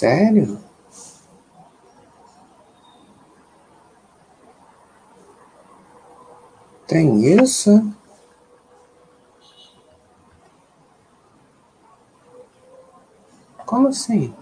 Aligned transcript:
Sério? 0.00 0.58
Tem 6.86 7.22
isso? 7.22 7.92
Como 13.66 13.88
assim? 13.88 14.34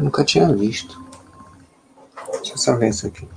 Nunca 0.00 0.24
tinha 0.24 0.50
visto. 0.50 0.98
Deixa 2.36 2.54
eu 2.54 2.56
só 2.58 2.74
ver 2.74 2.88
isso 2.88 3.06
aqui. 3.06 3.28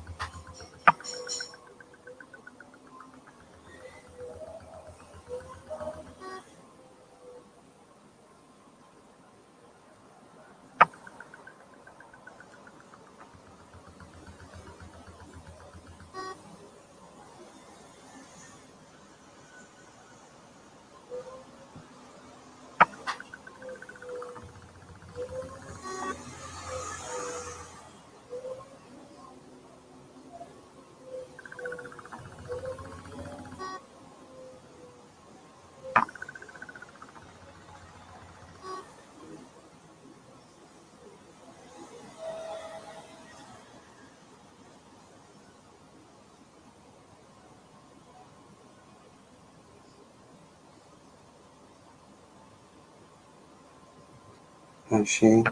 Achei 54.94 55.44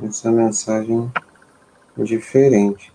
essa 0.00 0.30
mensagem 0.30 1.10
diferente. 1.98 2.92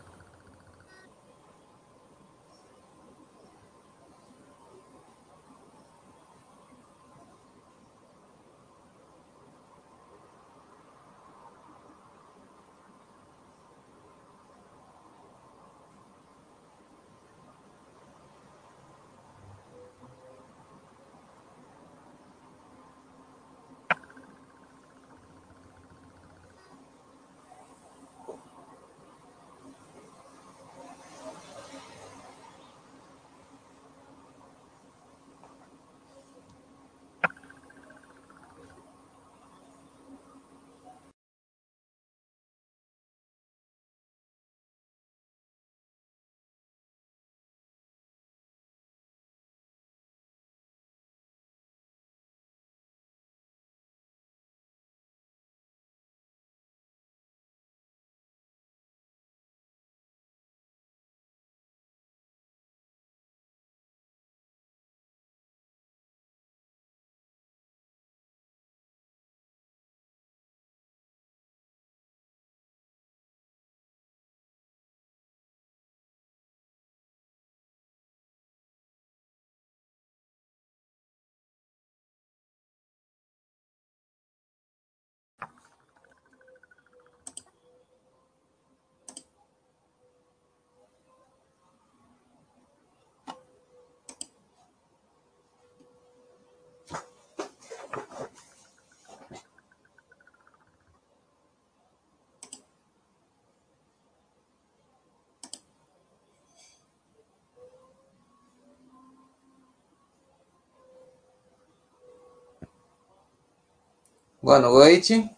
Boa 114.48 114.60
noite. 114.60 115.30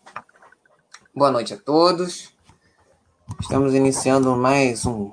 Boa 1.15 1.31
noite 1.31 1.55
a 1.55 1.57
todos. 1.57 2.31
Estamos 3.41 3.73
iniciando 3.73 4.35
mais 4.35 4.85
um 4.85 5.11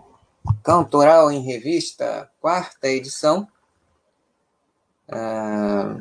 Cantoral 0.63 1.33
em 1.33 1.41
Revista, 1.41 2.31
quarta 2.39 2.89
edição. 2.89 3.49
Ah, 5.11 5.97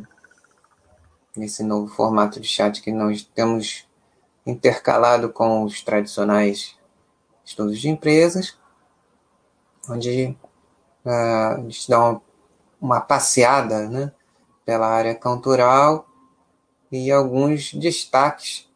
nesse 1.37 1.63
novo 1.63 1.87
formato 1.87 2.37
de 2.37 2.45
chat 2.45 2.81
que 2.81 2.91
nós 2.91 3.23
temos 3.33 3.87
intercalado 4.45 5.31
com 5.31 5.63
os 5.63 5.81
tradicionais 5.81 6.77
estudos 7.45 7.79
de 7.79 7.87
empresas, 7.87 8.57
onde 9.89 10.37
uh, 11.05 11.09
a 11.09 11.61
gente 11.61 11.89
dá 11.89 11.97
uma, 11.97 12.21
uma 12.81 12.99
passeada 12.99 13.87
né, 13.87 14.11
pela 14.65 14.85
área 14.85 15.15
cultural 15.15 16.05
e 16.95 17.11
alguns 17.11 17.73
destaques 17.73 18.69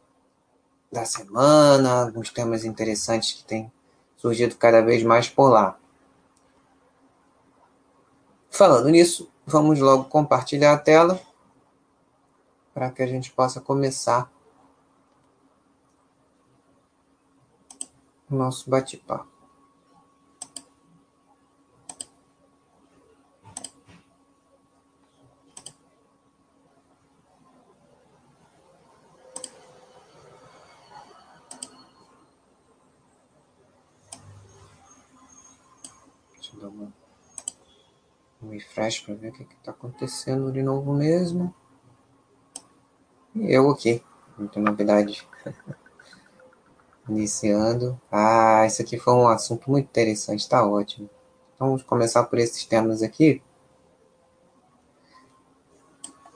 da 0.91 1.05
semana, 1.05 2.01
alguns 2.01 2.29
temas 2.29 2.65
interessantes 2.65 3.33
que 3.33 3.43
têm 3.43 3.71
surgido 4.17 4.55
cada 4.55 4.81
vez 4.81 5.03
mais 5.03 5.29
por 5.29 5.49
lá. 5.49 5.77
Falando 8.49 8.89
nisso, 8.89 9.31
vamos 9.45 9.79
logo 9.79 10.05
compartilhar 10.05 10.73
a 10.73 10.77
tela 10.77 11.21
para 12.73 12.91
que 12.91 13.01
a 13.01 13.07
gente 13.07 13.31
possa 13.31 13.61
começar 13.61 14.31
o 18.29 18.35
nosso 18.35 18.69
bate-papo. 18.69 19.27
Deixa 36.33 36.55
eu 36.55 36.61
dar 36.61 36.69
uma, 36.69 36.93
um 38.49 38.51
refresh 38.51 39.01
para 39.01 39.13
ver 39.13 39.29
o 39.29 39.31
que 39.31 39.43
está 39.43 39.71
acontecendo 39.71 40.51
de 40.51 40.63
novo 40.63 40.93
mesmo. 40.93 41.53
E 43.35 43.53
eu 43.53 43.69
aqui, 43.69 44.03
muita 44.37 44.59
novidade. 44.59 45.27
Iniciando. 47.07 47.99
Ah, 48.11 48.65
isso 48.65 48.81
aqui 48.81 48.97
foi 48.97 49.13
um 49.13 49.27
assunto 49.27 49.69
muito 49.69 49.85
interessante, 49.85 50.41
está 50.41 50.65
ótimo. 50.65 51.09
Então 51.55 51.67
vamos 51.67 51.83
começar 51.83 52.23
por 52.23 52.37
esses 52.39 52.65
temas 52.65 53.01
aqui. 53.01 53.41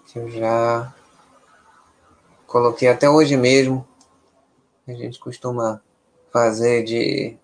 Que 0.06 0.20
eu 0.20 0.30
já 0.30 0.94
coloquei 2.48 2.88
até 2.88 3.10
hoje 3.10 3.38
mesmo. 3.38 3.88
A 4.88 4.94
gente 4.94 5.20
costuma 5.20 5.82
fazer 6.32 6.84
de 6.84 7.38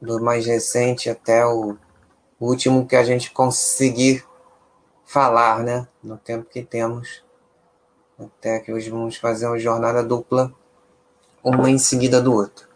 do 0.00 0.20
mais 0.20 0.44
recente 0.44 1.08
até 1.08 1.46
o 1.46 1.78
último 2.40 2.86
que 2.86 2.96
a 2.96 3.04
gente 3.04 3.30
conseguir 3.30 4.24
falar, 5.04 5.62
né? 5.62 5.88
No 6.02 6.16
tempo 6.16 6.48
que 6.48 6.62
temos. 6.62 7.24
Até 8.18 8.60
que 8.60 8.72
hoje 8.72 8.90
vamos 8.90 9.16
fazer 9.16 9.46
uma 9.46 9.58
jornada 9.58 10.02
dupla 10.02 10.54
uma 11.44 11.70
em 11.70 11.78
seguida 11.78 12.22
do 12.22 12.32
outro. 12.32 12.66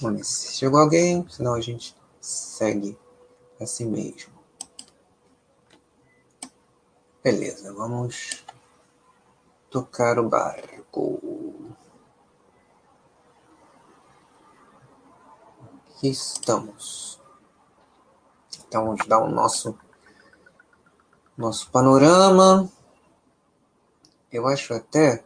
Vamos 0.00 0.18
ver 0.18 0.24
se 0.24 0.56
chegou 0.56 0.78
alguém, 0.78 1.26
senão 1.28 1.54
a 1.54 1.60
gente 1.60 1.96
segue 2.20 2.96
assim 3.60 3.86
mesmo. 3.86 4.32
Beleza, 7.22 7.72
vamos 7.72 8.43
tocar 9.74 10.20
o 10.20 10.28
barco. 10.28 11.20
Aqui 15.90 16.08
estamos. 16.08 17.20
Então 18.68 18.84
vamos 18.84 19.04
dar 19.08 19.18
o 19.18 19.28
nosso 19.28 19.76
nosso 21.36 21.68
panorama. 21.72 22.70
Eu 24.30 24.46
acho 24.46 24.72
até 24.74 25.24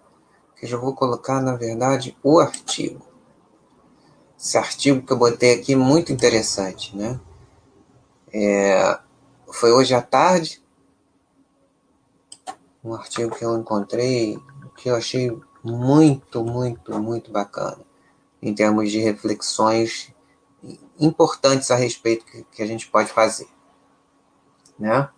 que 0.56 0.66
já 0.66 0.78
vou 0.78 0.94
colocar, 0.94 1.42
na 1.42 1.54
verdade, 1.54 2.16
o 2.22 2.40
artigo. 2.40 3.06
Esse 4.40 4.56
artigo 4.56 5.06
que 5.06 5.12
eu 5.12 5.18
botei 5.18 5.60
aqui, 5.60 5.76
muito 5.76 6.10
interessante, 6.10 6.96
né? 6.96 7.20
É, 8.32 8.98
foi 9.52 9.72
hoje 9.72 9.94
à 9.94 10.00
tarde, 10.00 10.62
um 12.82 12.94
artigo 12.94 13.34
que 13.34 13.44
eu 13.44 13.56
encontrei, 13.58 14.38
que 14.76 14.88
eu 14.88 14.96
achei 14.96 15.36
muito, 15.62 16.44
muito, 16.44 16.98
muito 16.98 17.30
bacana, 17.30 17.80
em 18.40 18.54
termos 18.54 18.90
de 18.90 18.98
reflexões 18.98 20.12
importantes 20.98 21.70
a 21.70 21.76
respeito 21.76 22.24
que, 22.24 22.44
que 22.44 22.62
a 22.62 22.66
gente 22.66 22.88
pode 22.88 23.10
fazer, 23.10 23.48
né? 24.78 25.08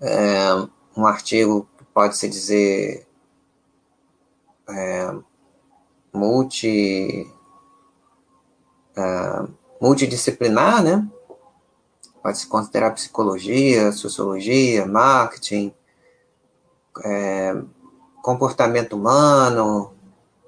é, 0.00 0.48
um 0.96 1.06
artigo 1.06 1.68
que 1.76 1.84
pode 1.92 2.16
se 2.16 2.28
dizer 2.28 3.06
é, 4.68 5.14
multi, 6.12 7.30
é, 8.96 9.48
multidisciplinar, 9.80 10.82
né? 10.82 11.06
Pode 12.22 12.38
se 12.38 12.46
considerar 12.46 12.92
psicologia, 12.92 13.92
sociologia, 13.92 14.86
marketing, 14.86 15.74
é, 17.04 17.54
comportamento 18.22 18.94
humano 18.94 19.94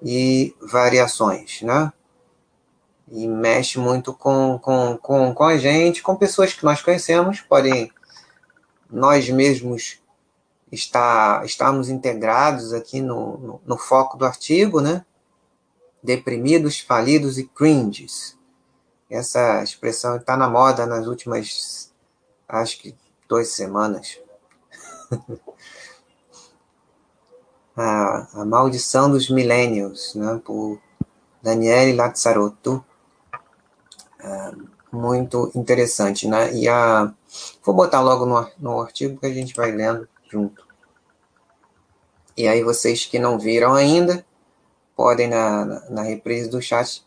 e 0.02 0.54
variações, 0.60 1.62
né? 1.62 1.92
E 3.10 3.26
mexe 3.26 3.78
muito 3.78 4.12
com, 4.14 4.58
com, 4.58 4.96
com, 4.96 5.34
com 5.34 5.44
a 5.44 5.56
gente, 5.58 6.02
com 6.02 6.16
pessoas 6.16 6.52
que 6.52 6.64
nós 6.64 6.80
conhecemos, 6.82 7.40
podem 7.40 7.90
nós 8.90 9.28
mesmos 9.30 10.02
está, 10.70 11.42
estamos 11.44 11.88
integrados 11.88 12.72
aqui 12.72 13.00
no, 13.00 13.38
no, 13.38 13.60
no 13.64 13.78
foco 13.78 14.16
do 14.16 14.24
artigo, 14.24 14.80
né? 14.80 15.04
Deprimidos, 16.02 16.80
falidos 16.80 17.38
e 17.38 17.44
cringes. 17.44 18.36
Essa 19.10 19.62
expressão 19.62 20.16
está 20.16 20.36
na 20.36 20.48
moda 20.48 20.86
nas 20.86 21.06
últimas, 21.06 21.92
acho 22.48 22.80
que, 22.80 22.94
duas 23.28 23.48
semanas. 23.48 24.18
a, 27.76 28.40
a 28.40 28.44
Maldição 28.44 29.10
dos 29.10 29.28
Millennials, 29.30 30.14
né, 30.14 30.40
por 30.44 30.80
Daniele 31.42 31.94
Lazzarotto. 31.94 32.84
É, 34.20 34.52
muito 34.92 35.50
interessante, 35.54 36.28
né? 36.28 36.52
E 36.54 36.68
a, 36.68 37.12
Vou 37.64 37.74
botar 37.74 38.00
logo 38.00 38.26
no, 38.26 38.50
no 38.58 38.80
artigo 38.80 39.18
que 39.18 39.26
a 39.26 39.32
gente 39.32 39.54
vai 39.54 39.70
lendo 39.70 40.08
junto. 40.30 40.66
E 42.36 42.46
aí 42.46 42.62
vocês 42.62 43.06
que 43.06 43.18
não 43.18 43.38
viram 43.38 43.74
ainda, 43.74 44.24
podem 44.96 45.28
na, 45.28 45.64
na, 45.64 45.90
na 45.90 46.02
reprise 46.02 46.48
do 46.48 46.60
chat 46.60 47.04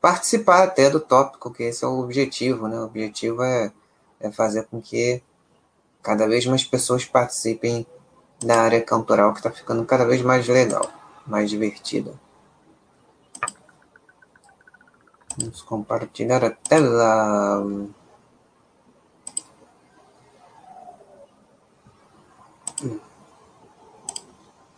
participar 0.00 0.64
até 0.64 0.90
do 0.90 1.00
tópico, 1.00 1.52
que 1.52 1.64
esse 1.64 1.84
é 1.84 1.88
o 1.88 1.98
objetivo, 2.00 2.66
né? 2.66 2.78
O 2.78 2.84
objetivo 2.84 3.42
é, 3.42 3.72
é 4.20 4.30
fazer 4.30 4.64
com 4.66 4.80
que 4.80 5.22
cada 6.02 6.26
vez 6.26 6.46
mais 6.46 6.64
pessoas 6.64 7.04
participem 7.04 7.86
da 8.40 8.62
área 8.62 8.82
cantoral, 8.82 9.32
que 9.32 9.38
está 9.40 9.50
ficando 9.50 9.84
cada 9.84 10.04
vez 10.04 10.22
mais 10.22 10.46
legal, 10.46 10.90
mais 11.26 11.50
divertida. 11.50 12.12
Vamos 15.36 15.62
compartilhar 15.62 16.44
a 16.44 16.50
tela. 16.50 17.64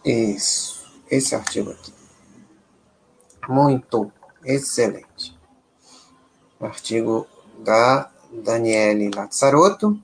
Isso, 0.04 0.86
esse 1.10 1.34
artigo 1.34 1.70
aqui. 1.70 1.94
Muito 3.48 4.12
excelente. 4.44 5.38
Artigo 6.60 7.26
da 7.58 8.10
Daniele 8.30 9.10
Lazzarotto. 9.14 9.98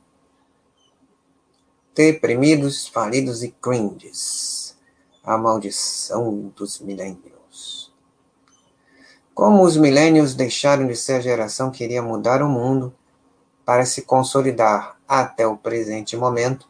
Deprimidos, 1.97 2.87
falidos 2.87 3.43
e 3.43 3.51
cringes. 3.51 4.77
A 5.25 5.39
maldição 5.39 6.53
dos 6.55 6.79
milênios. 6.79 7.91
Como 9.35 9.63
os 9.63 9.79
milênios 9.79 10.35
deixaram 10.35 10.87
de 10.87 10.95
ser 10.95 11.15
a 11.15 11.21
geração 11.21 11.71
que 11.71 11.83
iria 11.83 12.03
mudar 12.03 12.43
o 12.43 12.51
mundo 12.51 12.95
para 13.65 13.87
se 13.87 14.03
consolidar 14.03 15.01
até 15.09 15.47
o 15.47 15.57
presente 15.57 16.19
momento, 16.19 16.69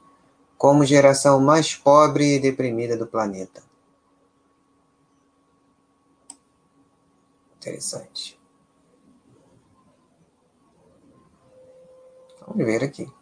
como 0.56 0.84
geração 0.84 1.40
mais 1.40 1.74
pobre 1.74 2.36
e 2.36 2.38
deprimida 2.38 2.96
do 2.96 3.08
planeta. 3.08 3.64
Interessante. 7.56 8.40
Vamos 12.46 12.64
ver 12.64 12.84
aqui. 12.84 13.12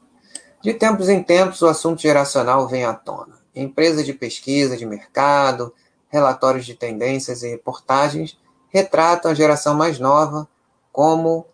De 0.65 0.73
tempos 0.73 1.11
em 1.11 1.23
tempos, 1.23 1.61
o 1.61 1.67
assunto 1.67 2.01
geracional 2.01 2.67
vem 2.67 2.87
à 2.87 2.95
tona. 2.95 3.39
Empresas 3.55 4.07
de 4.07 4.15
pesquisa 4.15 4.79
de 4.79 4.87
mercado, 4.87 5.75
relatórios 6.09 6.65
de 6.65 6.75
tendências 6.75 7.43
e 7.43 7.51
reportagens 7.51 8.41
retratam 8.71 9.31
a 9.31 9.35
geração 9.35 9.75
mais 9.75 9.99
nova 9.99 10.49
como, 10.91 11.45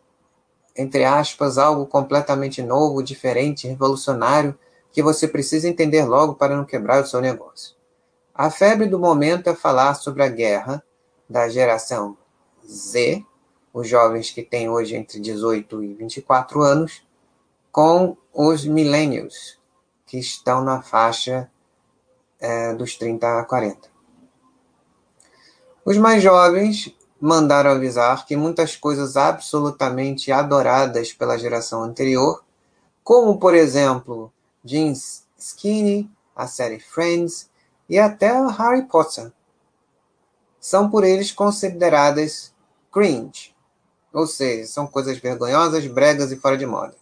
entre 0.77 1.05
aspas, 1.05 1.59
algo 1.59 1.87
completamente 1.87 2.63
novo, 2.63 3.03
diferente, 3.03 3.67
revolucionário, 3.67 4.57
que 4.93 5.03
você 5.03 5.27
precisa 5.27 5.69
entender 5.69 6.05
logo 6.05 6.37
para 6.37 6.57
não 6.57 6.65
quebrar 6.65 7.03
o 7.03 7.07
seu 7.07 7.21
negócio. 7.21 7.75
A 8.33 8.49
febre 8.49 8.87
do 8.87 8.97
momento 9.01 9.51
é 9.51 9.57
falar 9.57 9.95
sobre 9.95 10.23
a 10.23 10.29
guerra 10.29 10.85
da 11.29 11.49
geração 11.49 12.17
Z, 12.65 13.25
os 13.75 13.89
jovens 13.89 14.31
que 14.31 14.45
têm 14.45 14.69
hoje 14.69 14.95
entre 14.95 15.19
18 15.19 15.83
e 15.83 15.95
24 15.95 16.63
anos, 16.63 17.03
com 17.73 18.17
os 18.33 18.65
millennials, 18.65 19.59
que 20.07 20.19
estão 20.19 20.63
na 20.63 20.83
faixa 20.83 21.51
é, 22.39 22.75
dos 22.75 22.97
30 22.97 23.41
a 23.41 23.45
40. 23.45 23.89
Os 25.85 25.97
mais 25.97 26.23
jovens 26.23 26.95
mandaram 27.21 27.71
avisar 27.71 28.25
que 28.25 28.37
muitas 28.37 28.77
coisas 28.77 29.17
absolutamente 29.17 30.33
adoradas 30.33 31.13
pela 31.13 31.39
geração 31.39 31.83
anterior, 31.83 32.43
como, 33.03 33.39
por 33.39 33.55
exemplo, 33.55 34.33
jeans 34.65 35.27
skinny, 35.37 36.11
a 36.35 36.47
série 36.47 36.81
Friends 36.81 37.51
e 37.89 37.99
até 37.99 38.33
Harry 38.47 38.83
Potter, 38.83 39.33
são 40.59 40.91
por 40.91 41.05
eles 41.05 41.33
consideradas 41.33 42.55
cringe, 42.93 43.55
ou 44.13 44.27
seja, 44.27 44.67
são 44.67 44.87
coisas 44.87 45.19
vergonhosas, 45.19 45.87
bregas 45.87 46.31
e 46.33 46.37
fora 46.37 46.57
de 46.57 46.67
moda. 46.67 47.00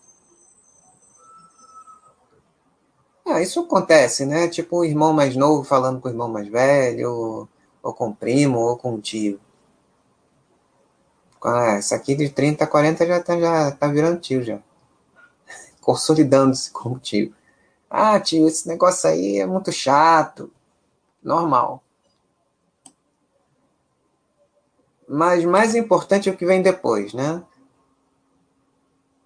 Isso 3.43 3.61
acontece, 3.61 4.27
né? 4.27 4.49
Tipo 4.49 4.79
o 4.79 4.85
irmão 4.85 5.13
mais 5.13 5.37
novo 5.37 5.65
falando 5.65 6.01
com 6.01 6.09
o 6.09 6.11
irmão 6.11 6.29
mais 6.29 6.49
velho, 6.49 7.11
ou, 7.11 7.49
ou 7.83 7.95
com 7.95 8.09
o 8.09 8.15
primo, 8.15 8.59
ou 8.59 8.77
com 8.77 8.95
o 8.95 9.01
tio. 9.01 9.41
Ah, 11.43 11.77
essa 11.79 11.95
aqui 11.97 12.15
de 12.17 12.31
30 12.31 12.65
a 12.65 12.67
40 12.67 13.07
já 13.07 13.23
tá, 13.23 13.39
já 13.39 13.71
tá 13.71 13.87
virando 13.89 14.21
tio 14.21 14.43
já. 14.43 14.61
Consolidando-se 15.81 16.71
como 16.71 16.99
tio. 16.99 17.35
Ah, 17.91 18.19
tio, 18.21 18.47
esse 18.49 18.69
negócio 18.69 19.09
aí 19.09 19.39
é 19.39 19.47
muito 19.47 19.73
chato. 19.73 20.51
Normal. 21.23 21.83
Mas 25.09 25.45
mais 25.45 25.75
importante 25.75 26.29
é 26.29 26.33
o 26.33 26.37
que 26.37 26.45
vem 26.45 26.63
depois, 26.63 27.15
né? 27.15 27.43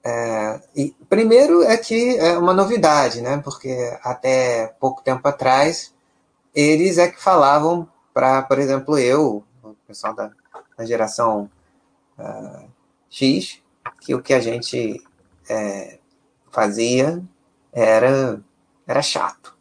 É, 0.05 0.61
e 0.75 0.91
primeiro 1.09 1.63
é 1.63 1.77
que 1.77 2.19
é 2.19 2.37
uma 2.37 2.53
novidade, 2.53 3.21
né? 3.21 3.41
Porque 3.43 3.97
até 4.03 4.75
pouco 4.81 5.03
tempo 5.03 5.27
atrás 5.29 5.95
eles 6.55 6.99
é 6.99 7.09
que 7.09 7.23
falavam 7.23 7.89
para, 8.13 8.43
por 8.43 8.59
exemplo, 8.59 8.99
eu, 8.99 9.45
o 9.63 9.75
pessoal 9.87 10.15
da, 10.15 10.31
da 10.77 10.85
geração 10.85 11.49
uh, 12.19 12.69
X, 13.09 13.63
que 14.01 14.15
o 14.15 14.21
que 14.21 14.35
a 14.35 14.41
gente 14.41 15.03
é, 15.49 15.99
fazia 16.51 17.23
era 17.73 18.43
era 18.87 19.01
chato, 19.01 19.57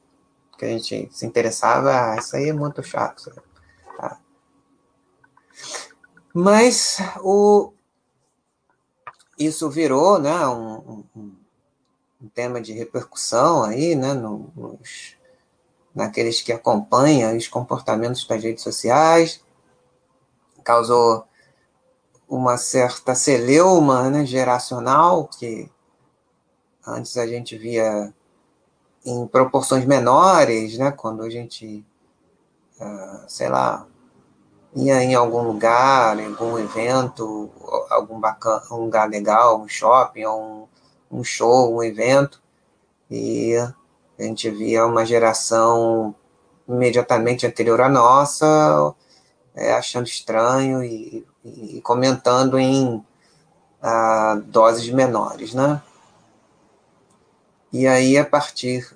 que 0.57 0.65
a 0.65 0.67
gente 0.67 1.07
se 1.11 1.25
interessava, 1.25 2.13
ah, 2.13 2.17
isso 2.17 2.35
aí 2.35 2.49
é 2.49 2.53
muito 2.53 2.83
chato. 2.83 3.31
Tá? 3.97 4.19
Mas 6.33 6.97
o 7.23 7.71
isso 9.45 9.69
virou 9.69 10.19
né, 10.19 10.47
um, 10.47 11.03
um, 11.15 11.35
um 12.21 12.27
tema 12.33 12.61
de 12.61 12.73
repercussão 12.73 13.63
aí, 13.63 13.95
né, 13.95 14.13
nos, 14.13 15.15
naqueles 15.93 16.41
que 16.41 16.51
acompanham 16.53 17.35
os 17.35 17.47
comportamentos 17.47 18.25
das 18.25 18.43
redes 18.43 18.63
sociais, 18.63 19.43
causou 20.63 21.25
uma 22.27 22.57
certa 22.57 23.13
celeuma 23.13 24.09
né, 24.09 24.25
geracional, 24.25 25.27
que 25.27 25.69
antes 26.85 27.17
a 27.17 27.27
gente 27.27 27.57
via 27.57 28.13
em 29.05 29.27
proporções 29.27 29.85
menores, 29.85 30.77
né, 30.77 30.91
quando 30.91 31.23
a 31.23 31.29
gente, 31.29 31.85
uh, 32.79 33.25
sei 33.27 33.49
lá, 33.49 33.87
ia 34.75 35.03
em 35.03 35.13
algum 35.15 35.41
lugar, 35.41 36.19
em 36.19 36.27
algum 36.27 36.57
evento, 36.57 37.49
algum 37.89 38.19
bacana, 38.19 38.63
um 38.71 38.85
lugar 38.85 39.09
legal, 39.09 39.59
um 39.59 39.67
shopping, 39.67 40.25
um, 40.25 40.67
um 41.11 41.23
show, 41.23 41.75
um 41.75 41.83
evento, 41.83 42.41
e 43.09 43.55
a 43.57 44.23
gente 44.23 44.49
via 44.49 44.85
uma 44.85 45.05
geração 45.05 46.15
imediatamente 46.67 47.45
anterior 47.45 47.81
à 47.81 47.89
nossa, 47.89 48.95
é, 49.55 49.73
achando 49.73 50.07
estranho 50.07 50.83
e, 50.83 51.25
e 51.43 51.81
comentando 51.81 52.57
em 52.57 53.03
ah, 53.81 54.39
doses 54.45 54.89
menores, 54.89 55.53
né? 55.53 55.81
E 57.73 57.87
aí, 57.87 58.17
a 58.17 58.25
partir 58.25 58.87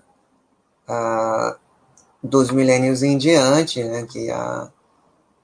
ah, 0.87 1.57
dos 2.23 2.51
milênios 2.51 3.03
em 3.03 3.17
diante, 3.17 3.83
né, 3.83 4.05
que 4.05 4.29
a, 4.31 4.69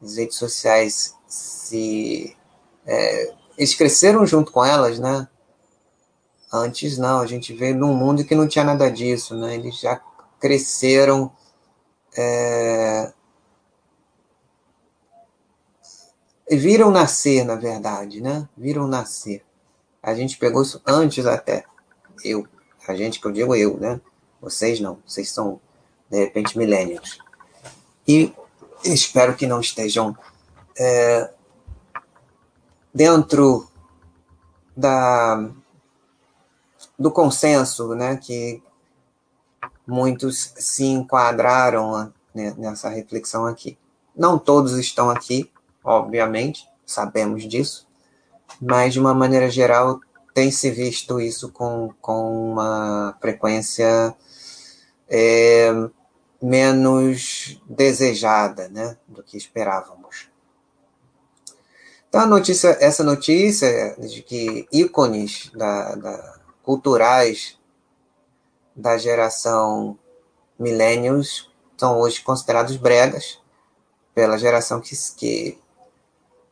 as 0.01 0.17
redes 0.17 0.37
sociais 0.37 1.15
se. 1.27 2.35
É, 2.85 3.33
eles 3.57 3.75
cresceram 3.75 4.25
junto 4.25 4.51
com 4.51 4.65
elas, 4.65 4.99
né? 4.99 5.27
Antes 6.51 6.97
não, 6.97 7.19
a 7.19 7.27
gente 7.27 7.53
veio 7.53 7.75
num 7.75 7.93
mundo 7.93 8.25
que 8.25 8.35
não 8.35 8.47
tinha 8.47 8.65
nada 8.65 8.89
disso, 8.89 9.35
né? 9.35 9.55
Eles 9.55 9.79
já 9.79 10.01
cresceram. 10.39 11.31
É, 12.17 13.13
viram 16.49 16.91
nascer, 16.91 17.45
na 17.45 17.55
verdade, 17.55 18.21
né? 18.21 18.47
Viram 18.57 18.87
nascer. 18.87 19.43
A 20.01 20.13
gente 20.13 20.37
pegou 20.37 20.61
isso 20.61 20.81
antes 20.85 21.25
até. 21.25 21.63
Eu, 22.23 22.45
a 22.87 22.95
gente 22.95 23.21
que 23.21 23.27
eu 23.27 23.31
digo 23.31 23.55
eu, 23.55 23.77
né? 23.77 24.01
Vocês 24.41 24.79
não, 24.79 24.97
vocês 25.05 25.29
são, 25.29 25.61
de 26.09 26.17
repente, 26.17 26.57
millennials. 26.57 27.19
E 28.07 28.33
espero 28.83 29.35
que 29.35 29.47
não 29.47 29.59
estejam 29.59 30.15
é, 30.77 31.29
dentro 32.93 33.67
da, 34.75 35.49
do 36.97 37.11
consenso 37.11 37.95
né, 37.95 38.17
que 38.17 38.61
muitos 39.85 40.53
se 40.57 40.85
enquadraram 40.85 42.13
né, 42.33 42.53
nessa 42.57 42.89
reflexão 42.89 43.45
aqui. 43.45 43.77
Não 44.15 44.37
todos 44.37 44.77
estão 44.77 45.09
aqui, 45.09 45.51
obviamente, 45.83 46.67
sabemos 46.85 47.47
disso, 47.47 47.87
mas 48.61 48.93
de 48.93 48.99
uma 48.99 49.13
maneira 49.13 49.49
geral 49.49 49.99
tem 50.33 50.51
se 50.51 50.71
visto 50.71 51.19
isso 51.19 51.49
com, 51.49 51.93
com 52.01 52.51
uma 52.51 53.17
frequência 53.19 54.15
é, 55.09 55.71
menos 56.41 57.61
desejada 57.69 58.67
né, 58.69 58.97
do 59.07 59.21
que 59.21 59.37
esperávamos. 59.37 60.29
Então, 62.09 62.25
notícia, 62.27 62.75
essa 62.81 63.03
notícia 63.03 63.95
de 63.97 64.21
que 64.21 64.67
ícones 64.71 65.49
da, 65.53 65.95
da, 65.95 66.39
culturais 66.63 67.57
da 68.75 68.97
geração 68.97 69.97
millennials 70.59 71.49
são 71.77 71.99
hoje 71.99 72.21
considerados 72.21 72.75
bregas 72.75 73.39
pela 74.13 74.37
geração 74.37 74.81
que, 74.81 74.95
que, 75.15 75.57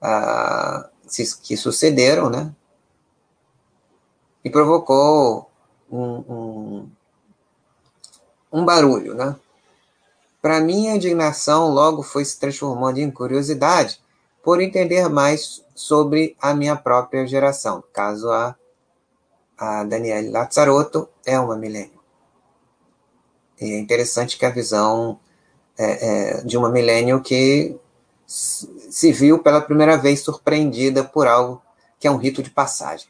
uh, 0.02 0.90
que 1.44 1.58
sucederam, 1.58 2.30
né? 2.30 2.56
E 4.44 4.50
provocou 4.50 5.52
um, 5.92 6.02
um, 6.02 6.92
um 8.52 8.66
barulho, 8.66 9.14
né? 9.14 9.36
Para 10.42 10.60
mim, 10.62 10.88
a 10.88 10.96
indignação 10.96 11.70
logo 11.70 12.02
foi 12.02 12.24
se 12.24 12.40
transformando 12.40 13.00
em 13.00 13.12
curiosidade 13.12 14.02
por 14.42 14.62
entender 14.62 15.10
mais 15.10 15.64
sobre 15.76 16.36
a 16.42 16.54
minha 16.54 16.76
própria 16.76 17.28
geração. 17.28 17.84
Caso 17.92 18.30
a, 18.32 18.56
a 19.58 19.84
Daniele 19.84 20.30
Lazzarotto 20.30 21.10
é 21.26 21.38
uma 21.40 21.58
milênio. 21.58 22.00
E 23.60 23.74
é 23.74 23.80
interessante 23.80 24.38
que 24.38 24.46
a 24.46 24.50
visão 24.50 25.20
é, 25.78 26.38
é, 26.38 26.42
de 26.44 26.58
uma 26.58 26.70
milênio 26.70 27.22
que 27.22 27.78
se 28.26 29.12
viu 29.12 29.40
pela 29.40 29.60
primeira 29.60 29.98
vez 29.98 30.22
surpreendida 30.22 31.04
por 31.04 31.28
algo 31.28 31.62
que 32.00 32.08
é 32.08 32.12
um 32.12 32.18
rito 32.18 32.42
de 32.42 32.50
passagem. 32.50 33.08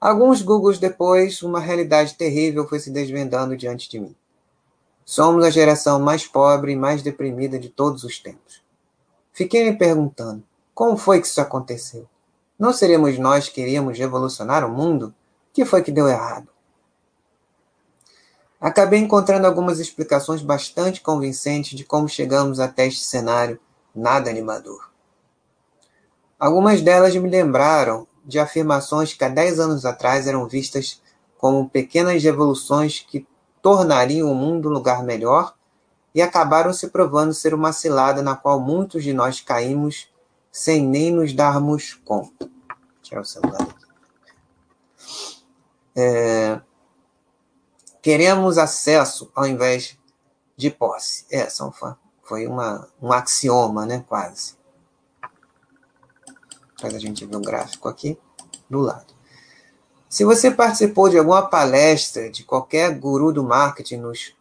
Alguns 0.00 0.42
Googles 0.42 0.78
depois, 0.78 1.42
uma 1.42 1.60
realidade 1.60 2.14
terrível 2.14 2.66
foi 2.66 2.80
se 2.80 2.90
desvendando 2.90 3.56
diante 3.56 3.88
de 3.88 4.00
mim. 4.00 4.16
Somos 5.04 5.44
a 5.44 5.50
geração 5.50 6.00
mais 6.00 6.26
pobre 6.26 6.72
e 6.72 6.76
mais 6.76 7.02
deprimida 7.02 7.58
de 7.58 7.68
todos 7.68 8.04
os 8.04 8.18
tempos. 8.18 8.62
Fiquei 9.32 9.64
me 9.70 9.76
perguntando: 9.76 10.42
como 10.74 10.96
foi 10.96 11.20
que 11.20 11.26
isso 11.26 11.40
aconteceu? 11.40 12.08
Não 12.58 12.72
seríamos 12.72 13.18
nós 13.18 13.48
que 13.48 13.60
iríamos 13.60 13.98
revolucionar 13.98 14.64
o 14.64 14.72
mundo? 14.72 15.08
O 15.08 15.52
que 15.52 15.64
foi 15.64 15.82
que 15.82 15.90
deu 15.90 16.08
errado? 16.08 16.48
Acabei 18.60 19.00
encontrando 19.00 19.46
algumas 19.46 19.80
explicações 19.80 20.40
bastante 20.40 21.00
convincentes 21.00 21.76
de 21.76 21.84
como 21.84 22.08
chegamos 22.08 22.60
até 22.60 22.86
este 22.86 23.04
cenário 23.04 23.58
nada 23.94 24.30
animador. 24.30 24.90
Algumas 26.38 26.80
delas 26.80 27.14
me 27.16 27.28
lembraram 27.28 28.06
de 28.24 28.38
afirmações 28.38 29.14
que 29.14 29.24
há 29.24 29.28
dez 29.28 29.58
anos 29.58 29.84
atrás 29.84 30.26
eram 30.26 30.46
vistas 30.46 31.02
como 31.36 31.68
pequenas 31.68 32.22
revoluções 32.22 33.00
que 33.00 33.26
tornariam 33.62 34.30
o 34.30 34.34
mundo 34.34 34.68
um 34.68 34.72
lugar 34.72 35.04
melhor 35.04 35.54
e 36.14 36.20
acabaram 36.20 36.72
se 36.72 36.88
provando 36.88 37.32
ser 37.32 37.54
uma 37.54 37.72
cilada 37.72 38.20
na 38.20 38.36
qual 38.36 38.60
muitos 38.60 39.02
de 39.02 39.14
nós 39.14 39.40
caímos 39.40 40.12
sem 40.50 40.86
nem 40.86 41.10
nos 41.12 41.32
darmos 41.32 41.94
conta. 42.04 42.50
Tirar 43.00 43.22
o 43.22 43.24
celular 43.24 43.62
aqui. 43.62 43.86
É, 45.94 46.60
queremos 48.02 48.58
acesso 48.58 49.30
ao 49.34 49.46
invés 49.46 49.96
de 50.56 50.70
posse. 50.70 51.24
É, 51.30 51.48
são, 51.48 51.72
foi 52.22 52.46
uma, 52.46 52.88
um 53.00 53.12
axioma, 53.12 53.86
né, 53.86 54.04
quase. 54.06 54.56
Faz 56.80 56.94
a 56.94 56.98
gente 56.98 57.24
ver 57.24 57.36
um 57.36 57.42
gráfico 57.42 57.88
aqui 57.88 58.18
do 58.68 58.80
lado. 58.80 59.11
Se 60.12 60.26
você 60.26 60.50
participou 60.50 61.08
de 61.08 61.16
alguma 61.16 61.48
palestra 61.48 62.28
de 62.28 62.44
qualquer 62.44 62.94
guru 62.98 63.32
do 63.32 63.42
marketing 63.42 63.96
nos, 63.96 64.34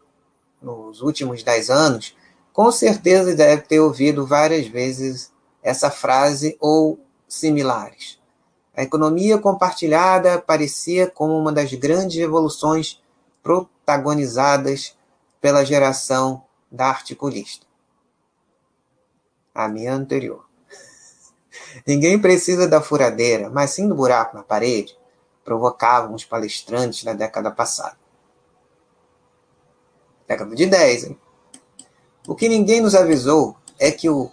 nos 0.61 1.01
últimos 1.01 1.43
10 1.43 1.69
anos, 1.69 2.13
com 2.51 2.69
certeza 2.73 3.33
deve 3.33 3.61
ter 3.61 3.79
ouvido 3.79 4.27
várias 4.27 4.67
vezes 4.67 5.31
essa 5.63 5.89
frase 5.89 6.57
ou 6.59 6.99
similares. 7.25 8.19
A 8.75 8.83
economia 8.83 9.37
compartilhada 9.37 10.41
parecia 10.41 11.07
como 11.07 11.37
uma 11.37 11.53
das 11.53 11.73
grandes 11.73 12.17
revoluções 12.17 13.01
protagonizadas 13.41 14.97
pela 15.39 15.63
geração 15.63 16.43
da 16.69 16.87
articulista. 16.87 17.65
A 19.55 19.69
minha 19.69 19.93
anterior. 19.93 20.43
Ninguém 21.87 22.19
precisa 22.19 22.67
da 22.67 22.81
furadeira, 22.81 23.50
mas 23.50 23.69
sim 23.69 23.87
do 23.87 23.96
buraco 23.96 24.35
na 24.35 24.43
parede, 24.43 25.00
provocavam 25.43 26.15
os 26.15 26.25
palestrantes 26.25 27.03
da 27.03 27.13
década 27.13 27.51
passada. 27.51 27.97
Década 30.27 30.55
de 30.55 30.65
10, 30.65 31.03
hein? 31.05 31.19
O 32.27 32.35
que 32.35 32.47
ninguém 32.47 32.81
nos 32.81 32.95
avisou 32.95 33.57
é 33.79 33.91
que 33.91 34.09
o, 34.09 34.31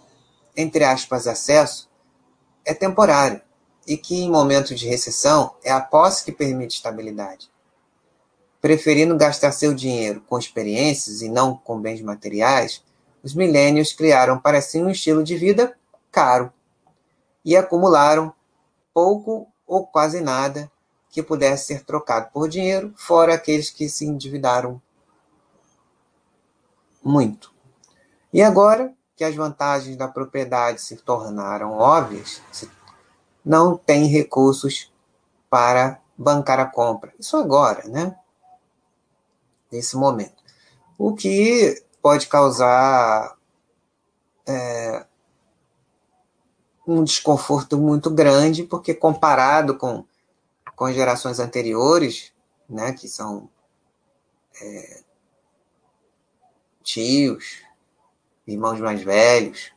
entre 0.57 0.85
aspas, 0.85 1.27
acesso 1.27 1.89
é 2.65 2.75
temporário 2.75 3.41
e 3.87 3.97
que 3.97 4.23
em 4.23 4.31
momentos 4.31 4.79
de 4.79 4.87
recessão 4.87 5.55
é 5.65 5.73
a 5.73 5.81
posse 5.81 6.25
que 6.25 6.33
permite 6.33 6.77
estabilidade 6.77 7.51
preferindo 8.61 9.17
gastar 9.17 9.53
seu 9.53 9.73
dinheiro 9.73 10.21
com 10.27 10.39
experiências 10.39 11.23
e 11.23 11.29
não 11.29 11.57
com 11.57 11.81
bens 11.81 12.01
materiais, 12.03 12.83
os 13.23 13.35
milênios 13.35 13.93
criaram 13.93 14.39
para 14.39 14.61
si 14.61 14.79
um 14.79 14.91
estilo 14.91 15.23
de 15.23 15.37
vida 15.37 15.77
caro 16.11 16.53
e 17.45 17.57
acumularam 17.57 18.33
pouco 18.93 19.49
ou 19.67 19.87
quase 19.87 20.21
nada 20.21 20.71
que 21.19 21.23
pudesse 21.25 21.67
ser 21.67 21.85
trocado 21.85 22.31
por 22.33 22.49
dinheiro, 22.49 22.95
fora 22.97 23.35
aqueles 23.35 23.71
que 23.71 23.89
se 23.89 24.07
endividaram 24.07 24.81
muito. 27.03 27.53
E 28.33 28.41
agora 28.41 28.95
que 29.17 29.25
as 29.25 29.35
vantagens 29.35 29.97
da 29.97 30.07
propriedade 30.07 30.81
se 30.81 30.95
tornaram 30.95 31.73
óbvias, 31.73 32.41
não 33.45 33.77
tem 33.77 34.07
recursos 34.07 34.93
para 35.51 36.01
bancar 36.17 36.61
a 36.61 36.67
compra. 36.67 37.13
Isso 37.19 37.37
agora, 37.37 37.83
né? 37.89 38.17
nesse 39.73 39.97
momento. 39.97 40.41
O 40.97 41.15
que 41.15 41.83
pode 42.01 42.29
causar 42.29 43.37
é, 44.47 45.05
um 46.87 47.03
desconforto 47.03 47.77
muito 47.77 48.09
grande, 48.09 48.63
porque 48.63 48.95
comparado 48.95 49.77
com, 49.77 50.05
com 50.79 50.85
as 50.85 50.95
gerações 50.95 51.41
anteriores, 51.41 52.33
né, 52.71 52.93
que 52.93 53.09
são 53.09 53.51
é, 54.63 55.03
tios, 56.85 57.63
irmãos 58.47 58.79
mais 58.79 59.03
velhos, 59.03 59.73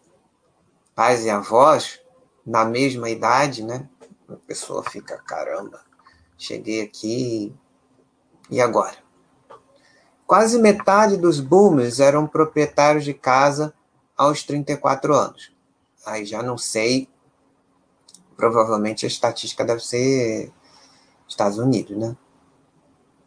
pais 0.94 1.26
e 1.26 1.30
avós, 1.32 2.00
na 2.46 2.66
mesma 2.66 3.10
idade, 3.10 3.64
né? 3.64 3.90
A 4.30 4.36
pessoa 4.46 4.84
fica, 4.84 5.18
caramba, 5.24 5.84
cheguei 6.38 6.82
aqui 6.82 7.52
e 8.52 8.62
agora? 8.62 8.98
Quase 10.28 10.60
metade 10.60 11.18
dos 11.18 11.40
boomers 11.40 12.00
eram 12.00 12.28
proprietários 12.28 13.04
de 13.04 13.14
casa 13.16 13.74
aos 14.16 14.44
34 14.44 15.16
anos. 15.16 15.52
Aí 16.06 16.26
já 16.26 16.44
não 16.44 16.60
sei, 16.60 17.10
provavelmente 18.38 19.04
a 19.04 19.08
estatística 19.08 19.66
deve 19.66 19.84
ser 19.84 20.54
Estados 21.32 21.58
Unidos, 21.58 21.98
né? 21.98 22.16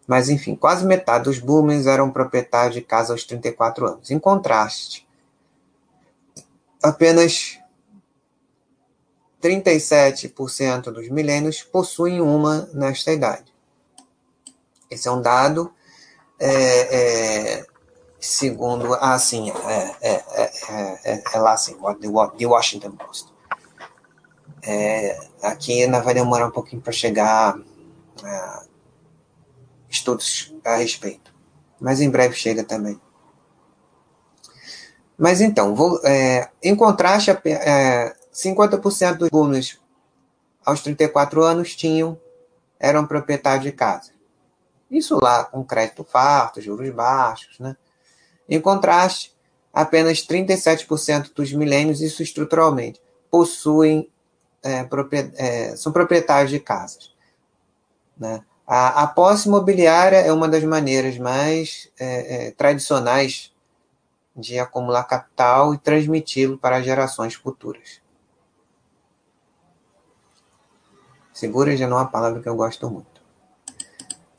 Mas 0.07 0.29
enfim, 0.29 0.55
quase 0.55 0.85
metade 0.85 1.25
dos 1.25 1.39
boomers 1.39 1.87
eram 1.87 2.11
proprietários 2.11 2.75
de 2.75 2.83
casa 2.83 3.13
aos 3.13 3.25
34 3.25 3.87
anos. 3.87 4.11
Em 4.11 4.19
contraste, 4.19 5.09
apenas 6.83 7.59
37% 9.43 10.85
dos 10.85 11.09
milênios 11.09 11.63
possuem 11.63 12.21
uma 12.21 12.69
nesta 12.73 13.13
idade. 13.13 13.53
Esse 14.91 15.09
é 15.09 15.11
um 15.11 15.21
dado 15.21 15.73
é, 16.39 17.59
é, 17.61 17.67
segundo, 18.21 18.95
ah, 18.95 19.19
sim, 19.19 19.51
é, 19.51 19.97
é, 20.03 21.23
é, 21.33 21.39
lá 21.39 21.53
assim, 21.53 21.77
The 22.01 22.47
Washington 22.47 22.93
Post. 22.93 23.33
aqui 25.43 25.83
ainda 25.83 26.01
vai 26.01 26.15
demorar 26.15 26.47
um 26.47 26.51
pouquinho 26.51 26.83
para 26.83 26.93
chegar 26.93 27.59
estudos 29.89 30.55
a 30.65 30.77
respeito, 30.77 31.35
mas 31.81 32.01
em 32.01 32.11
breve 32.11 32.35
chega 32.35 32.65
também. 32.65 33.01
Mas 35.17 35.41
então, 35.41 35.75
vou, 35.75 36.01
em 36.63 36.75
contraste, 36.75 37.31
é, 37.31 38.15
50% 38.33 39.17
dos 39.17 39.29
alunos 39.33 39.81
aos 40.65 40.83
34 40.83 41.43
anos 41.43 41.77
tinham 41.77 42.19
eram 42.81 43.07
proprietários 43.07 43.65
de 43.65 43.73
casa. 43.73 44.13
Isso 44.91 45.19
lá 45.21 45.45
com 45.45 45.65
crédito 45.65 46.05
farto, 46.05 46.61
juros 46.61 46.91
baixos. 46.91 47.59
Né? 47.59 47.77
Em 48.49 48.61
contraste, 48.61 49.35
apenas 49.73 50.19
37% 50.27 51.33
dos 51.35 51.53
milênios, 51.53 52.01
isso 52.01 52.23
estruturalmente, 52.23 53.01
possuem, 53.31 54.11
é, 54.63 54.87
é, 55.37 55.77
são 55.77 55.93
proprietários 55.93 56.51
de 56.51 56.61
casas. 56.61 57.14
Né? 58.19 58.43
A, 58.67 59.03
a 59.03 59.07
posse 59.07 59.49
imobiliária 59.49 60.17
é 60.17 60.33
uma 60.33 60.49
das 60.49 60.65
maneiras 60.65 61.19
mais 61.19 61.91
é, 61.99 62.47
é, 62.47 62.51
tradicionais 62.53 63.53
de 64.35 64.59
acumular 64.59 65.05
capital 65.05 65.75
e 65.75 65.79
transmiti-lo 65.79 66.59
para 66.59 66.83
gerações 66.83 67.35
futuras. 67.35 68.01
Segura 71.33 71.77
já 71.77 71.87
não 71.87 71.99
é 71.99 72.01
uma 72.01 72.11
palavra 72.11 72.41
que 72.41 72.49
eu 72.49 72.57
gosto 72.57 72.89
muito. 72.89 73.15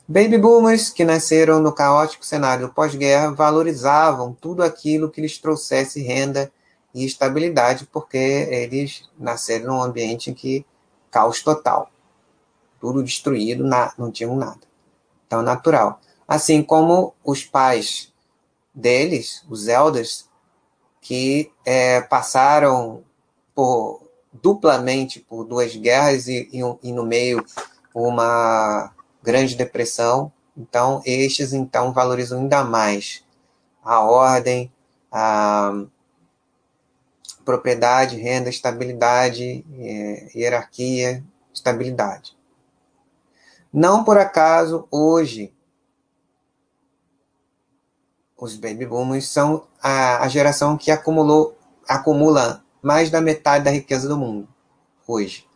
Baby 0.08 0.38
boomers, 0.38 0.88
que 0.88 1.04
nasceram 1.04 1.60
no 1.60 1.72
caótico 1.72 2.24
cenário 2.24 2.72
pós-guerra, 2.72 3.32
valorizavam 3.32 4.32
tudo 4.32 4.62
aquilo 4.62 5.10
que 5.10 5.20
lhes 5.20 5.36
trouxesse 5.36 6.00
renda 6.00 6.50
e 6.94 7.04
estabilidade, 7.04 7.86
porque 7.86 8.16
eles 8.16 9.02
nasceram 9.18 9.66
num 9.66 9.82
ambiente 9.82 10.30
em 10.30 10.34
que 10.34 10.64
caos 11.10 11.42
total. 11.42 11.90
Tudo 12.80 13.02
destruído, 13.02 13.64
não 13.98 14.10
tinham 14.10 14.36
nada. 14.36 14.60
Então, 15.26 15.42
natural. 15.42 16.00
Assim 16.26 16.62
como 16.62 17.14
os 17.24 17.44
pais 17.44 18.12
deles, 18.74 19.44
os 19.48 19.68
elders, 19.68 20.28
que 21.00 21.52
é, 21.64 22.00
passaram 22.00 23.02
por 23.54 24.02
duplamente 24.32 25.20
por 25.20 25.44
duas 25.44 25.74
guerras 25.74 26.28
e, 26.28 26.48
e, 26.52 26.60
e 26.82 26.92
no 26.92 27.04
meio 27.04 27.44
uma 27.94 28.92
Grande 29.22 29.56
Depressão. 29.56 30.30
Então, 30.56 31.02
estes 31.04 31.52
então 31.52 31.92
valorizam 31.92 32.40
ainda 32.40 32.62
mais 32.64 33.24
a 33.82 34.00
ordem, 34.00 34.70
a 35.10 35.72
propriedade, 37.44 38.16
renda, 38.16 38.50
estabilidade, 38.50 39.64
é, 39.78 40.28
hierarquia, 40.34 41.24
estabilidade. 41.54 42.35
Não 43.76 44.02
por 44.02 44.16
acaso, 44.16 44.88
hoje, 44.90 45.54
os 48.34 48.56
baby 48.56 48.86
boomers 48.86 49.28
são 49.28 49.66
a, 49.82 50.24
a 50.24 50.28
geração 50.28 50.78
que 50.78 50.90
acumulou, 50.90 51.58
acumula 51.86 52.64
mais 52.80 53.10
da 53.10 53.20
metade 53.20 53.66
da 53.66 53.70
riqueza 53.70 54.08
do 54.08 54.16
mundo, 54.16 54.48
hoje. 55.06 55.46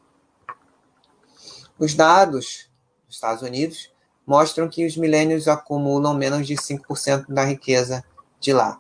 Os 1.79 1.95
dados 1.95 2.69
Estados 3.09 3.43
Unidos 3.43 3.91
mostram 4.27 4.69
que 4.69 4.85
os 4.85 4.99
milênios 4.99 5.49
acumulam 5.49 6.13
menos 6.13 6.47
de 6.47 6.57
5% 6.57 7.25
da 7.27 7.45
riqueza 7.45 8.05
de 8.39 8.53
lá, 8.53 8.79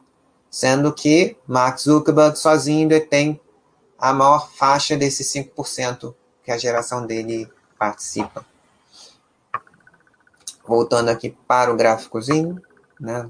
sendo 0.50 0.92
que 0.92 1.38
Mark 1.46 1.78
Zuckerberg 1.78 2.38
sozinho 2.38 2.86
detém 2.86 3.40
a 3.98 4.12
maior 4.12 4.52
faixa 4.52 4.98
desses 4.98 5.32
5% 5.32 6.14
que 6.44 6.50
a 6.50 6.58
geração 6.58 7.06
dele 7.06 7.50
participa. 7.78 8.49
Voltando 10.70 11.08
aqui 11.08 11.36
para 11.48 11.72
o 11.72 11.76
gráficozinho, 11.76 12.62
né? 13.00 13.28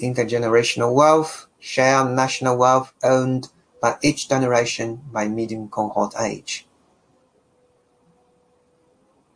Intergenerational 0.00 0.94
wealth, 0.94 1.46
share 1.58 2.08
national 2.08 2.56
wealth 2.56 2.88
owned 3.04 3.50
by 3.82 3.98
each 4.02 4.26
generation 4.26 4.98
by 5.12 5.28
median 5.28 5.68
cohort 5.68 6.16
age. 6.16 6.66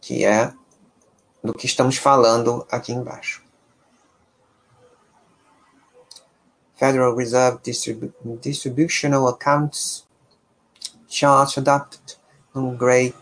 Que 0.01 0.25
é 0.25 0.55
do 1.43 1.53
que 1.53 1.67
estamos 1.67 1.99
falando 1.99 2.67
aqui 2.71 2.91
embaixo. 2.91 3.43
Federal 6.77 7.15
Reserve 7.15 7.59
Distribu 7.63 8.11
Distributional 8.41 9.29
Accounts 9.29 10.09
chart 11.07 11.59
adopted 11.59 12.17
on 12.55 12.75
Gray 12.75 13.13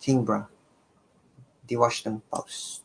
Kimbra, 0.00 0.48
The 1.66 1.76
Washington 1.76 2.20
Post. 2.30 2.84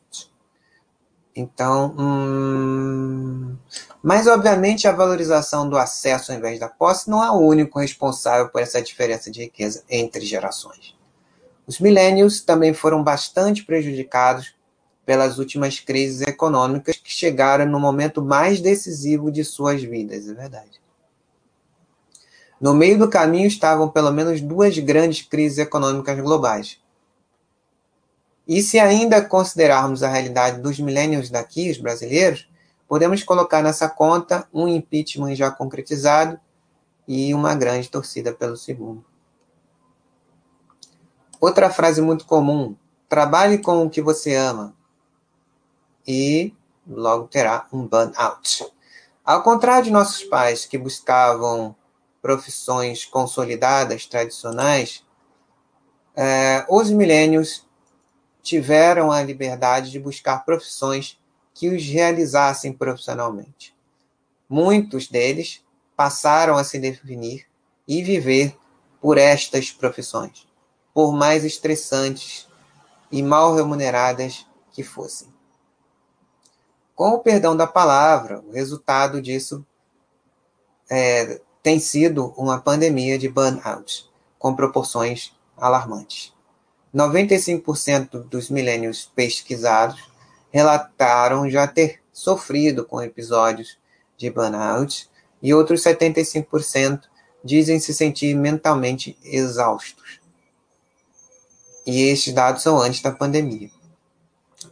Então, 1.36 1.96
hum, 1.98 3.56
mas 4.04 4.28
obviamente 4.28 4.88
a 4.88 4.92
valorização 4.92 5.70
do 5.70 5.78
acesso 5.78 6.32
ao 6.32 6.38
invés 6.38 6.60
da 6.60 6.68
posse 6.68 7.10
não 7.10 7.24
é 7.24 7.32
o 7.32 7.38
único 7.39 7.80
responsável 7.80 8.50
por 8.50 8.62
essa 8.62 8.82
diferença 8.82 9.32
de 9.32 9.44
riqueza 9.44 9.84
entre 9.89 10.26
gerações. 10.26 10.98
Os 11.65 11.80
millennials 11.80 12.42
também 12.42 12.74
foram 12.74 13.04
bastante 13.04 13.63
prejudicados 13.63 14.56
pelas 15.06 15.38
últimas 15.39 15.80
crises 15.80 16.22
econômicas 16.22 16.98
que 16.98 17.12
chegaram 17.12 17.65
no 17.65 17.80
momento 17.80 18.22
mais 18.22 18.60
decisivo 18.60 19.32
de 19.32 19.44
suas 19.44 19.82
vidas, 19.82 20.28
é 20.28 20.34
verdade. 20.34 20.82
No 22.60 22.74
meio 22.74 23.00
do 23.00 23.10
caminho 23.10 23.48
estavam 23.48 23.89
pelo 23.89 24.12
menos 24.12 24.42
duas 24.42 24.78
grandes 24.78 25.22
crises 25.22 25.58
econômicas 25.58 26.20
globais, 26.20 26.80
e 28.50 28.64
se 28.64 28.80
ainda 28.80 29.24
considerarmos 29.24 30.02
a 30.02 30.10
realidade 30.10 30.60
dos 30.60 30.80
millennials 30.80 31.30
daqui, 31.30 31.70
os 31.70 31.78
brasileiros, 31.78 32.50
podemos 32.88 33.24
colocar 33.24 33.62
nessa 33.62 33.88
conta 33.88 34.50
um 34.52 34.68
impeachment 34.68 35.36
já 35.36 35.52
concretizado 35.52 36.40
e 37.08 37.32
uma 37.32 37.54
grande 37.54 37.88
torcida 37.88 38.34
pelo 38.34 38.58
segundo. 38.58 39.06
Outra 41.40 41.70
frase 41.70 42.02
muito 42.02 42.26
comum: 42.26 42.76
trabalhe 43.08 43.60
com 43.60 43.86
o 43.86 43.90
que 43.90 44.02
você 44.02 44.34
ama 44.34 44.74
e 46.08 46.52
logo 46.88 47.28
terá 47.28 47.68
um 47.72 47.86
burnout. 47.86 48.66
Ao 49.24 49.44
contrário 49.44 49.84
de 49.84 49.92
nossos 49.92 50.24
pais 50.24 50.66
que 50.66 50.76
buscavam 50.76 51.76
profissões 52.20 53.06
consolidadas, 53.06 54.08
tradicionais, 54.08 55.06
eh, 56.16 56.66
os 56.68 56.90
milênios 56.90 57.68
tiveram 58.50 59.12
a 59.12 59.22
liberdade 59.22 59.92
de 59.92 60.00
buscar 60.00 60.44
profissões 60.44 61.20
que 61.54 61.70
os 61.70 61.86
realizassem 61.86 62.74
profissionalmente. 62.74 63.76
Muitos 64.50 65.08
deles 65.08 65.64
passaram 65.96 66.58
a 66.58 66.64
se 66.64 66.80
definir 66.80 67.46
e 67.88 68.02
viver 68.02 68.58
por 69.00 69.20
estas 69.20 69.72
profissões, 69.72 70.48
por 70.94 71.14
mais 71.14 71.46
estressantes 71.46 72.48
e 73.12 73.22
mal 73.22 73.56
remuneradas 73.56 74.48
que 74.72 74.82
fossem. 74.82 75.28
Com 76.96 77.12
o 77.12 77.20
perdão 77.20 77.56
da 77.56 77.68
palavra, 77.68 78.40
o 78.42 78.52
resultado 78.52 79.22
disso 79.22 79.64
é, 80.90 81.40
tem 81.62 81.80
sido 81.80 82.34
uma 82.36 82.60
pandemia 82.60 83.18
de 83.20 83.30
burnout, 83.30 84.10
com 84.40 84.56
proporções 84.56 85.38
alarmantes. 85.56 86.34
95% 86.93 88.23
dos 88.28 88.49
milênios 88.49 89.12
pesquisados 89.15 90.10
relataram 90.52 91.49
já 91.49 91.67
ter 91.67 91.99
sofrido 92.12 92.84
com 92.84 93.02
episódios 93.02 93.78
de 94.17 94.30
burnout 94.30 95.10
e 95.41 95.54
outros 95.54 95.82
75% 95.84 97.04
dizem 97.43 97.80
se 97.80 97.93
sentir 97.93 98.36
mentalmente 98.36 99.17
exaustos. 99.23 100.19
E 101.86 102.04
estes 102.04 102.34
dados 102.34 102.62
são 102.62 102.80
antes 102.80 103.02
da 103.02 103.12
pandemia. 103.12 103.69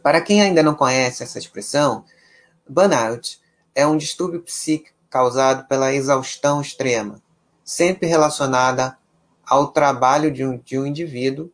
Para 0.02 0.20
quem 0.20 0.42
ainda 0.42 0.62
não 0.62 0.74
conhece 0.74 1.22
essa 1.22 1.38
expressão, 1.38 2.04
burnout 2.68 3.40
é 3.74 3.86
um 3.86 3.96
distúrbio 3.96 4.42
psíquico 4.42 4.96
causado 5.08 5.66
pela 5.66 5.94
exaustão 5.94 6.60
extrema, 6.60 7.22
sempre 7.64 8.06
relacionada 8.06 8.98
ao 9.46 9.68
trabalho 9.68 10.30
de 10.30 10.44
um, 10.44 10.58
de 10.58 10.78
um 10.78 10.84
indivíduo 10.84 11.50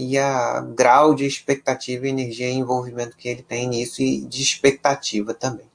e 0.00 0.16
a 0.16 0.62
grau 0.62 1.14
de 1.14 1.26
expectativa, 1.26 2.08
energia 2.08 2.48
e 2.48 2.54
envolvimento 2.54 3.18
que 3.18 3.28
ele 3.28 3.42
tem 3.42 3.68
nisso 3.68 4.00
e 4.00 4.22
de 4.22 4.42
expectativa 4.42 5.34
também. 5.34 5.70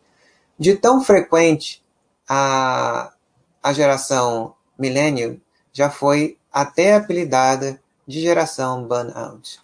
De 0.58 0.76
tão 0.76 1.04
frequente, 1.04 1.84
a, 2.28 3.14
a 3.62 3.72
geração 3.72 4.56
millennial 4.80 5.36
já 5.72 5.92
foi 5.92 6.40
até 6.52 6.96
apelidada 6.96 7.80
de 8.08 8.20
geração 8.20 8.88
burnout. 8.88 9.60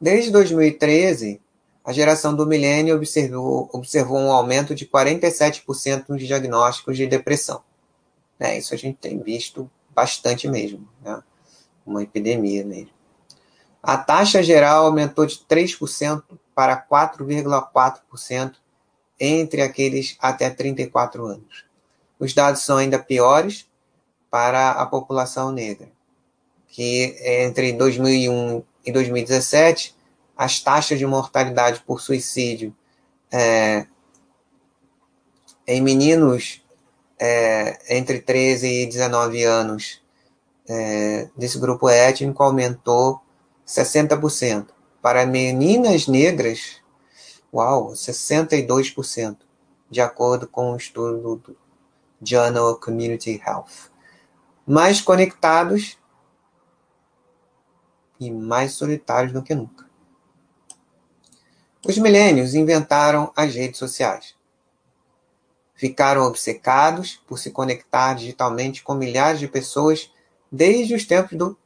Desde 0.00 0.30
2013, 0.30 1.40
a 1.84 1.92
geração 1.92 2.36
do 2.36 2.46
milênio 2.46 2.94
observou, 2.94 3.68
observou 3.72 4.18
um 4.18 4.30
aumento 4.30 4.72
de 4.72 4.86
47% 4.86 6.04
nos 6.08 6.24
diagnósticos 6.24 6.96
de 6.96 7.08
depressão. 7.08 7.60
É, 8.38 8.56
isso 8.56 8.72
a 8.72 8.76
gente 8.76 8.98
tem 8.98 9.18
visto 9.20 9.68
bastante 9.92 10.46
mesmo. 10.46 10.88
Né? 11.02 11.20
Uma 11.88 12.02
epidemia 12.02 12.64
mesmo. 12.64 12.90
A 13.82 13.96
taxa 13.96 14.42
geral 14.42 14.86
aumentou 14.86 15.24
de 15.24 15.36
3% 15.48 16.22
para 16.54 16.76
4,4% 16.76 18.54
entre 19.18 19.62
aqueles 19.62 20.16
até 20.20 20.50
34 20.50 21.24
anos. 21.26 21.64
Os 22.18 22.34
dados 22.34 22.62
são 22.62 22.76
ainda 22.76 22.98
piores 22.98 23.66
para 24.30 24.72
a 24.72 24.84
população 24.84 25.50
negra, 25.50 25.88
que 26.66 27.16
entre 27.24 27.72
2001 27.72 28.62
e 28.84 28.92
2017, 28.92 29.96
as 30.36 30.60
taxas 30.60 30.98
de 30.98 31.06
mortalidade 31.06 31.80
por 31.86 32.00
suicídio 32.00 32.74
é, 33.32 33.86
em 35.66 35.80
meninos 35.80 36.62
é, 37.18 37.96
entre 37.96 38.20
13 38.20 38.82
e 38.82 38.86
19 38.86 39.42
anos 39.44 40.00
é, 40.68 41.28
desse 41.36 41.58
grupo 41.58 41.88
étnico 41.88 42.42
aumentou 42.42 43.20
60%. 43.66 44.68
Para 45.00 45.24
meninas 45.24 46.06
negras, 46.06 46.82
uau, 47.52 47.92
62%, 47.92 49.38
de 49.88 50.00
acordo 50.00 50.46
com 50.46 50.70
o 50.70 50.72
um 50.74 50.76
estudo 50.76 51.36
do 51.36 51.56
Journal 52.22 52.72
of 52.72 52.80
Community 52.80 53.40
Health. 53.44 53.90
Mais 54.66 55.00
conectados 55.00 55.96
e 58.20 58.30
mais 58.30 58.72
solitários 58.72 59.32
do 59.32 59.42
que 59.42 59.54
nunca. 59.54 59.88
Os 61.86 61.96
milênios 61.96 62.54
inventaram 62.54 63.32
as 63.36 63.54
redes 63.54 63.78
sociais. 63.78 64.36
Ficaram 65.74 66.22
obcecados 66.22 67.22
por 67.26 67.38
se 67.38 67.52
conectar 67.52 68.14
digitalmente 68.14 68.82
com 68.82 68.94
milhares 68.94 69.38
de 69.38 69.46
pessoas 69.46 70.10
desde 70.50 70.94
os 70.94 71.06
tempos 71.06 71.36
do, 71.36 71.56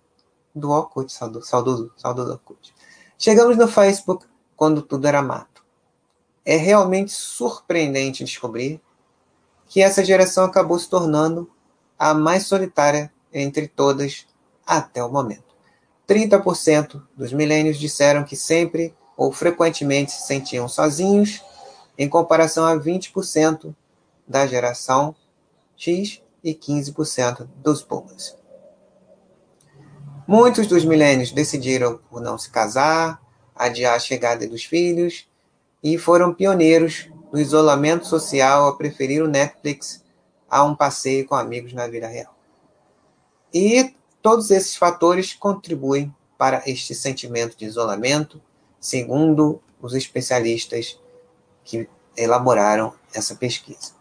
do 0.54 0.70
Orkut, 0.70 1.12
saudoso, 1.12 1.92
saudoso, 1.96 2.32
Orkut. 2.32 2.74
Chegamos 3.18 3.56
no 3.56 3.68
Facebook 3.68 4.26
quando 4.56 4.82
tudo 4.82 5.06
era 5.06 5.22
mato. 5.22 5.64
É 6.44 6.56
realmente 6.56 7.12
surpreendente 7.12 8.24
descobrir 8.24 8.80
que 9.66 9.80
essa 9.80 10.04
geração 10.04 10.44
acabou 10.44 10.78
se 10.78 10.88
tornando 10.88 11.50
a 11.98 12.12
mais 12.12 12.46
solitária 12.46 13.12
entre 13.32 13.68
todas 13.68 14.26
até 14.66 15.02
o 15.02 15.10
momento. 15.10 15.52
30% 16.06 17.02
dos 17.16 17.32
milênios 17.32 17.78
disseram 17.78 18.24
que 18.24 18.36
sempre 18.36 18.94
ou 19.16 19.32
frequentemente 19.32 20.12
se 20.12 20.26
sentiam 20.26 20.68
sozinhos, 20.68 21.42
em 21.96 22.08
comparação 22.08 22.64
a 22.64 22.76
20% 22.76 23.74
da 24.26 24.46
geração 24.46 25.14
X 25.76 26.22
e 26.42 26.54
15% 26.54 27.48
dos 27.56 27.82
boomers. 27.82 28.36
Muitos 30.32 30.66
dos 30.66 30.82
milênios 30.82 31.30
decidiram 31.30 32.00
por 32.08 32.18
não 32.18 32.38
se 32.38 32.48
casar, 32.48 33.20
adiar 33.54 33.94
a 33.94 33.98
chegada 33.98 34.48
dos 34.48 34.64
filhos 34.64 35.28
e 35.84 35.98
foram 35.98 36.32
pioneiros 36.32 37.10
no 37.30 37.38
isolamento 37.38 38.06
social 38.06 38.66
a 38.66 38.74
preferir 38.74 39.22
o 39.22 39.28
Netflix 39.28 40.02
a 40.48 40.64
um 40.64 40.74
passeio 40.74 41.26
com 41.26 41.34
amigos 41.34 41.74
na 41.74 41.86
vida 41.86 42.06
real. 42.06 42.34
E 43.52 43.94
todos 44.22 44.50
esses 44.50 44.74
fatores 44.74 45.34
contribuem 45.34 46.10
para 46.38 46.62
este 46.64 46.94
sentimento 46.94 47.54
de 47.54 47.66
isolamento, 47.66 48.40
segundo 48.80 49.60
os 49.82 49.92
especialistas 49.92 50.98
que 51.62 51.86
elaboraram 52.16 52.94
essa 53.12 53.34
pesquisa. 53.34 53.92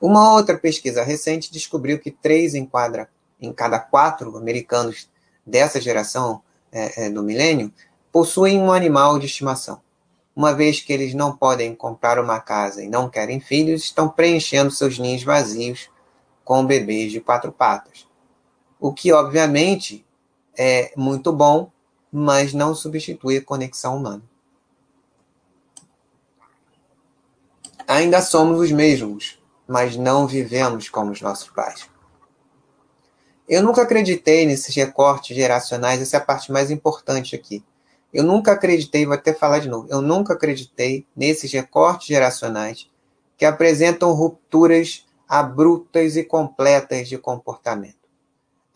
Uma 0.00 0.32
outra 0.32 0.56
pesquisa 0.56 1.02
recente 1.02 1.52
descobriu 1.52 1.98
que 1.98 2.10
três 2.10 2.54
em, 2.54 2.64
quadra, 2.64 3.10
em 3.40 3.52
cada 3.52 3.78
quatro 3.78 4.36
americanos 4.36 5.08
dessa 5.46 5.80
geração 5.80 6.42
é, 6.70 7.06
é, 7.06 7.10
do 7.10 7.22
milênio 7.22 7.72
possuem 8.12 8.58
um 8.58 8.72
animal 8.72 9.18
de 9.18 9.26
estimação. 9.26 9.80
Uma 10.34 10.54
vez 10.54 10.80
que 10.80 10.92
eles 10.92 11.14
não 11.14 11.36
podem 11.36 11.74
comprar 11.74 12.18
uma 12.18 12.40
casa 12.40 12.82
e 12.82 12.88
não 12.88 13.08
querem 13.08 13.40
filhos, 13.40 13.84
estão 13.84 14.08
preenchendo 14.08 14.70
seus 14.70 14.98
ninhos 14.98 15.22
vazios 15.22 15.90
com 16.44 16.64
bebês 16.64 17.10
de 17.10 17.20
quatro 17.20 17.50
patas. 17.50 18.06
O 18.78 18.92
que, 18.92 19.12
obviamente, 19.12 20.06
é 20.56 20.92
muito 20.96 21.32
bom, 21.32 21.70
mas 22.12 22.54
não 22.54 22.74
substitui 22.74 23.38
a 23.38 23.44
conexão 23.44 23.96
humana. 23.96 24.22
Ainda 27.86 28.20
somos 28.20 28.60
os 28.60 28.70
mesmos, 28.70 29.38
mas 29.66 29.96
não 29.96 30.26
vivemos 30.26 30.88
como 30.88 31.10
os 31.10 31.20
nossos 31.20 31.48
pais. 31.50 31.88
Eu 33.48 33.62
nunca 33.62 33.82
acreditei 33.82 34.44
nesses 34.44 34.74
recortes 34.74 35.34
geracionais, 35.34 36.02
essa 36.02 36.18
é 36.18 36.20
a 36.20 36.24
parte 36.24 36.52
mais 36.52 36.70
importante 36.70 37.34
aqui. 37.34 37.64
Eu 38.12 38.22
nunca 38.22 38.52
acreditei, 38.52 39.06
vou 39.06 39.14
até 39.14 39.32
falar 39.32 39.60
de 39.60 39.68
novo, 39.68 39.88
eu 39.90 40.02
nunca 40.02 40.34
acreditei 40.34 41.06
nesses 41.16 41.50
recortes 41.50 42.08
geracionais 42.08 42.90
que 43.38 43.46
apresentam 43.46 44.12
rupturas 44.12 45.06
abruptas 45.26 46.16
e 46.16 46.24
completas 46.24 47.08
de 47.08 47.16
comportamento. 47.16 47.96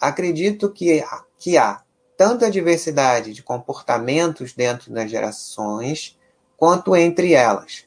Acredito 0.01 0.71
que, 0.71 1.05
que 1.39 1.59
há 1.59 1.83
tanta 2.17 2.51
diversidade 2.51 3.33
de 3.33 3.43
comportamentos 3.43 4.53
dentro 4.53 4.93
das 4.93 5.11
gerações 5.11 6.19
quanto 6.57 6.95
entre 6.97 7.35
elas. 7.35 7.85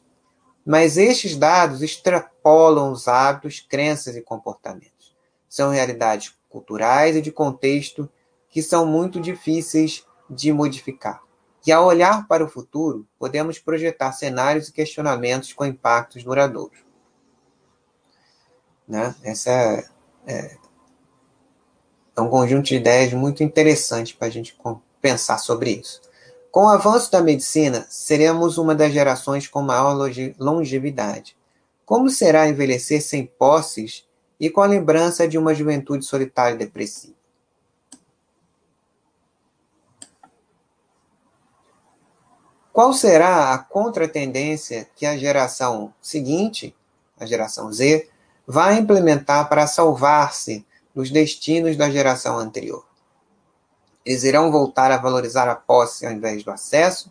Mas 0.66 0.98
estes 0.98 1.36
dados 1.36 1.82
extrapolam 1.82 2.92
os 2.92 3.08
hábitos, 3.08 3.60
crenças 3.60 4.16
e 4.16 4.22
comportamentos. 4.22 5.16
São 5.48 5.70
realidades 5.72 6.34
culturais 6.56 7.18
e 7.18 7.22
de 7.22 7.34
contexto 7.34 8.10
que 8.50 8.64
são 8.64 8.86
muito 8.86 9.20
difíceis 9.20 10.06
de 10.30 10.54
modificar. 10.54 11.22
E 11.68 11.72
ao 11.72 11.86
olhar 11.86 12.26
para 12.30 12.46
o 12.46 12.48
futuro, 12.48 13.06
podemos 13.20 13.60
projetar 13.60 14.14
cenários 14.14 14.70
e 14.70 14.72
questionamentos 14.72 15.52
com 15.52 15.66
impactos 15.66 16.24
duradouros. 16.24 16.80
Né? 18.88 19.14
Essa 19.22 19.52
é, 19.52 19.86
é, 20.26 20.58
é 22.16 22.22
um 22.22 22.30
conjunto 22.30 22.68
de 22.68 22.76
ideias 22.76 23.12
muito 23.12 23.44
interessante 23.44 24.16
para 24.16 24.30
a 24.30 24.32
gente 24.32 24.58
pensar 25.02 25.38
sobre 25.38 25.72
isso. 25.72 26.02
Com 26.50 26.62
o 26.62 26.70
avanço 26.70 27.12
da 27.12 27.22
medicina, 27.22 27.86
seremos 27.90 28.58
uma 28.58 28.74
das 28.74 28.94
gerações 28.94 29.46
com 29.46 29.62
maior 29.62 30.10
longevidade. 30.40 31.36
Como 31.86 32.10
será 32.10 32.48
envelhecer 32.48 33.02
sem 33.02 33.26
posses 33.26 34.08
e 34.40 34.50
com 34.50 34.62
a 34.62 34.66
lembrança 34.66 35.28
de 35.28 35.38
uma 35.38 35.54
juventude 35.54 36.06
solitária 36.06 36.56
e 36.56 36.60
depressiva? 36.60 37.16
Qual 42.76 42.92
será 42.92 43.54
a 43.54 43.58
contratendência 43.58 44.90
que 44.98 45.06
a 45.06 45.18
geração 45.18 45.94
seguinte, 46.02 46.76
a 47.18 47.26
geração 47.26 47.72
Z, 47.72 48.10
vai 48.46 48.78
implementar 48.78 49.48
para 49.48 49.66
salvar-se 49.66 50.66
dos 50.94 51.10
destinos 51.10 51.78
da 51.78 51.90
geração 51.90 52.38
anterior? 52.38 52.86
Eles 54.06 54.24
irão 54.24 54.52
voltar 54.52 54.92
a 54.92 54.98
valorizar 54.98 55.50
a 55.50 55.56
posse 55.56 56.06
ao 56.06 56.12
invés 56.12 56.44
do 56.44 56.52
acesso? 56.52 57.10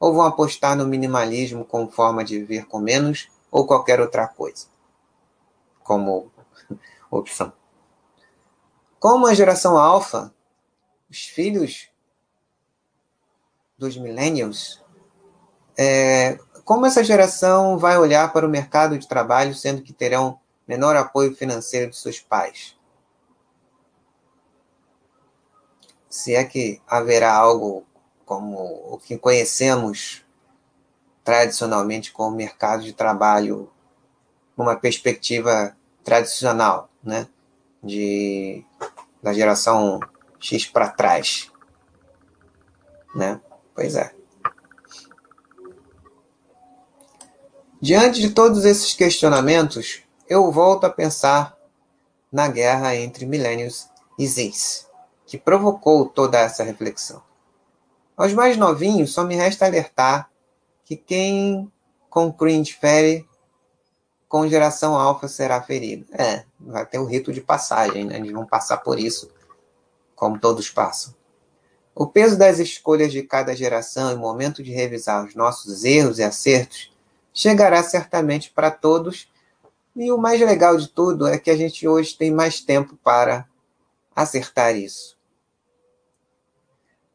Ou 0.00 0.14
vão 0.14 0.24
apostar 0.24 0.74
no 0.74 0.86
minimalismo 0.86 1.66
como 1.66 1.90
forma 1.90 2.24
de 2.24 2.38
viver 2.38 2.66
com 2.66 2.78
menos 2.78 3.28
ou 3.50 3.66
qualquer 3.66 4.00
outra 4.00 4.26
coisa? 4.26 4.66
Como 5.82 6.32
opção. 7.20 7.52
Como 8.98 9.26
a 9.26 9.34
geração 9.34 9.76
alfa, 9.76 10.32
os 11.10 11.24
filhos 11.24 11.90
dos 13.76 13.96
millennials, 13.96 14.82
é, 15.76 16.38
como 16.64 16.86
essa 16.86 17.04
geração 17.04 17.78
vai 17.78 17.98
olhar 17.98 18.32
para 18.32 18.46
o 18.46 18.50
mercado 18.50 18.98
de 18.98 19.08
trabalho 19.08 19.54
sendo 19.54 19.82
que 19.82 19.92
terão 19.92 20.38
menor 20.66 20.96
apoio 20.96 21.34
financeiro 21.34 21.90
de 21.90 21.96
seus 21.96 22.20
pais? 22.20 22.76
se 26.14 26.32
é 26.32 26.44
que 26.44 26.80
haverá 26.86 27.34
algo 27.34 27.84
como 28.24 28.56
o 28.88 28.98
que 28.98 29.18
conhecemos 29.18 30.24
tradicionalmente 31.24 32.12
como 32.12 32.36
mercado 32.36 32.84
de 32.84 32.92
trabalho, 32.92 33.68
uma 34.56 34.76
perspectiva 34.76 35.76
tradicional, 36.04 36.90
né, 37.02 37.26
de 37.82 38.64
da 39.22 39.32
geração 39.32 39.98
X 40.38 40.66
para 40.66 40.90
trás, 40.90 41.50
né? 43.14 43.40
Pois 43.74 43.96
é. 43.96 44.14
Diante 47.80 48.20
de 48.20 48.30
todos 48.30 48.64
esses 48.64 48.92
questionamentos, 48.94 50.02
eu 50.28 50.50
volto 50.52 50.84
a 50.84 50.90
pensar 50.90 51.56
na 52.30 52.48
guerra 52.48 52.94
entre 52.94 53.26
Millennials 53.26 53.88
e 54.18 54.26
Zis 54.26 54.86
que 55.26 55.38
provocou 55.38 56.06
toda 56.06 56.38
essa 56.38 56.62
reflexão. 56.62 57.22
Aos 58.16 58.32
mais 58.32 58.56
novinhos, 58.56 59.12
só 59.12 59.24
me 59.24 59.34
resta 59.34 59.66
alertar 59.66 60.30
que 60.84 60.96
quem 60.96 61.70
com 62.08 62.32
cringe 62.32 62.72
fere, 62.72 63.26
com 64.34 64.48
geração 64.48 64.96
alfa 64.96 65.28
será 65.28 65.62
ferido. 65.62 66.06
É, 66.12 66.44
vai 66.58 66.84
ter 66.84 66.98
o 66.98 67.04
rito 67.04 67.32
de 67.32 67.40
passagem, 67.40 68.04
né? 68.04 68.16
Eles 68.16 68.32
vão 68.32 68.44
passar 68.44 68.78
por 68.78 68.98
isso, 68.98 69.30
como 70.16 70.40
todos 70.40 70.68
passam. 70.68 71.14
O 71.94 72.04
peso 72.04 72.36
das 72.36 72.58
escolhas 72.58 73.12
de 73.12 73.22
cada 73.22 73.54
geração 73.54 74.10
e 74.10 74.16
o 74.16 74.18
momento 74.18 74.60
de 74.60 74.72
revisar 74.72 75.24
os 75.24 75.36
nossos 75.36 75.84
erros 75.84 76.18
e 76.18 76.24
acertos 76.24 76.92
chegará 77.32 77.80
certamente 77.84 78.50
para 78.50 78.72
todos. 78.72 79.28
E 79.94 80.10
o 80.10 80.18
mais 80.18 80.40
legal 80.40 80.76
de 80.76 80.88
tudo 80.88 81.28
é 81.28 81.38
que 81.38 81.48
a 81.48 81.56
gente 81.56 81.86
hoje 81.86 82.16
tem 82.16 82.32
mais 82.32 82.60
tempo 82.60 82.98
para 83.04 83.46
acertar 84.16 84.74
isso. 84.74 85.16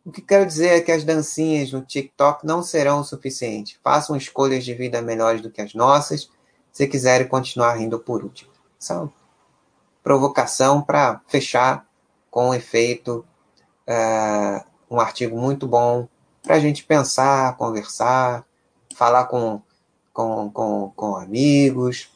O 0.05 0.11
que 0.11 0.21
quero 0.21 0.45
dizer 0.45 0.69
é 0.69 0.79
que 0.79 0.93
as 0.93 1.03
dancinhas 1.03 1.73
no 1.73 1.81
TikTok 1.81 2.47
não 2.47 2.63
serão 2.63 3.01
o 3.01 3.03
suficiente. 3.03 3.77
Façam 3.83 4.15
escolhas 4.15 4.63
de 4.63 4.73
vida 4.73 5.01
melhores 5.01 5.41
do 5.41 5.51
que 5.51 5.61
as 5.61 5.73
nossas, 5.73 6.29
se 6.79 6.87
quiserem 6.87 7.27
continuar 7.27 7.73
rindo 7.73 7.99
por 7.99 8.23
último. 8.23 8.49
Uma 8.89 9.11
provocação 10.01 10.81
para 10.81 11.19
fechar 11.27 11.85
com 12.31 12.53
efeito, 12.53 13.25
uh, 13.85 14.65
um 14.89 14.97
artigo 14.97 15.37
muito 15.37 15.67
bom 15.67 16.07
para 16.41 16.55
a 16.55 16.59
gente 16.61 16.85
pensar, 16.85 17.57
conversar, 17.57 18.45
falar 18.95 19.25
com, 19.25 19.61
com, 20.13 20.49
com, 20.51 20.93
com 20.95 21.17
amigos 21.17 22.09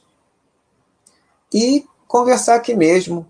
e 1.54 1.86
conversar 2.08 2.56
aqui 2.56 2.73
mesmo, 2.73 3.30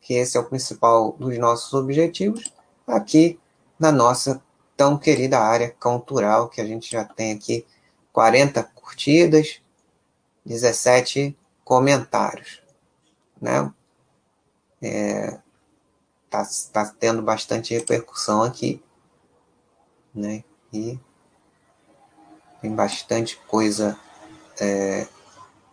que 0.00 0.14
esse 0.14 0.36
é 0.36 0.40
o 0.40 0.44
principal 0.44 1.16
dos 1.18 1.36
nossos 1.38 1.74
objetivos, 1.74 2.52
aqui 2.86 3.36
na 3.80 3.90
nossa 3.90 4.40
tão 4.76 4.96
querida 4.96 5.40
área 5.40 5.74
cultural, 5.80 6.48
que 6.48 6.60
a 6.60 6.64
gente 6.64 6.88
já 6.88 7.04
tem 7.04 7.32
aqui 7.32 7.66
40 8.12 8.62
curtidas, 8.62 9.60
17 10.44 11.36
comentários, 11.64 12.62
né? 13.40 13.72
É, 14.80 15.40
tá, 16.28 16.42
tá 16.72 16.94
tendo 16.98 17.22
bastante 17.22 17.74
repercussão 17.74 18.42
aqui, 18.42 18.82
né? 20.14 20.42
E 20.72 20.98
tem 22.60 22.74
bastante 22.74 23.36
coisa 23.48 23.98
é, 24.60 25.06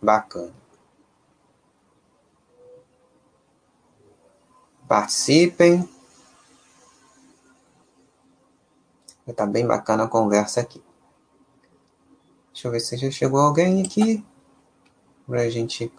bacana. 0.02 0.54
Participem. 4.88 5.88
Tá 9.36 9.46
bem 9.46 9.64
bacana 9.64 10.04
a 10.04 10.08
conversa 10.08 10.60
aqui. 10.60 10.82
Deixa 12.52 12.66
eu 12.66 12.72
ver 12.72 12.80
se 12.80 12.96
já 12.96 13.08
chegou 13.12 13.38
alguém 13.38 13.82
aqui. 13.86 14.24
Pra 15.30 15.48
gente 15.48 15.92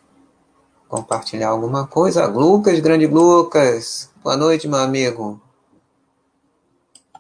compartilhar 0.89 1.48
alguma 1.48 1.88
coisa. 1.88 2.26
Lucas, 2.28 2.78
grande 2.82 3.08
Lucas. 3.08 4.12
Boa 4.22 4.36
noite, 4.36 4.67
meu 4.67 4.80
amigo. 4.80 5.41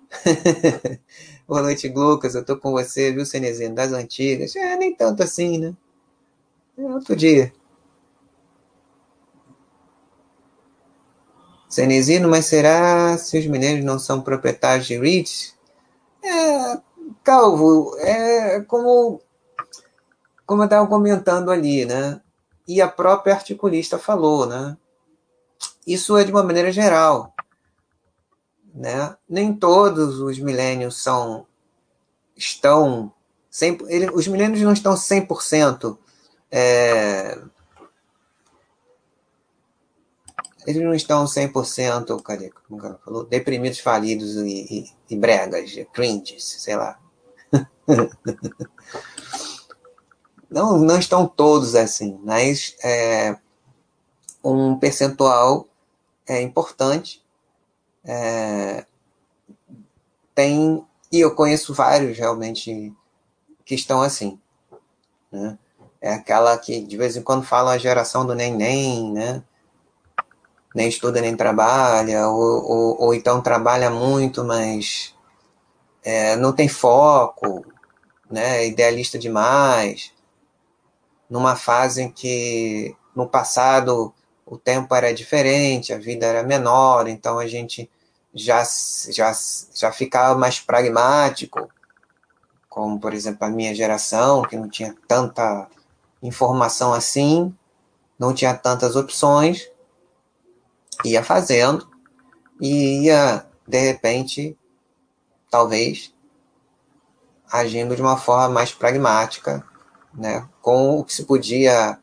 Boa 1.47 1.61
noite, 1.61 1.87
Lucas. 1.87 2.35
Eu 2.35 2.43
tô 2.43 2.57
com 2.57 2.73
você, 2.73 3.13
viu, 3.13 3.25
Cenezino? 3.25 3.73
Das 3.73 3.93
antigas. 3.93 4.53
É, 4.57 4.75
nem 4.75 4.93
tanto 4.93 5.23
assim, 5.23 5.57
né? 5.57 5.73
É 6.77 6.81
outro 6.81 7.15
dia. 7.15 7.53
Cenezino, 11.69 12.27
mas 12.27 12.45
será 12.45 13.17
se 13.17 13.39
os 13.39 13.47
mineiros 13.47 13.85
não 13.85 13.97
são 13.97 14.21
proprietários 14.21 14.85
de 14.85 14.99
REITs? 14.99 15.55
É, 16.21 16.77
Calvo, 17.23 17.95
é 17.99 18.59
como, 18.67 19.21
como 20.51 20.63
eu 20.63 20.65
estava 20.65 20.85
comentando 20.85 21.49
ali, 21.49 21.85
né? 21.85 22.19
E 22.67 22.81
a 22.81 22.87
própria 22.89 23.33
articulista 23.33 23.97
falou, 23.97 24.45
né? 24.45 24.75
Isso 25.87 26.17
é 26.17 26.25
de 26.25 26.31
uma 26.31 26.43
maneira 26.43 26.73
geral. 26.73 27.33
Né? 28.75 29.15
Nem 29.29 29.53
todos 29.53 30.19
os 30.19 30.37
milênios 30.39 31.01
são 31.01 31.47
estão 32.35 33.13
100, 33.49 33.77
ele, 33.87 34.09
os 34.11 34.27
milênios 34.27 34.61
não 34.61 34.73
estão 34.73 34.93
100% 34.93 35.97
é, 36.51 37.41
eles 40.67 40.83
não 40.83 40.93
estão 40.93 41.23
100%, 41.23 42.21
cadê, 42.21 42.51
como 42.67 42.85
ela 42.85 42.99
falou? 43.05 43.23
Deprimidos, 43.23 43.79
falidos 43.79 44.35
e, 44.35 44.49
e, 44.69 44.91
e 45.11 45.15
bregas, 45.15 45.71
cringes, 45.93 46.43
sei 46.43 46.75
lá. 46.75 46.99
não, 50.51 50.77
não 50.77 50.99
estão 50.99 51.25
todos 51.25 51.75
assim, 51.75 52.19
mas 52.25 52.75
é, 52.83 53.37
um 54.43 54.77
percentual 54.77 55.65
é 56.27 56.41
importante. 56.41 57.23
É, 58.03 58.85
tem, 60.35 60.85
e 61.09 61.19
eu 61.21 61.33
conheço 61.33 61.73
vários 61.73 62.17
realmente 62.17 62.93
que 63.63 63.75
estão 63.75 64.01
assim. 64.01 64.37
Né? 65.31 65.57
É 66.01 66.13
aquela 66.13 66.57
que 66.57 66.81
de 66.81 66.97
vez 66.97 67.15
em 67.15 67.21
quando 67.21 67.45
falam 67.45 67.71
a 67.71 67.77
geração 67.77 68.25
do 68.25 68.35
nem-nem, 68.35 69.09
né? 69.13 69.41
Nem 70.75 70.87
estuda 70.89 71.21
nem 71.21 71.35
trabalha, 71.35 72.27
ou, 72.27 72.63
ou, 72.63 73.01
ou 73.01 73.13
então 73.13 73.41
trabalha 73.41 73.89
muito, 73.89 74.43
mas 74.43 75.13
é, 76.03 76.35
não 76.37 76.53
tem 76.53 76.67
foco, 76.67 77.65
né? 78.29 78.67
idealista 78.67 79.19
demais. 79.19 80.13
Numa 81.31 81.55
fase 81.55 82.03
em 82.03 82.11
que 82.11 82.95
no 83.15 83.25
passado 83.25 84.13
o 84.45 84.57
tempo 84.57 84.93
era 84.93 85.13
diferente, 85.13 85.93
a 85.93 85.97
vida 85.97 86.25
era 86.25 86.43
menor, 86.43 87.07
então 87.07 87.39
a 87.39 87.47
gente 87.47 87.89
já, 88.33 88.61
já, 89.09 89.31
já 89.73 89.91
ficava 89.93 90.37
mais 90.37 90.59
pragmático, 90.59 91.69
como, 92.67 92.99
por 92.99 93.13
exemplo, 93.13 93.47
a 93.47 93.49
minha 93.49 93.73
geração, 93.73 94.41
que 94.41 94.57
não 94.57 94.67
tinha 94.67 94.93
tanta 95.07 95.69
informação 96.21 96.93
assim, 96.93 97.55
não 98.19 98.33
tinha 98.33 98.53
tantas 98.53 98.97
opções, 98.97 99.69
ia 101.05 101.23
fazendo 101.23 101.89
e 102.59 103.05
ia, 103.05 103.45
de 103.65 103.79
repente, 103.79 104.57
talvez, 105.49 106.13
agindo 107.49 107.95
de 107.95 108.01
uma 108.01 108.17
forma 108.17 108.49
mais 108.49 108.73
pragmática, 108.73 109.65
né, 110.13 110.47
com 110.61 110.99
o 110.99 111.03
que 111.03 111.13
se 111.13 111.25
podia 111.25 111.99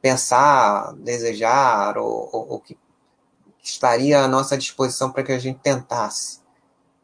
pensar, 0.00 0.94
desejar, 0.94 1.98
ou, 1.98 2.28
ou, 2.32 2.52
ou 2.52 2.60
que 2.60 2.76
estaria 3.62 4.22
à 4.22 4.28
nossa 4.28 4.56
disposição 4.56 5.12
para 5.12 5.22
que 5.22 5.32
a 5.32 5.38
gente 5.38 5.58
tentasse. 5.60 6.40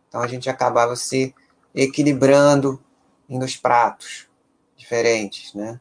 Então 0.08 0.20
a 0.20 0.26
gente 0.26 0.48
acabava 0.48 0.96
se 0.96 1.34
equilibrando 1.74 2.82
nos 3.28 3.56
pratos 3.56 4.26
diferentes, 4.76 5.52
né? 5.54 5.80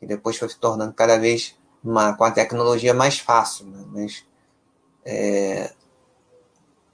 E 0.00 0.06
depois 0.06 0.36
foi 0.36 0.48
se 0.48 0.58
tornando 0.58 0.92
cada 0.92 1.18
vez 1.18 1.56
uma, 1.82 2.16
com 2.16 2.24
a 2.24 2.30
tecnologia 2.30 2.94
mais 2.94 3.18
fácil, 3.18 3.66
né? 3.66 3.84
mas 3.88 4.24
é, 5.04 5.72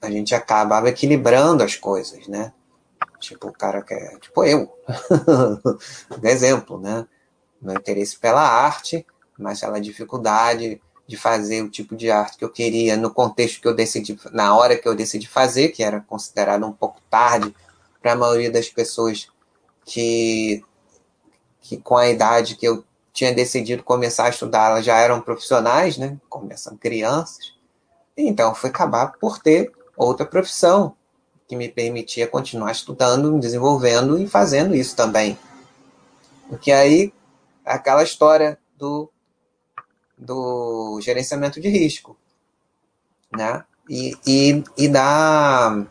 a 0.01 0.09
gente 0.09 0.33
acabava 0.33 0.89
equilibrando 0.89 1.63
as 1.63 1.75
coisas, 1.75 2.27
né? 2.27 2.53
Tipo, 3.19 3.47
o 3.47 3.53
cara 3.53 3.81
quer, 3.81 4.19
tipo 4.19 4.43
eu, 4.43 4.71
exemplo, 6.23 6.79
né? 6.79 7.07
Meu 7.61 7.75
interesse 7.75 8.17
pela 8.17 8.41
arte, 8.41 9.05
mas 9.37 9.59
pela 9.59 9.79
dificuldade 9.79 10.81
de 11.07 11.17
fazer 11.17 11.61
o 11.61 11.69
tipo 11.69 11.95
de 11.95 12.09
arte 12.09 12.37
que 12.37 12.43
eu 12.43 12.49
queria 12.49 12.97
no 12.97 13.13
contexto 13.13 13.61
que 13.61 13.67
eu 13.67 13.75
decidi, 13.75 14.19
na 14.31 14.55
hora 14.55 14.77
que 14.77 14.87
eu 14.87 14.95
decidi 14.95 15.27
fazer, 15.27 15.69
que 15.69 15.83
era 15.83 16.01
considerado 16.01 16.65
um 16.65 16.71
pouco 16.71 16.99
tarde 17.09 17.55
para 18.01 18.13
a 18.13 18.15
maioria 18.15 18.51
das 18.51 18.69
pessoas 18.69 19.27
que, 19.85 20.63
que 21.61 21.77
com 21.77 21.97
a 21.97 22.09
idade 22.09 22.55
que 22.55 22.67
eu 22.67 22.83
tinha 23.13 23.33
decidido 23.33 23.83
começar 23.83 24.25
a 24.25 24.29
estudar, 24.29 24.71
elas 24.71 24.85
já 24.85 24.97
eram 24.97 25.21
profissionais, 25.21 25.97
né? 25.97 26.17
Começam 26.27 26.75
crianças. 26.75 27.55
Então, 28.17 28.53
fui 28.53 28.69
acabar 28.69 29.13
por 29.13 29.39
ter 29.39 29.71
outra 29.95 30.25
profissão 30.25 30.95
que 31.47 31.55
me 31.55 31.69
permitia 31.69 32.27
continuar 32.27 32.71
estudando, 32.71 33.39
desenvolvendo 33.39 34.19
e 34.19 34.27
fazendo 34.27 34.75
isso 34.75 34.95
também. 34.95 35.37
Porque 36.49 36.71
aí, 36.71 37.13
aquela 37.65 38.03
história 38.03 38.57
do 38.77 39.09
do 40.17 40.99
gerenciamento 41.01 41.59
de 41.59 41.67
risco, 41.67 42.17
né? 43.35 43.63
E, 43.89 44.15
e, 44.25 44.63
e 44.77 44.87
da 44.87 45.85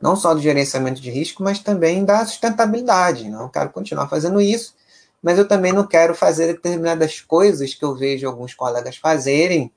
não 0.00 0.16
só 0.16 0.34
do 0.34 0.40
gerenciamento 0.40 1.00
de 1.00 1.10
risco, 1.10 1.42
mas 1.42 1.58
também 1.58 2.04
da 2.04 2.24
sustentabilidade. 2.24 3.28
Não 3.28 3.48
quero 3.48 3.70
continuar 3.70 4.08
fazendo 4.08 4.40
isso, 4.40 4.74
mas 5.22 5.38
eu 5.38 5.48
também 5.48 5.72
não 5.72 5.86
quero 5.86 6.14
fazer 6.14 6.48
determinadas 6.48 7.20
coisas 7.20 7.74
que 7.74 7.84
eu 7.84 7.94
vejo 7.94 8.26
alguns 8.26 8.54
colegas 8.54 8.96
fazerem 8.96 9.70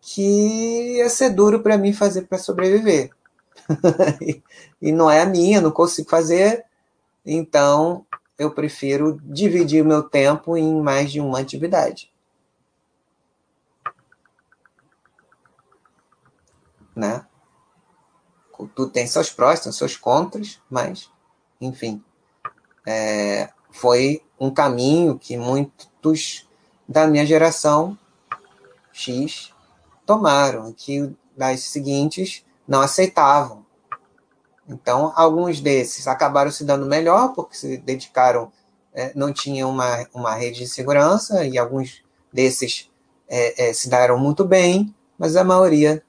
que 0.00 0.96
ia 0.96 1.08
ser 1.08 1.30
duro 1.30 1.60
para 1.60 1.78
mim 1.78 1.92
fazer 1.92 2.22
para 2.22 2.38
sobreviver. 2.38 3.10
e, 4.80 4.92
não 4.92 5.10
é 5.10 5.22
a 5.22 5.26
minha, 5.26 5.60
não 5.60 5.70
consigo 5.70 6.08
fazer, 6.08 6.64
então 7.24 8.04
eu 8.38 8.50
prefiro 8.50 9.20
dividir 9.22 9.82
o 9.82 9.88
meu 9.88 10.02
tempo 10.02 10.56
em 10.56 10.80
mais 10.80 11.12
de 11.12 11.20
uma 11.20 11.40
atividade. 11.40 12.10
né? 17.00 17.24
Tudo 18.74 18.90
tem 18.90 19.06
seus 19.06 19.30
prós, 19.30 19.60
tem 19.60 19.72
seus 19.72 19.96
contras, 19.96 20.60
mas, 20.68 21.10
enfim, 21.60 22.04
é, 22.86 23.50
foi 23.70 24.22
um 24.38 24.50
caminho 24.50 25.18
que 25.18 25.36
muitos 25.36 26.46
da 26.86 27.06
minha 27.06 27.24
geração 27.24 27.98
X 28.92 29.54
tomaram, 30.04 30.72
que 30.74 31.10
das 31.34 31.60
seguintes 31.60 32.44
não 32.70 32.80
aceitavam. 32.80 33.66
Então, 34.68 35.12
alguns 35.16 35.60
desses 35.60 36.06
acabaram 36.06 36.52
se 36.52 36.62
dando 36.64 36.86
melhor, 36.86 37.34
porque 37.34 37.56
se 37.56 37.76
dedicaram, 37.78 38.52
é, 38.94 39.10
não 39.16 39.32
tinham 39.32 39.68
uma, 39.68 40.06
uma 40.14 40.34
rede 40.36 40.60
de 40.60 40.68
segurança, 40.68 41.44
e 41.44 41.58
alguns 41.58 42.04
desses 42.32 42.88
é, 43.28 43.70
é, 43.70 43.72
se 43.72 43.90
deram 43.90 44.16
muito 44.16 44.44
bem, 44.44 44.94
mas 45.18 45.34
a 45.34 45.42
maioria 45.42 46.00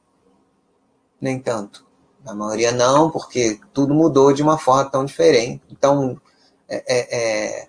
nem 1.19 1.39
tanto. 1.39 1.83
A 2.23 2.35
maioria 2.35 2.71
não, 2.71 3.09
porque 3.09 3.59
tudo 3.73 3.95
mudou 3.95 4.31
de 4.31 4.43
uma 4.43 4.59
forma 4.59 4.87
tão 4.87 5.03
diferente, 5.03 5.75
tão 5.79 6.21
é, 6.69 6.83
é, 6.87 7.17
é, 7.17 7.67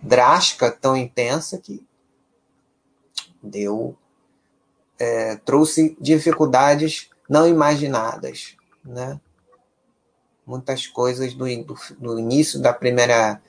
drástica, 0.00 0.70
tão 0.70 0.96
intensa 0.96 1.58
que 1.58 1.86
deu 3.42 3.94
é, 4.98 5.36
trouxe 5.36 5.94
dificuldades 6.00 7.10
não 7.28 7.46
imaginadas, 7.46 8.56
né? 8.84 9.20
Muitas 10.46 10.86
coisas 10.86 11.32
do, 11.32 11.44
do, 11.64 11.76
do 11.98 12.18
início 12.18 12.60
da 12.60 12.72
primeira 12.72 13.40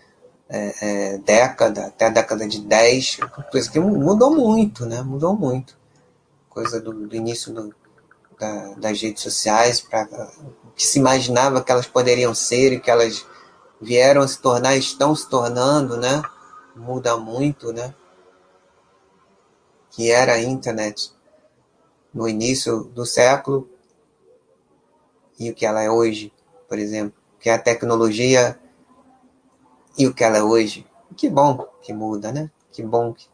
é, 0.47 0.75
é, 1.13 1.17
década 1.17 1.87
até 1.87 2.05
a 2.05 2.09
década 2.09 2.47
de 2.47 2.61
10, 2.61 3.19
coisa 3.51 3.69
que 3.69 3.79
mudou 3.79 4.33
muito, 4.33 4.85
né? 4.85 5.01
Mudou 5.01 5.35
muito. 5.35 5.77
Coisa 6.49 6.79
do, 6.79 6.93
do 6.93 7.15
início 7.15 7.53
do, 7.53 7.75
da, 8.39 8.73
das 8.75 9.01
redes 9.01 9.23
sociais, 9.23 9.81
para 9.81 10.07
que 10.75 10.85
se 10.85 10.99
imaginava 10.99 11.63
que 11.63 11.71
elas 11.71 11.87
poderiam 11.87 12.33
ser 12.33 12.73
e 12.73 12.79
que 12.79 12.89
elas 12.89 13.25
vieram 13.81 14.21
a 14.21 14.27
se 14.27 14.39
tornar, 14.39 14.75
estão 14.77 15.15
se 15.15 15.29
tornando, 15.29 15.97
né? 15.97 16.21
Muda 16.75 17.17
muito, 17.17 17.73
né? 17.73 17.93
Que 19.91 20.11
era 20.11 20.33
a 20.33 20.41
internet 20.41 21.13
no 22.15 22.29
início 22.29 22.85
do 22.85 23.05
século 23.05 23.69
e 25.37 25.51
o 25.51 25.53
que 25.53 25.65
ela 25.65 25.81
é 25.81 25.91
hoje, 25.91 26.31
por 26.69 26.79
exemplo, 26.79 27.21
que 27.41 27.49
é 27.49 27.53
a 27.53 27.59
tecnologia 27.59 28.57
e 29.97 30.07
o 30.07 30.13
que 30.13 30.23
ela 30.23 30.37
é 30.37 30.43
hoje. 30.43 30.87
Que 31.17 31.29
bom 31.29 31.67
que 31.81 31.93
muda, 31.93 32.31
né? 32.31 32.49
Que 32.71 32.81
bom 32.81 33.13
que, 33.13 33.27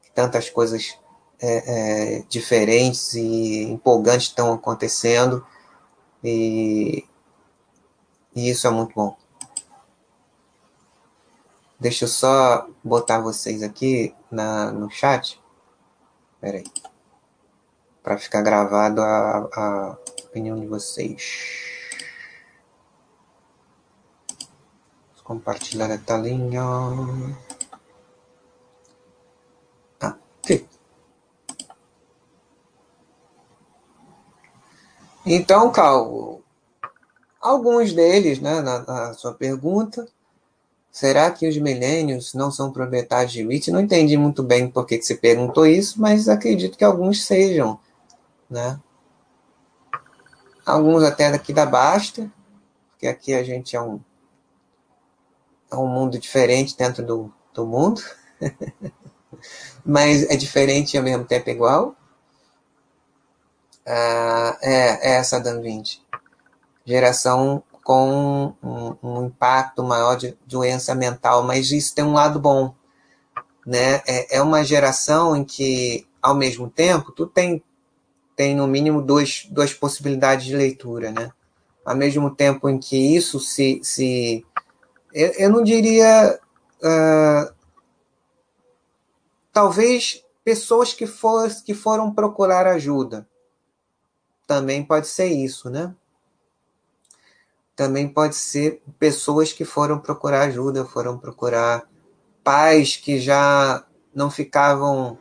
que 0.00 0.12
tantas 0.12 0.48
coisas 0.48 0.96
é, 1.40 2.18
é, 2.18 2.24
diferentes 2.28 3.14
e 3.14 3.64
empolgantes 3.64 4.28
estão 4.28 4.52
acontecendo 4.52 5.44
e, 6.22 7.04
e 8.34 8.48
isso 8.48 8.66
é 8.68 8.70
muito 8.70 8.94
bom. 8.94 9.16
Deixa 11.80 12.04
eu 12.04 12.08
só 12.08 12.68
botar 12.84 13.20
vocês 13.20 13.62
aqui 13.62 14.14
na, 14.30 14.70
no 14.70 14.88
chat. 14.88 15.40
Espera 16.36 16.58
aí. 16.58 16.89
Para 18.02 18.18
ficar 18.18 18.42
gravado 18.42 19.00
a, 19.00 19.48
a 19.52 19.98
opinião 20.24 20.58
de 20.58 20.66
vocês. 20.66 21.68
Compartilhar 25.24 25.92
a 25.92 25.98
telinha. 25.98 26.62
Ah, 30.00 30.16
ok. 30.42 30.66
Então, 35.24 35.70
Calvo, 35.70 36.42
alguns 37.40 37.92
deles, 37.92 38.40
né, 38.40 38.60
na, 38.60 38.80
na 38.80 39.14
sua 39.14 39.32
pergunta, 39.32 40.08
Será 40.92 41.30
que 41.30 41.48
os 41.48 41.56
milênios 41.56 42.34
não 42.34 42.50
são 42.50 42.72
proprietários 42.72 43.32
de 43.32 43.46
REIT? 43.46 43.70
Não 43.70 43.80
entendi 43.80 44.16
muito 44.16 44.42
bem 44.42 44.68
por 44.68 44.84
que, 44.84 44.98
que 44.98 45.04
você 45.04 45.14
perguntou 45.14 45.64
isso, 45.64 46.00
mas 46.00 46.28
acredito 46.28 46.76
que 46.76 46.84
alguns 46.84 47.24
sejam. 47.24 47.78
Né? 48.50 48.80
Alguns 50.66 51.02
até 51.02 51.30
daqui 51.30 51.52
da 51.52 51.64
Basta, 51.64 52.30
porque 52.90 53.06
aqui 53.06 53.32
a 53.32 53.42
gente 53.42 53.76
é 53.76 53.80
um, 53.80 54.00
é 55.70 55.76
um 55.76 55.86
mundo 55.86 56.18
diferente 56.18 56.76
dentro 56.76 57.04
do, 57.04 57.32
do 57.54 57.66
mundo, 57.66 58.02
mas 59.84 60.24
é 60.24 60.36
diferente 60.36 60.94
e 60.94 60.98
ao 60.98 61.04
mesmo 61.04 61.24
tempo 61.24 61.48
igual. 61.48 61.96
Ah, 63.86 64.58
é, 64.60 65.12
é 65.12 65.16
essa 65.16 65.40
Dan 65.40 65.60
20. 65.60 66.04
Geração 66.84 67.62
com 67.82 68.54
um, 68.62 68.96
um, 69.02 69.26
impacto 69.26 69.82
maior 69.82 70.16
de 70.16 70.36
doença 70.46 70.94
mental, 70.94 71.42
mas 71.42 71.72
isso 71.72 71.94
tem 71.94 72.04
um 72.04 72.12
lado 72.12 72.38
bom, 72.38 72.74
né? 73.66 74.02
É, 74.06 74.36
é 74.36 74.42
uma 74.42 74.62
geração 74.62 75.34
em 75.34 75.44
que, 75.44 76.06
ao 76.22 76.34
mesmo 76.34 76.70
tempo, 76.70 77.10
tu 77.10 77.26
tem, 77.26 77.62
tem 78.40 78.56
no 78.56 78.66
mínimo 78.66 79.02
dois, 79.02 79.46
duas 79.50 79.74
possibilidades 79.74 80.46
de 80.46 80.56
leitura, 80.56 81.12
né? 81.12 81.30
Ao 81.84 81.94
mesmo 81.94 82.34
tempo 82.34 82.70
em 82.70 82.78
que 82.78 82.96
isso 82.96 83.38
se... 83.38 83.80
se 83.82 84.46
eu, 85.12 85.28
eu 85.32 85.50
não 85.50 85.62
diria... 85.62 86.40
Uh, 86.82 87.52
talvez 89.52 90.24
pessoas 90.42 90.94
que, 90.94 91.06
for, 91.06 91.50
que 91.66 91.74
foram 91.74 92.14
procurar 92.14 92.66
ajuda. 92.66 93.28
Também 94.46 94.82
pode 94.82 95.06
ser 95.06 95.26
isso, 95.26 95.68
né? 95.68 95.94
também 97.76 98.08
pode 98.08 98.36
ser 98.36 98.82
pessoas 98.98 99.52
que 99.52 99.66
foram 99.66 99.98
procurar 99.98 100.42
ajuda, 100.42 100.84
foram 100.86 101.18
procurar 101.18 101.86
pais 102.42 102.96
que 102.96 103.18
já 103.20 103.84
não 104.14 104.30
ficavam 104.30 105.18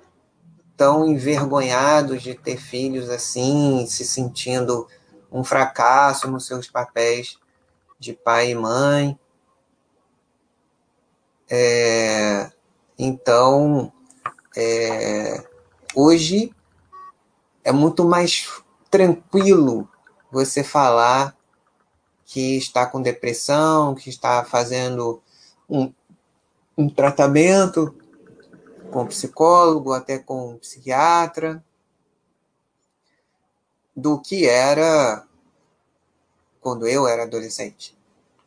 tão 0.79 1.05
envergonhados 1.05 2.23
de 2.23 2.33
ter 2.33 2.55
filhos 2.55 3.09
assim, 3.09 3.85
se 3.85 4.05
sentindo 4.05 4.87
um 5.29 5.43
fracasso 5.43 6.31
nos 6.31 6.47
seus 6.47 6.69
papéis 6.69 7.37
de 7.99 8.13
pai 8.13 8.51
e 8.51 8.55
mãe. 8.55 9.19
É, 11.49 12.49
então, 12.97 13.91
é, 14.55 15.45
hoje 15.93 16.55
é 17.61 17.73
muito 17.73 18.05
mais 18.05 18.47
tranquilo 18.89 19.85
você 20.31 20.63
falar 20.63 21.35
que 22.23 22.55
está 22.55 22.85
com 22.85 23.01
depressão, 23.01 23.95
que 23.95 24.09
está 24.09 24.45
fazendo 24.45 25.21
um, 25.69 25.91
um 26.77 26.89
tratamento 26.89 27.93
com 28.91 29.07
psicólogo, 29.07 29.93
até 29.93 30.19
com 30.19 30.57
psiquiatra, 30.57 31.63
do 33.95 34.19
que 34.19 34.47
era 34.47 35.25
quando 36.61 36.87
eu 36.87 37.07
era 37.07 37.23
adolescente, 37.23 37.97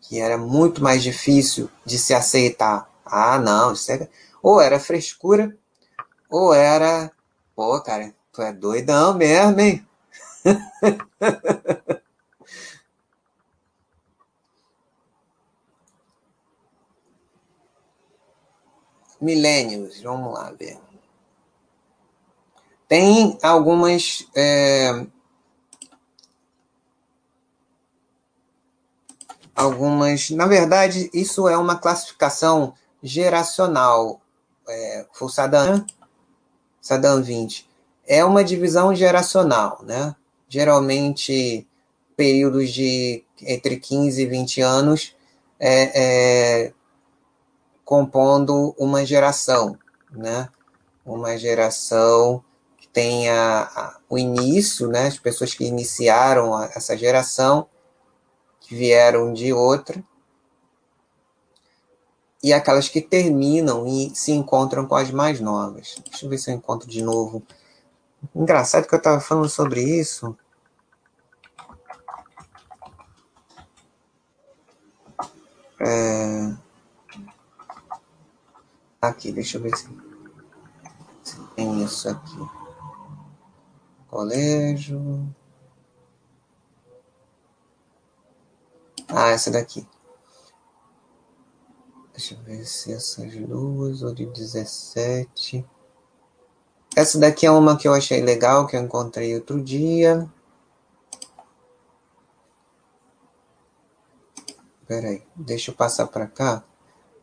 que 0.01 0.20
era 0.20 0.36
muito 0.36 0.82
mais 0.82 1.03
difícil 1.03 1.70
de 1.84 1.99
se 1.99 2.14
aceitar. 2.14 2.90
Ah, 3.05 3.38
não, 3.38 3.72
isso 3.72 3.90
é... 3.93 4.09
ou 4.43 4.61
era 4.61 4.78
frescura, 4.78 5.57
ou 6.30 6.53
era, 6.55 7.11
pô, 7.55 7.80
cara, 7.80 8.14
tu 8.32 8.43
é 8.43 8.53
doidão 8.53 9.14
mesmo, 9.14 9.61
hein? 9.61 9.86
milênios, 19.22 20.02
vamos 20.02 20.34
lá 20.34 20.52
ver. 20.58 20.78
Tem 22.88 23.38
algumas. 23.42 24.26
É, 24.36 25.06
algumas. 29.54 30.30
Na 30.30 30.46
verdade, 30.46 31.08
isso 31.14 31.48
é 31.48 31.56
uma 31.56 31.76
classificação 31.76 32.74
geracional. 33.02 34.20
É, 34.68 35.06
foi 35.12 35.30
Saddam, 35.30 35.86
Saddam 36.80 37.22
20. 37.22 37.68
É 38.06 38.24
uma 38.24 38.44
divisão 38.44 38.94
geracional, 38.94 39.80
né? 39.84 40.14
Geralmente, 40.48 41.66
períodos 42.16 42.70
de 42.70 43.24
entre 43.40 43.78
15 43.78 44.22
e 44.22 44.26
20 44.26 44.60
anos 44.60 45.14
é, 45.58 46.64
é 46.66 46.72
compondo 47.84 48.74
uma 48.78 49.04
geração, 49.04 49.78
né? 50.10 50.48
Uma 51.04 51.36
geração 51.36 52.42
que 52.78 52.88
tenha 52.88 53.98
o 54.08 54.18
início, 54.18 54.88
né? 54.88 55.06
As 55.06 55.18
pessoas 55.18 55.54
que 55.54 55.64
iniciaram 55.64 56.60
essa 56.62 56.96
geração, 56.96 57.66
que 58.60 58.74
vieram 58.74 59.32
de 59.32 59.52
outra, 59.52 60.02
e 62.42 62.52
aquelas 62.52 62.88
que 62.88 63.00
terminam 63.00 63.86
e 63.86 64.14
se 64.14 64.32
encontram 64.32 64.86
com 64.86 64.96
as 64.96 65.10
mais 65.10 65.40
novas. 65.40 65.94
Deixa 66.10 66.26
eu 66.26 66.30
ver 66.30 66.38
se 66.38 66.50
eu 66.50 66.54
encontro 66.54 66.88
de 66.88 67.02
novo. 67.02 67.42
Engraçado 68.34 68.86
que 68.86 68.94
eu 68.94 68.98
estava 68.98 69.20
falando 69.20 69.48
sobre 69.48 69.80
isso. 69.80 70.36
É... 75.80 76.61
Aqui, 79.03 79.32
deixa 79.32 79.59
eu 79.59 79.62
ver 79.62 79.76
se, 79.76 79.88
se 81.24 81.36
tem 81.57 81.82
isso 81.82 82.09
aqui. 82.09 82.38
Colégio. 84.09 85.34
Ah, 89.09 89.30
essa 89.30 89.50
daqui. 89.50 89.84
Deixa 92.12 92.34
eu 92.34 92.42
ver 92.44 92.64
se 92.64 92.92
essas 92.92 93.34
duas, 93.34 94.03
ou 94.03 94.14
de 94.14 94.24
17. 94.24 95.66
Essa 96.94 97.18
daqui 97.18 97.44
é 97.44 97.50
uma 97.50 97.76
que 97.76 97.88
eu 97.88 97.94
achei 97.94 98.20
legal, 98.22 98.68
que 98.68 98.76
eu 98.76 98.80
encontrei 98.80 99.34
outro 99.34 99.61
dia. 99.61 100.30
Peraí, 104.86 105.26
deixa 105.34 105.72
eu 105.72 105.74
passar 105.74 106.07
para 106.07 106.28
cá. 106.28 106.62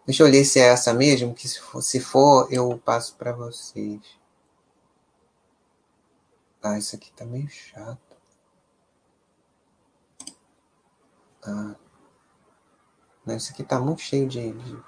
Deixa 0.09 0.23
eu 0.23 0.27
ler 0.27 0.43
se 0.43 0.59
é 0.59 0.63
essa 0.63 0.91
mesmo, 0.91 1.35
que 1.35 1.47
se 1.47 1.59
for, 1.59 1.83
se 1.83 1.99
for 1.99 2.51
eu 2.51 2.75
passo 2.79 3.15
para 3.15 3.31
vocês. 3.31 4.01
Ah, 6.63 6.79
isso 6.79 6.95
aqui 6.95 7.11
tá 7.11 7.23
meio 7.25 7.47
chato. 7.47 8.17
Ah. 11.45 11.75
Não, 13.23 13.35
isso 13.35 13.51
aqui 13.51 13.63
tá 13.63 13.79
muito 13.79 14.01
cheio 14.01 14.27
de, 14.27 14.51
de... 14.51 14.83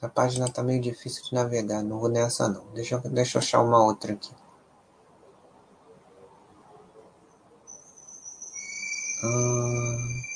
A 0.00 0.08
página 0.08 0.50
tá 0.50 0.62
meio 0.62 0.80
difícil 0.80 1.22
de 1.24 1.34
navegar. 1.34 1.82
Não 1.82 2.00
vou 2.00 2.08
nessa 2.08 2.48
não. 2.48 2.72
Deixa 2.72 2.94
eu, 2.94 3.00
deixa 3.02 3.36
eu 3.36 3.40
achar 3.40 3.60
uma 3.60 3.84
outra 3.84 4.14
aqui. 4.14 4.34
Ah... 9.22 10.29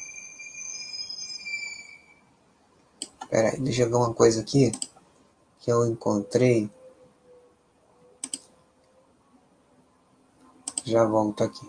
Pera 3.35 3.51
aí, 3.51 3.59
deixa 3.59 3.83
eu 3.83 3.89
ver 3.89 3.97
uma 3.97 4.15
coisa 4.15 4.41
aqui 4.43 4.71
que 5.59 5.69
eu 5.69 5.85
encontrei. 5.87 6.71
Já 10.85 11.05
volto 11.05 11.43
aqui. 11.43 11.69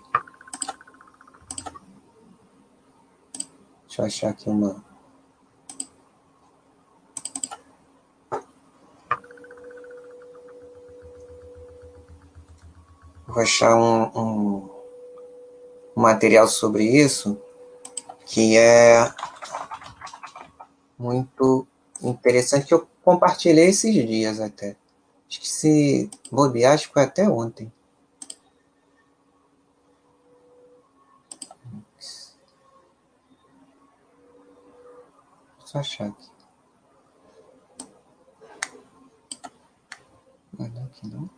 Deixa 3.87 4.03
eu 4.03 4.05
achar 4.05 4.29
aqui 4.29 4.47
uma. 4.47 4.85
Vou 13.25 13.41
achar 13.41 13.75
um, 13.75 14.03
um, 14.15 14.69
um 15.97 16.01
material 16.03 16.47
sobre 16.47 16.83
isso 16.83 17.35
que 18.23 18.55
é 18.55 19.11
muito 20.97 21.67
interessante 22.01 22.67
que 22.67 22.73
eu 22.73 22.87
compartilhei 23.03 23.69
esses 23.69 23.93
dias 23.93 24.39
até. 24.39 24.75
Acho 25.27 25.39
que 25.41 25.49
se 25.49 26.09
bobear, 26.31 26.73
acho 26.73 26.87
que 26.87 26.93
foi 26.93 27.03
até 27.03 27.27
ontem. 27.29 27.71
Só 35.65 35.79
achar 35.79 36.07
aqui. 36.07 36.29
Não, 40.57 40.65
é 40.65 40.83
aqui 40.85 41.07
não. 41.07 41.29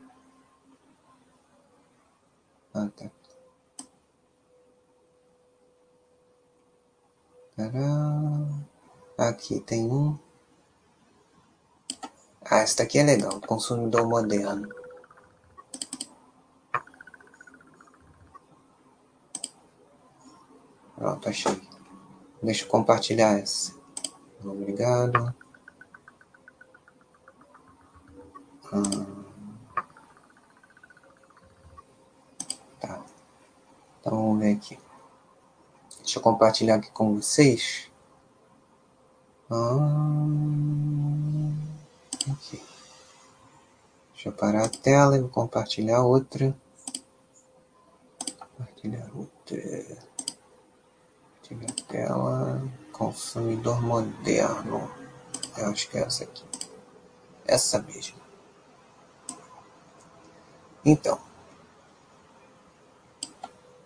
Ah, 2.74 2.88
tá. 2.96 3.10
Tcharam. 7.56 8.77
Aqui 9.18 9.60
tem 9.60 9.92
um. 9.92 10.16
Ah, 12.46 12.62
esse 12.62 12.78
daqui 12.78 13.00
é 13.00 13.04
legal. 13.04 13.42
Consumidor 13.42 14.08
moderno. 14.08 14.70
Pronto, 20.96 21.30
achei. 21.30 21.60
Deixa 22.44 22.64
eu 22.64 22.70
compartilhar 22.70 23.40
essa. 23.40 23.74
Obrigado. 24.44 25.34
Hum. 28.72 29.24
Tá. 32.80 33.04
Então 34.00 34.16
vamos 34.16 34.40
ver 34.40 34.54
aqui. 34.54 34.80
Deixa 36.02 36.20
eu 36.20 36.24
compartilhar 36.24 36.76
aqui 36.76 36.92
com 36.92 37.16
vocês. 37.16 37.92
Hum. 39.50 41.18
Aqui. 42.30 42.62
Deixa 44.14 44.28
eu 44.30 44.34
parar 44.34 44.66
a 44.66 44.70
tela 44.70 45.16
e 45.16 45.22
vou 45.22 45.30
compartilhar 45.30 46.02
outra. 46.02 46.54
Compartilhar 48.40 49.10
outra. 49.16 49.58
Compartilhar 51.40 51.70
a 51.70 51.74
tela. 51.88 52.62
Consumidor 52.92 53.82
moderno. 53.82 54.92
Eu 55.58 55.68
acho 55.70 55.90
que 55.90 55.98
é 55.98 56.02
essa 56.02 56.26
aqui. 56.26 56.44
Essa 57.46 57.82
mesmo. 57.82 58.18
Então, 60.84 61.20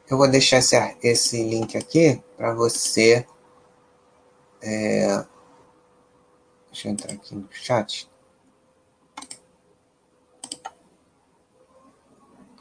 eu 0.09 0.17
vou 0.17 0.27
deixar 0.27 0.57
esse, 0.57 0.75
esse 1.03 1.43
link 1.43 1.77
aqui 1.77 2.21
para 2.35 2.53
você. 2.53 3.25
É, 4.61 5.25
deixa 6.71 6.87
eu 6.87 6.91
entrar 6.91 7.13
aqui 7.13 7.35
no 7.35 7.47
chat. 7.51 8.09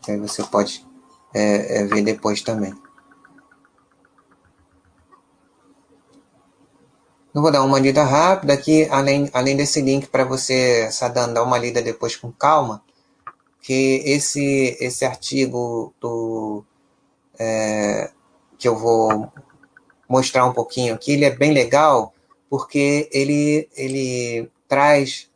Aí 0.08 0.18
você 0.18 0.42
pode 0.42 0.86
é, 1.34 1.78
é, 1.78 1.84
ver 1.84 2.02
depois 2.02 2.42
também. 2.42 2.74
Eu 7.32 7.42
vou 7.42 7.52
dar 7.52 7.62
uma 7.62 7.78
lida 7.78 8.02
rápida 8.02 8.52
aqui, 8.52 8.88
além, 8.90 9.30
além 9.32 9.56
desse 9.56 9.80
link 9.80 10.08
para 10.08 10.24
você, 10.24 10.90
Sadan, 10.90 11.32
dar 11.32 11.44
uma 11.44 11.56
lida 11.56 11.80
depois 11.80 12.16
com 12.16 12.32
calma 12.32 12.82
que 13.62 14.02
esse, 14.04 14.76
esse 14.80 15.04
artigo 15.04 15.94
do, 16.00 16.64
é, 17.38 18.11
que 18.58 18.66
eu 18.66 18.76
vou 18.76 19.32
mostrar 20.08 20.44
um 20.44 20.52
pouquinho 20.52 20.94
aqui, 20.94 21.12
ele 21.12 21.24
é 21.24 21.30
bem 21.30 21.52
legal 21.52 22.12
porque 22.51 23.09
ele, 23.12 23.70
ele 23.76 24.51
traz, 24.68 25.30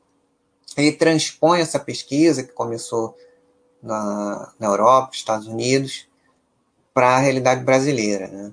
ele 0.77 0.93
transpõe 0.93 1.61
essa 1.61 1.79
pesquisa 1.79 2.43
que 2.43 2.53
começou 2.53 3.17
na, 3.81 4.53
na 4.59 4.67
Europa, 4.67 5.15
Estados 5.15 5.47
Unidos, 5.47 6.09
para 6.93 7.17
a 7.17 7.19
realidade 7.19 7.65
brasileira, 7.65 8.27
né? 8.29 8.53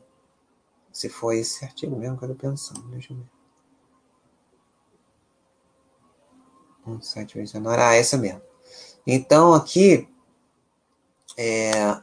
Se 0.94 1.10
foi 1.10 1.40
esse 1.40 1.66
artigo 1.66 1.96
mesmo 1.96 2.18
que 2.18 2.26
eu 2.26 2.32
estou 2.32 2.50
pensando, 2.50 2.82
deixa 2.90 3.14
eu 3.14 3.18
ver. 3.18 3.26
Um 6.86 7.02
site 7.02 7.38
visionário. 7.38 7.84
Ah, 7.84 7.94
essa 7.96 8.18
mesmo. 8.18 8.42
Então, 9.06 9.54
aqui 9.54 10.08
é, 11.38 12.02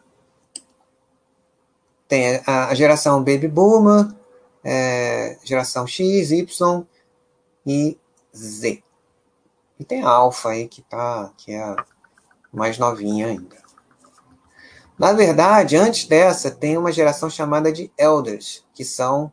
tem 2.09 2.37
a, 2.47 2.69
a, 2.69 2.75
geração 2.75 3.23
Baby 3.23 3.49
Boomer, 3.49 4.09
é, 4.65 5.39
geração 5.45 5.87
X, 5.87 6.31
Y 6.31 6.87
e 7.67 7.99
Z. 8.35 8.83
E 9.79 9.85
tem 9.85 10.03
a 10.03 10.09
Alpha 10.09 10.51
aí 10.51 10.69
que, 10.69 10.83
tá, 10.83 11.33
que 11.37 11.53
é 11.53 11.77
mais 12.53 12.79
novinha 12.79 13.29
ainda. 13.29 13.57
Na 14.99 15.13
verdade, 15.13 15.77
antes 15.77 16.07
dessa, 16.07 16.51
tem 16.51 16.77
uma 16.77 16.91
geração 16.91 17.31
chamada 17.31 17.71
de 17.71 17.91
Elders, 17.97 18.65
que 18.75 18.85
são 18.85 19.33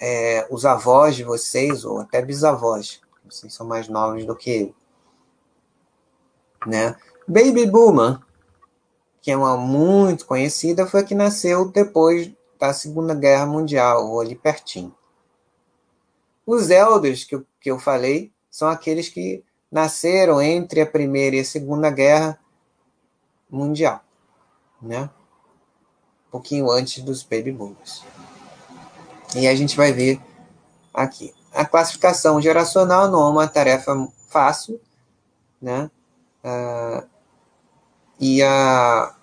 é, 0.00 0.46
os 0.50 0.64
avós 0.64 1.14
de 1.14 1.22
vocês, 1.22 1.84
ou 1.84 2.00
até 2.00 2.20
bisavós. 2.20 3.00
Vocês 3.24 3.54
são 3.54 3.66
mais 3.66 3.86
novos 3.86 4.26
do 4.26 4.34
que 4.34 4.50
eu 4.50 4.80
né? 6.66 6.96
Baby 7.26 7.66
Boomer, 7.66 8.18
que 9.22 9.30
é 9.30 9.36
uma 9.36 9.56
muito 9.56 10.26
conhecida, 10.26 10.86
foi 10.86 11.00
a 11.00 11.04
que 11.04 11.14
nasceu 11.14 11.70
depois 11.70 12.32
da 12.60 12.74
Segunda 12.74 13.14
Guerra 13.14 13.46
Mundial, 13.46 14.06
ou 14.10 14.20
ali 14.20 14.34
pertinho. 14.36 14.94
Os 16.46 16.68
Elders, 16.68 17.24
que 17.24 17.34
eu, 17.34 17.46
que 17.58 17.70
eu 17.70 17.78
falei, 17.78 18.30
são 18.50 18.68
aqueles 18.68 19.08
que 19.08 19.42
nasceram 19.72 20.42
entre 20.42 20.80
a 20.80 20.86
Primeira 20.86 21.36
e 21.36 21.40
a 21.40 21.44
Segunda 21.44 21.90
Guerra 21.90 22.38
Mundial, 23.48 24.00
né? 24.80 25.08
Um 26.28 26.30
pouquinho 26.30 26.70
antes 26.70 27.02
dos 27.02 27.22
Baby 27.22 27.50
Boomers. 27.50 28.04
E 29.34 29.48
a 29.48 29.54
gente 29.54 29.76
vai 29.76 29.92
ver 29.92 30.20
aqui. 30.92 31.32
A 31.52 31.64
classificação 31.64 32.40
geracional 32.40 33.10
não 33.10 33.26
é 33.26 33.30
uma 33.30 33.48
tarefa 33.48 33.92
fácil, 34.28 34.80
né? 35.60 35.90
Uh, 36.44 37.08
e 38.18 38.42
a 38.42 39.14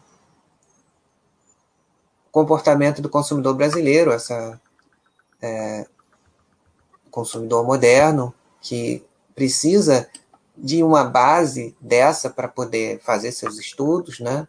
comportamento 2.38 3.01
do 3.01 3.09
consumidor 3.09 3.55
brasileiro, 3.55 4.11
essa 4.11 4.61
é, 5.41 5.88
consumidor 7.09 7.65
moderno 7.65 8.31
que 8.61 9.03
precisa 9.33 10.07
de 10.55 10.83
uma 10.83 11.03
base 11.03 11.75
dessa 11.81 12.29
para 12.29 12.47
poder 12.47 12.99
fazer 12.99 13.31
seus 13.31 13.57
estudos, 13.57 14.19
né? 14.19 14.47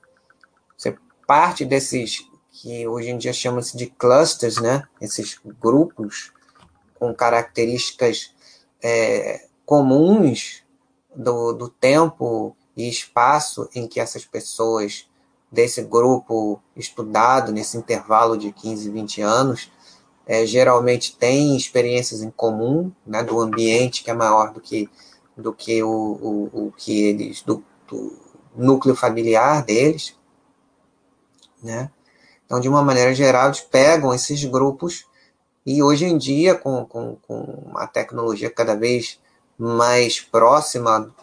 Você 0.77 0.99
parte 1.27 1.65
desses 1.65 2.29
que 2.51 2.87
hoje 2.87 3.09
em 3.09 3.17
dia 3.17 3.33
chamam-se 3.33 3.75
de 3.75 3.87
clusters, 3.87 4.59
né? 4.61 4.87
Esses 5.01 5.41
grupos 5.59 6.31
com 6.99 7.15
características 7.15 8.35
é, 8.83 9.47
comuns 9.65 10.63
do, 11.17 11.55
do 11.55 11.71
tempo 11.71 12.55
e 12.77 12.87
espaço 12.87 13.67
em 13.75 13.89
que 13.89 13.99
essas 13.99 14.27
pessoas 14.27 15.09
desse 15.51 15.83
grupo 15.83 16.61
estudado, 16.77 17.53
nesse 17.53 17.77
intervalo 17.77 18.37
de 18.37 18.53
15, 18.53 18.91
20 18.91 19.23
anos, 19.23 19.71
é, 20.27 20.45
geralmente 20.45 21.17
têm 21.17 21.57
experiências 21.57 22.23
em 22.23 22.31
comum, 22.31 22.93
né, 23.07 23.23
do 23.23 23.41
ambiente 23.41 24.05
que 24.05 24.11
é 24.11 24.15
maior 24.15 24.53
do 24.53 24.61
que, 24.61 24.89
do 25.37 25.53
que 25.55 25.83
o, 25.83 25.89
o, 25.89 26.67
o 26.67 26.73
que 26.77 27.03
eles, 27.03 27.43
do, 27.43 27.65
do, 27.89 28.13
núcleo 28.55 28.95
familiar 28.95 29.65
deles, 29.65 30.17
né? 31.63 31.91
Então, 32.45 32.61
de 32.61 32.69
uma 32.69 32.83
maneira 32.83 33.15
geral, 33.15 33.47
eles 33.47 33.61
pegam 33.61 34.13
esses 34.13 34.43
grupos 34.45 35.07
e 35.65 35.83
hoje 35.83 36.07
em 36.07 36.17
dia, 36.17 36.55
com, 36.55 36.85
com, 36.85 37.17
com 37.17 37.73
a 37.77 37.87
tecnologia 37.87 38.51
cada 38.51 38.75
vez 38.75 39.21
mais 39.59 40.21
próxima 40.21 41.15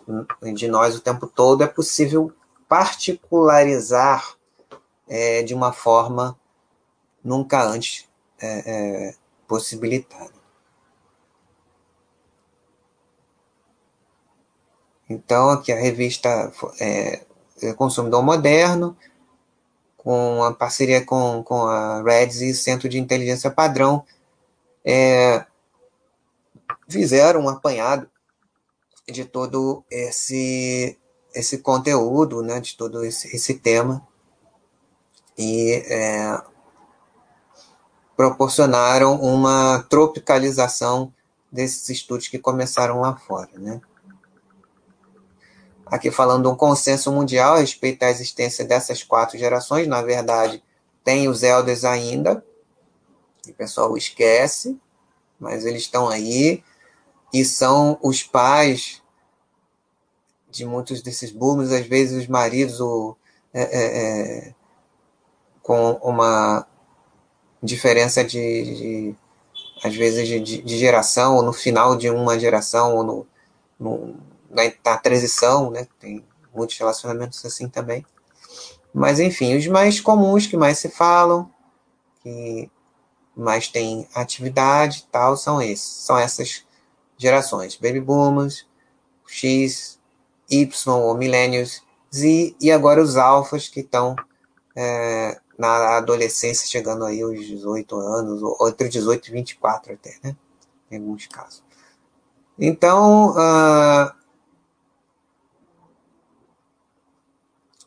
de 0.54 0.68
nós 0.68 0.96
o 0.96 1.02
tempo 1.02 1.26
todo, 1.26 1.64
é 1.64 1.68
possível 1.68 2.32
particularizar 2.76 4.36
é, 5.08 5.42
de 5.44 5.54
uma 5.54 5.72
forma 5.72 6.38
nunca 7.24 7.64
antes 7.64 8.06
é, 8.38 8.48
é, 8.66 9.16
possibilitada. 9.48 10.34
Então, 15.10 15.52
aqui 15.52 15.72
a 15.72 15.78
revista 15.78 16.52
é, 16.82 17.26
é, 17.62 17.74
Consumidor 17.74 18.22
Moderno, 18.22 18.98
com 19.96 20.44
a 20.44 20.54
parceria 20.54 21.06
com, 21.06 21.42
com 21.44 21.64
a 21.64 22.04
REDS 22.04 22.42
e 22.42 22.54
Centro 22.54 22.90
de 22.90 23.00
Inteligência 23.00 23.50
Padrão, 23.50 24.06
é, 24.84 25.46
fizeram 26.90 27.46
um 27.46 27.50
apanhado 27.50 28.10
de 29.08 29.24
todo 29.24 29.86
esse 29.90 31.00
esse 31.36 31.58
conteúdo, 31.58 32.42
né, 32.42 32.60
de 32.60 32.76
todo 32.76 33.04
esse, 33.04 33.36
esse 33.36 33.56
tema 33.56 34.06
e 35.38 35.84
é, 35.88 36.42
proporcionaram 38.16 39.16
uma 39.22 39.86
tropicalização 39.90 41.14
desses 41.52 41.90
estudos 41.90 42.30
que 42.30 42.40
começaram 42.40 43.02
lá 43.02 43.16
fora, 43.18 43.52
né? 43.56 43.82
Aqui 45.86 46.10
falando 46.10 46.50
um 46.50 46.56
consenso 46.56 47.12
mundial 47.12 47.56
a 47.56 47.60
respeito 47.60 48.00
da 48.00 48.10
existência 48.10 48.66
dessas 48.66 49.04
quatro 49.04 49.38
gerações, 49.38 49.88
na 49.88 50.02
verdade, 50.02 50.64
tem 51.04 51.28
os 51.28 51.44
elders 51.44 51.84
ainda, 51.86 52.44
o 53.48 53.54
pessoal 53.54 53.96
esquece, 53.96 54.80
mas 55.40 55.66
eles 55.66 55.84
estão 55.84 56.10
aí, 56.10 56.64
e 57.32 57.46
são 57.46 58.00
os 58.02 58.24
pais 58.24 59.04
de 60.56 60.66
muitos 60.66 61.02
desses 61.02 61.32
boomers, 61.32 61.72
às 61.72 61.86
vezes 61.86 62.24
os 62.24 62.28
maridos 62.28 62.80
ou, 62.80 63.18
é, 63.54 63.62
é, 63.62 64.48
é, 64.48 64.54
com 65.62 65.92
uma 66.02 66.66
diferença 67.62 68.24
de, 68.24 68.38
de 68.76 69.16
às 69.84 69.94
vezes 69.96 70.28
de, 70.28 70.62
de, 70.62 70.78
geração, 70.78 71.36
ou 71.36 71.44
no 71.44 71.52
final 71.52 71.98
de 71.98 72.10
uma 72.10 72.40
geração, 72.40 72.96
ou 72.96 73.04
no, 73.04 73.28
no 73.80 74.16
na, 74.50 74.64
na, 74.84 74.98
transição, 74.98 75.70
né? 75.70 75.88
Tem 76.00 76.24
muitos 76.54 76.78
relacionamentos 76.78 77.44
assim 77.46 77.68
também. 77.68 78.06
Mas 78.94 79.20
enfim, 79.20 79.58
os 79.58 79.68
mais 79.68 80.00
comuns 80.00 80.48
que 80.48 80.56
mais 80.56 80.80
se 80.80 80.88
falam, 80.88 81.52
que 82.24 82.70
mais 83.36 83.68
tem 83.68 84.08
atividade 84.16 85.00
e 85.00 85.12
tal, 85.12 85.36
são 85.36 85.62
esses, 85.62 85.86
são 85.86 86.18
essas 86.18 86.66
gerações, 87.18 87.76
baby 87.76 88.00
boomers, 88.00 88.66
X, 89.28 89.95
Y 90.50 90.90
ou 90.90 91.16
millennials, 91.16 91.82
Z 92.14 92.56
e 92.62 92.72
agora 92.72 93.02
os 93.02 93.18
alfas 93.18 93.68
que 93.68 93.82
estão 93.82 94.16
é, 94.76 95.40
na 95.58 95.98
adolescência, 95.98 96.68
chegando 96.68 97.06
aí 97.06 97.22
aos 97.22 97.46
18 97.46 97.96
anos, 97.98 98.42
ou 98.44 98.70
entre 98.70 98.90
18 98.90 99.28
e 99.28 99.32
24 99.32 99.94
até, 99.94 100.18
né? 100.24 100.36
Em 100.92 100.98
alguns 100.98 101.28
casos. 101.28 101.64
Então, 102.58 103.32
uh, 103.32 104.12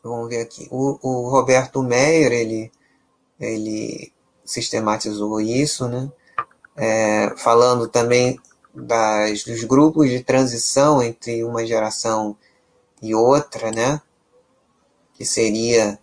vamos 0.03 0.29
ver 0.29 0.41
aqui. 0.41 0.67
O, 0.71 0.99
o 1.01 1.29
Roberto 1.29 1.81
Meyer, 1.81 2.31
ele, 2.31 2.71
ele 3.39 4.13
sistematizou 4.43 5.39
isso, 5.39 5.87
né? 5.87 6.11
É, 6.75 7.35
falando 7.35 7.87
também 7.87 8.39
das, 8.73 9.43
dos 9.43 9.63
grupos 9.63 10.09
de 10.09 10.23
transição 10.23 11.01
entre 11.01 11.43
uma 11.43 11.65
geração 11.65 12.37
e 13.01 13.15
outra, 13.15 13.71
né? 13.71 14.01
Que 15.13 15.25
seria 15.25 15.99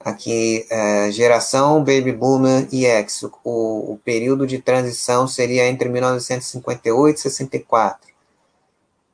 aqui 0.00 0.66
é, 0.70 1.10
geração 1.10 1.80
Baby 1.80 2.12
Boomer 2.12 2.68
e 2.72 2.86
X. 2.86 3.24
O, 3.44 3.94
o 3.94 4.00
período 4.04 4.46
de 4.46 4.60
transição 4.60 5.26
seria 5.26 5.66
entre 5.68 5.88
1958 5.88 7.16
e 7.16 7.20
64, 7.20 8.14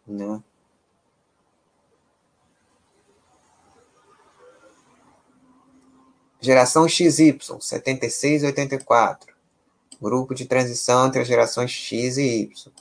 né? 0.07 0.43
Geração 6.41 6.89
XY, 6.89 7.39
76 7.61 8.43
e 8.43 8.47
84. 8.47 9.33
Grupo 10.01 10.35
de 10.35 10.45
transição 10.45 11.07
entre 11.07 11.23
as 11.23 11.29
gerações 11.29 11.71
X 11.71 12.19
e 12.19 12.43
Y. 12.43 12.73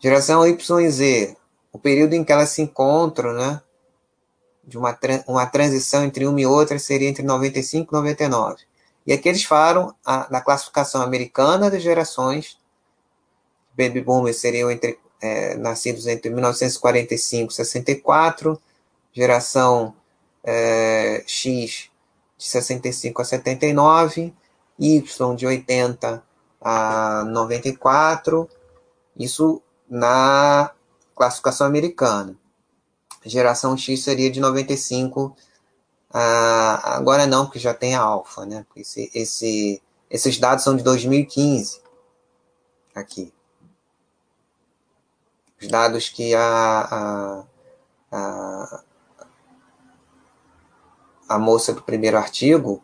Geração 0.00 0.46
Y 0.46 0.80
e 0.80 0.90
Z, 0.90 1.36
o 1.72 1.78
período 1.78 2.14
em 2.14 2.24
que 2.24 2.32
elas 2.32 2.50
se 2.50 2.62
encontram, 2.62 3.32
né? 3.34 3.60
De 4.64 4.78
uma, 4.78 4.98
uma 5.26 5.46
transição 5.46 6.04
entre 6.04 6.26
uma 6.26 6.40
e 6.40 6.46
outra 6.46 6.78
seria 6.78 7.08
entre 7.08 7.22
95 7.22 7.94
e 7.94 7.96
99. 7.96 8.62
E 9.06 9.12
aqui 9.12 9.28
eles 9.28 9.44
falam 9.44 9.94
a, 10.04 10.26
da 10.26 10.40
classificação 10.40 11.02
americana 11.02 11.70
das 11.70 11.82
gerações. 11.82 12.58
Baby 13.76 14.00
boomers 14.00 14.36
seriam 14.36 14.70
entre, 14.70 14.98
é, 15.20 15.54
nascidos 15.56 16.06
entre 16.06 16.30
1945 16.30 17.52
e 17.52 17.54
64 17.54 18.60
geração 19.12 19.94
é, 20.44 21.22
X 21.26 21.90
de 22.38 22.44
65 22.44 23.20
a 23.20 23.24
79, 23.24 24.32
Y 24.78 25.36
de 25.36 25.46
80 25.46 26.22
a 26.60 27.24
94, 27.26 28.48
isso 29.16 29.62
na 29.90 30.70
classificação 31.14 31.66
americana. 31.66 32.36
Geração 33.24 33.76
X 33.76 34.02
seria 34.02 34.30
de 34.30 34.40
95 34.40 35.36
a, 36.12 36.96
agora 36.96 37.26
não, 37.26 37.44
porque 37.44 37.58
já 37.58 37.74
tem 37.74 37.94
a 37.94 38.00
alfa, 38.00 38.46
né? 38.46 38.64
Esse, 38.74 39.10
esse, 39.14 39.82
esses 40.08 40.38
dados 40.38 40.64
são 40.64 40.76
de 40.76 40.82
2015 40.82 41.82
aqui. 42.94 43.32
Os 45.60 45.68
dados 45.68 46.08
que 46.08 46.34
a, 46.34 46.88
a, 46.90 47.44
a 48.10 48.82
a 51.30 51.38
moça 51.38 51.72
do 51.72 51.80
primeiro 51.80 52.18
artigo 52.18 52.82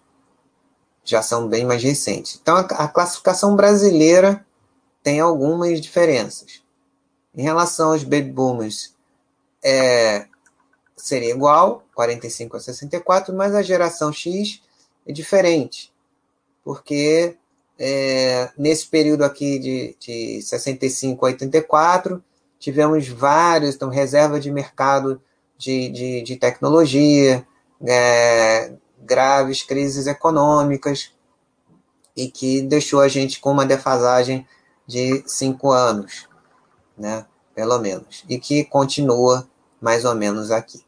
já 1.04 1.20
são 1.20 1.48
bem 1.48 1.64
mais 1.64 1.82
recentes. 1.82 2.38
Então, 2.40 2.56
a, 2.56 2.60
a 2.60 2.86
classificação 2.86 3.56
brasileira 3.56 4.46
tem 5.02 5.18
algumas 5.18 5.80
diferenças. 5.80 6.62
Em 7.36 7.42
relação 7.42 7.92
aos 7.92 8.02
baby 8.02 8.30
boomers, 8.30 8.94
é, 9.62 10.26
seria 10.96 11.30
igual, 11.30 11.84
45 11.94 12.56
a 12.56 12.60
64, 12.60 13.34
mas 13.34 13.54
a 13.54 13.62
geração 13.62 14.12
X 14.12 14.62
é 15.06 15.12
diferente, 15.12 15.92
porque 16.64 17.36
é, 17.78 18.50
nesse 18.56 18.86
período 18.86 19.22
aqui 19.22 19.58
de, 19.58 19.96
de 20.00 20.42
65 20.42 21.26
a 21.26 21.28
84, 21.28 22.24
tivemos 22.58 23.06
vários, 23.08 23.74
então, 23.74 23.88
reserva 23.88 24.40
de 24.40 24.50
mercado 24.50 25.20
de, 25.58 25.88
de, 25.90 26.22
de 26.22 26.36
tecnologia, 26.36 27.46
é, 27.86 28.72
graves 28.98 29.62
crises 29.62 30.06
econômicas 30.06 31.12
e 32.16 32.28
que 32.30 32.62
deixou 32.62 33.00
a 33.00 33.08
gente 33.08 33.40
com 33.40 33.52
uma 33.52 33.66
defasagem 33.66 34.46
de 34.86 35.22
cinco 35.26 35.70
anos, 35.70 36.28
né, 36.96 37.26
pelo 37.54 37.78
menos, 37.78 38.24
e 38.28 38.38
que 38.38 38.64
continua 38.64 39.48
mais 39.80 40.04
ou 40.04 40.14
menos 40.14 40.50
aqui. 40.50 40.84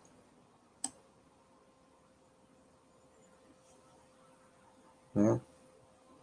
Né? 5.14 5.40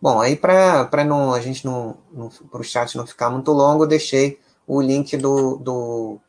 Bom, 0.02 0.22
aí 0.22 0.36
para 0.36 0.90
a 1.36 1.42
gente 1.42 1.66
não, 1.66 1.98
não 2.12 2.30
para 2.30 2.62
o 2.62 2.64
chat 2.64 2.96
não 2.96 3.08
ficar 3.08 3.30
muito 3.30 3.52
longo, 3.52 3.86
deixei 3.86 4.40
o 4.68 4.82
link 4.82 5.18
do, 5.18 5.58
do, 5.58 6.20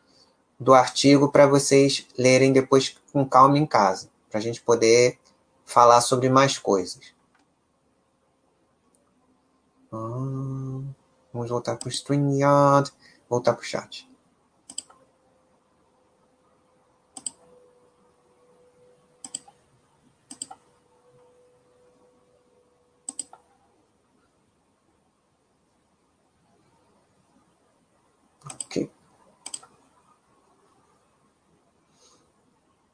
do 0.59 0.75
artigo 0.75 1.31
para 1.31 1.47
vocês 1.47 2.07
lerem 2.19 2.53
depois 2.53 2.97
com 3.13 3.27
calma 3.27 3.59
em 3.59 3.67
casa 3.67 4.09
para 4.31 4.39
a 4.39 4.43
gente 4.43 4.61
poder 4.61 5.19
falar 5.65 6.01
sobre 6.01 6.29
mais 6.29 6.59
coisas. 6.59 7.15
Ah, 9.93 10.83
vamos 11.33 11.49
voltar 11.49 11.77
para 11.77 11.89
o 11.89 11.91
StreamYard, 11.91 12.93
voltar 13.29 13.55
para 13.55 13.63
o 13.63 13.65
chat. 13.65 14.09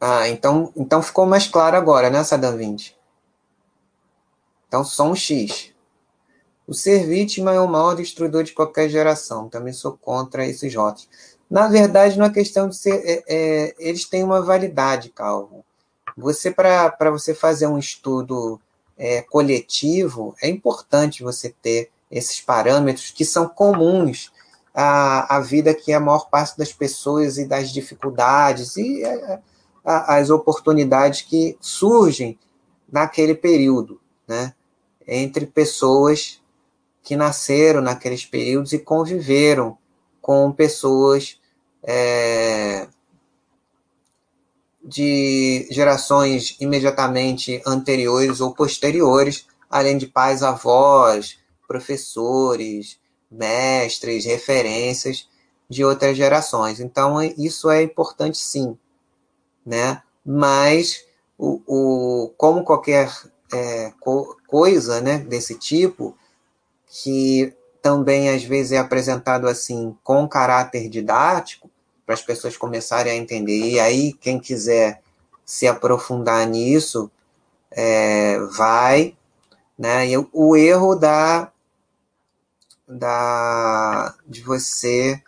Ah, 0.04 0.28
então, 0.28 0.72
então 0.76 1.00
ficou 1.00 1.24
mais 1.24 1.46
claro 1.46 1.76
agora, 1.76 2.10
né, 2.10 2.24
Sadam 2.24 2.56
20? 2.56 2.98
Então, 4.66 4.84
som 4.84 5.14
X. 5.14 5.71
O 6.66 6.74
ser 6.74 7.06
vítima 7.06 7.52
é 7.52 7.60
o 7.60 7.68
maior 7.68 7.94
destruidor 7.94 8.44
de 8.44 8.52
qualquer 8.52 8.88
geração. 8.88 9.48
Também 9.48 9.72
sou 9.72 9.92
contra 10.00 10.46
esses 10.46 10.74
rótulos. 10.74 11.08
Na 11.50 11.68
verdade, 11.68 12.18
não 12.18 12.26
é 12.26 12.30
questão 12.30 12.68
de 12.68 12.76
ser. 12.76 13.02
É, 13.04 13.24
é, 13.26 13.74
eles 13.78 14.04
têm 14.04 14.22
uma 14.22 14.40
validade, 14.40 15.10
Calvo. 15.10 15.64
Você, 16.16 16.50
para 16.50 17.10
você 17.10 17.34
fazer 17.34 17.66
um 17.66 17.78
estudo 17.78 18.60
é, 18.96 19.22
coletivo, 19.22 20.34
é 20.40 20.48
importante 20.48 21.22
você 21.22 21.54
ter 21.62 21.90
esses 22.10 22.40
parâmetros 22.40 23.10
que 23.10 23.24
são 23.24 23.48
comuns 23.48 24.30
à, 24.74 25.36
à 25.36 25.40
vida 25.40 25.74
que 25.74 25.92
a 25.92 26.00
maior 26.00 26.28
parte 26.28 26.56
das 26.56 26.72
pessoas 26.72 27.38
e 27.38 27.46
das 27.46 27.70
dificuldades. 27.70 28.76
E 28.76 29.02
é, 29.04 29.40
as 29.84 30.30
oportunidades 30.30 31.22
que 31.22 31.56
surgem 31.60 32.38
naquele 32.90 33.34
período, 33.34 34.00
né? 34.28 34.54
entre 35.06 35.46
pessoas 35.46 36.41
que 37.02 37.16
nasceram 37.16 37.80
naqueles 37.80 38.24
períodos 38.24 38.72
e 38.72 38.78
conviveram 38.78 39.76
com 40.20 40.52
pessoas 40.52 41.40
é, 41.82 42.86
de 44.84 45.66
gerações 45.70 46.56
imediatamente 46.60 47.60
anteriores 47.66 48.40
ou 48.40 48.54
posteriores, 48.54 49.46
além 49.68 49.98
de 49.98 50.06
pais, 50.06 50.42
avós, 50.42 51.38
professores, 51.66 52.98
mestres, 53.30 54.24
referências 54.24 55.28
de 55.68 55.84
outras 55.84 56.16
gerações. 56.16 56.78
Então, 56.78 57.20
isso 57.22 57.70
é 57.70 57.82
importante 57.82 58.38
sim 58.38 58.76
né? 59.64 60.02
Mas 60.24 61.04
o, 61.38 61.60
o 61.66 62.28
como 62.36 62.64
qualquer 62.64 63.10
é, 63.52 63.92
co 64.00 64.36
coisa, 64.46 65.00
né, 65.00 65.18
desse 65.18 65.58
tipo 65.58 66.16
que 66.94 67.56
também 67.80 68.28
às 68.28 68.44
vezes 68.44 68.72
é 68.72 68.78
apresentado 68.78 69.48
assim 69.48 69.96
com 70.04 70.28
caráter 70.28 70.90
didático, 70.90 71.70
para 72.04 72.14
as 72.14 72.20
pessoas 72.20 72.54
começarem 72.54 73.12
a 73.12 73.16
entender. 73.16 73.70
E 73.70 73.80
aí, 73.80 74.12
quem 74.12 74.38
quiser 74.38 75.00
se 75.44 75.66
aprofundar 75.66 76.46
nisso, 76.46 77.10
é, 77.70 78.38
vai. 78.56 79.16
Né? 79.78 80.10
E 80.10 80.28
o 80.32 80.54
erro 80.54 80.94
da, 80.94 81.50
da, 82.86 84.14
de 84.26 84.42
você 84.42 85.20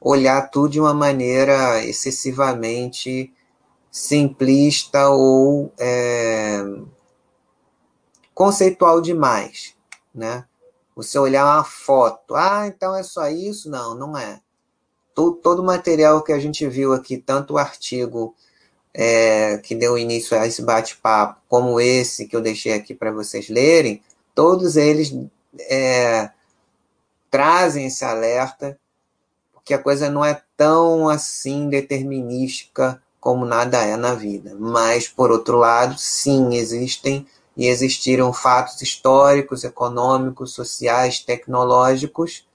olhar 0.00 0.50
tudo 0.50 0.70
de 0.70 0.80
uma 0.80 0.94
maneira 0.94 1.84
excessivamente 1.84 3.32
simplista 3.90 5.10
ou 5.10 5.70
é, 5.78 6.64
conceitual 8.34 9.02
demais, 9.02 9.76
né? 10.14 10.46
Você 10.94 11.18
olhar 11.18 11.44
uma 11.44 11.64
foto, 11.64 12.34
ah, 12.34 12.66
então 12.66 12.94
é 12.94 13.02
só 13.02 13.28
isso? 13.28 13.70
Não, 13.70 13.94
não 13.94 14.16
é. 14.16 14.40
Todo, 15.14 15.36
todo 15.36 15.62
o 15.62 15.64
material 15.64 16.22
que 16.22 16.32
a 16.32 16.38
gente 16.38 16.66
viu 16.66 16.92
aqui, 16.92 17.16
tanto 17.16 17.54
o 17.54 17.58
artigo 17.58 18.34
é, 18.94 19.58
que 19.58 19.74
deu 19.74 19.96
início 19.96 20.38
a 20.38 20.46
esse 20.46 20.62
bate-papo, 20.62 21.40
como 21.48 21.80
esse 21.80 22.26
que 22.26 22.36
eu 22.36 22.40
deixei 22.40 22.74
aqui 22.74 22.94
para 22.94 23.10
vocês 23.10 23.48
lerem, 23.48 24.02
todos 24.34 24.76
eles 24.76 25.14
é, 25.60 26.30
trazem 27.30 27.86
esse 27.86 28.04
alerta, 28.04 28.78
porque 29.52 29.72
a 29.72 29.78
coisa 29.78 30.10
não 30.10 30.24
é 30.24 30.42
tão 30.56 31.08
assim 31.08 31.68
determinística 31.68 33.02
como 33.20 33.44
nada 33.44 33.82
é 33.82 33.96
na 33.96 34.14
vida. 34.14 34.54
Mas, 34.58 35.08
por 35.08 35.30
outro 35.30 35.56
lado, 35.56 35.96
sim, 35.96 36.54
existem 36.56 37.26
e 37.56 37.66
existiram 37.66 38.32
fatos 38.32 38.80
históricos, 38.80 39.64
econômicos, 39.64 40.54
sociais, 40.54 41.20
tecnológicos 41.20 42.46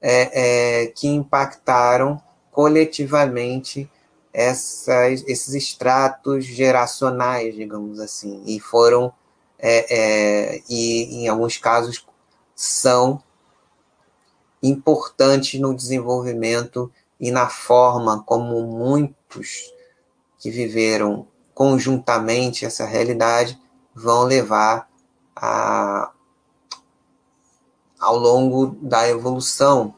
é, 0.00 0.82
é, 0.82 0.86
que 0.86 1.08
impactaram 1.08 2.20
coletivamente 2.50 3.90
essas, 4.32 5.22
esses 5.26 5.54
estratos 5.54 6.44
geracionais, 6.44 7.54
digamos 7.54 8.00
assim, 8.00 8.42
e 8.46 8.58
foram, 8.58 9.12
é, 9.58 10.56
é 10.56 10.62
e 10.68 11.24
em 11.24 11.28
alguns 11.28 11.56
casos 11.58 12.06
são 12.54 13.22
importantes 14.62 15.60
no 15.60 15.74
desenvolvimento 15.74 16.90
e 17.20 17.30
na 17.30 17.48
forma 17.48 18.22
como 18.24 18.62
muitos 18.62 19.72
que 20.38 20.50
viveram 20.50 21.26
conjuntamente 21.54 22.64
essa 22.64 22.86
realidade 22.86 23.60
vão 23.98 24.22
levar 24.22 24.88
a, 25.34 26.12
ao 27.98 28.16
longo 28.16 28.66
da 28.80 29.08
evolução 29.08 29.94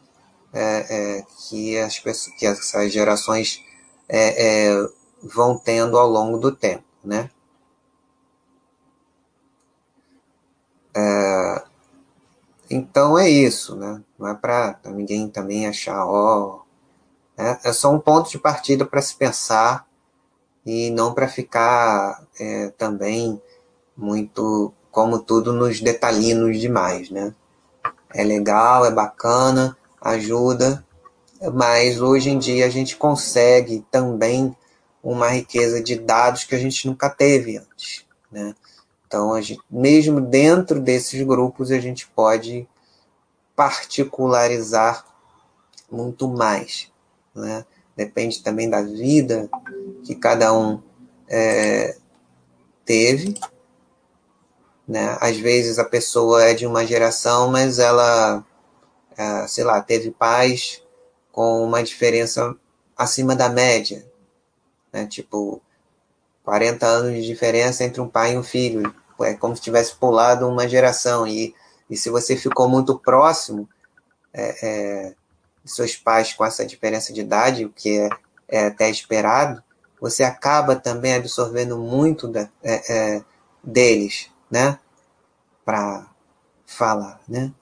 é, 0.53 1.19
é, 1.19 1.27
que, 1.39 1.79
as 1.79 1.99
pessoas, 1.99 2.35
que 2.37 2.47
essas 2.47 2.93
gerações 2.93 3.63
é, 4.09 4.71
é, 4.71 4.89
vão 5.23 5.59
tendo 5.59 5.99
ao 5.99 6.09
longo 6.09 6.39
do 6.39 6.51
tempo, 6.51 6.85
né? 7.05 7.31
É, 10.97 11.65
então 12.71 13.19
é 13.19 13.29
isso, 13.29 13.77
né? 13.77 14.03
Não 14.19 14.29
é 14.29 14.35
para 14.35 14.81
ninguém 14.87 15.29
também 15.29 15.67
achar, 15.67 16.07
ó, 16.07 16.63
é, 17.37 17.69
é 17.69 17.73
só 17.73 17.93
um 17.93 18.01
ponto 18.01 18.31
de 18.31 18.39
partida 18.39 18.85
para 18.85 19.03
se 19.03 19.15
pensar 19.15 19.87
e 20.65 20.91
não 20.91 21.15
para 21.15 21.29
ficar 21.29 22.27
é, 22.39 22.69
também 22.71 23.41
muito, 24.01 24.73
como 24.91 25.19
tudo, 25.19 25.53
nos 25.53 25.81
detalhinos 25.81 26.59
demais, 26.59 27.11
né? 27.11 27.35
É 28.13 28.25
legal, 28.25 28.87
é 28.87 28.91
bacana, 28.91 29.77
ajuda, 30.01 30.85
mas 31.55 32.01
hoje 32.01 32.31
em 32.31 32.39
dia 32.39 32.67
a 32.67 32.71
gente 32.71 32.97
consegue 32.97 33.85
também 33.91 34.57
uma 35.03 35.29
riqueza 35.29 35.83
de 35.83 35.97
dados 35.97 36.45
que 36.45 36.55
a 36.55 36.59
gente 36.59 36.87
nunca 36.87 37.09
teve 37.09 37.59
antes, 37.59 38.07
né? 38.33 38.55
Então, 39.07 39.33
a 39.33 39.41
gente, 39.41 39.61
mesmo 39.71 40.21
dentro 40.21 40.81
desses 40.81 41.21
grupos, 41.27 41.71
a 41.71 41.81
gente 41.81 42.07
pode 42.09 42.69
particularizar 43.57 45.05
muito 45.91 46.29
mais, 46.29 46.91
né? 47.35 47.65
Depende 47.97 48.43
também 48.43 48.71
da 48.71 48.83
vida 48.83 49.51
que 50.05 50.15
cada 50.15 50.53
um 50.57 50.81
é, 51.29 51.97
teve, 52.85 53.35
né? 54.91 55.17
Às 55.21 55.37
vezes 55.37 55.79
a 55.79 55.85
pessoa 55.85 56.43
é 56.43 56.53
de 56.53 56.67
uma 56.67 56.85
geração, 56.85 57.49
mas 57.49 57.79
ela, 57.79 58.45
é, 59.17 59.47
sei 59.47 59.63
lá, 59.63 59.81
teve 59.81 60.11
pais 60.11 60.83
com 61.31 61.63
uma 61.63 61.81
diferença 61.81 62.57
acima 62.97 63.37
da 63.37 63.49
média, 63.49 64.05
né? 64.93 65.07
Tipo, 65.07 65.63
40 66.43 66.85
anos 66.85 67.15
de 67.15 67.25
diferença 67.25 67.85
entre 67.85 68.01
um 68.01 68.09
pai 68.09 68.35
e 68.35 68.39
um 68.39 68.43
filho. 68.43 68.93
É 69.21 69.35
como 69.35 69.55
se 69.55 69.63
tivesse 69.63 69.95
pulado 69.95 70.49
uma 70.49 70.69
geração. 70.69 71.25
E, 71.25 71.55
e 71.89 71.97
se 71.97 72.11
você 72.11 72.37
ficou 72.37 72.69
muito 72.69 72.99
próximo 72.99 73.69
é, 74.35 74.67
é, 74.67 75.15
seus 75.65 75.95
pais 75.95 76.33
com 76.33 76.45
essa 76.45 76.67
diferença 76.67 77.13
de 77.13 77.21
idade, 77.21 77.65
o 77.65 77.71
que 77.71 77.97
é, 77.97 78.09
é 78.49 78.67
até 78.67 78.91
esperado, 78.91 79.63
você 80.01 80.25
acaba 80.25 80.75
também 80.75 81.15
absorvendo 81.15 81.79
muito 81.79 82.27
da, 82.27 82.49
é, 82.61 83.19
é, 83.19 83.25
deles 83.63 84.30
né? 84.51 84.79
Para 85.65 86.07
falar, 86.67 87.21
né? 87.29 87.53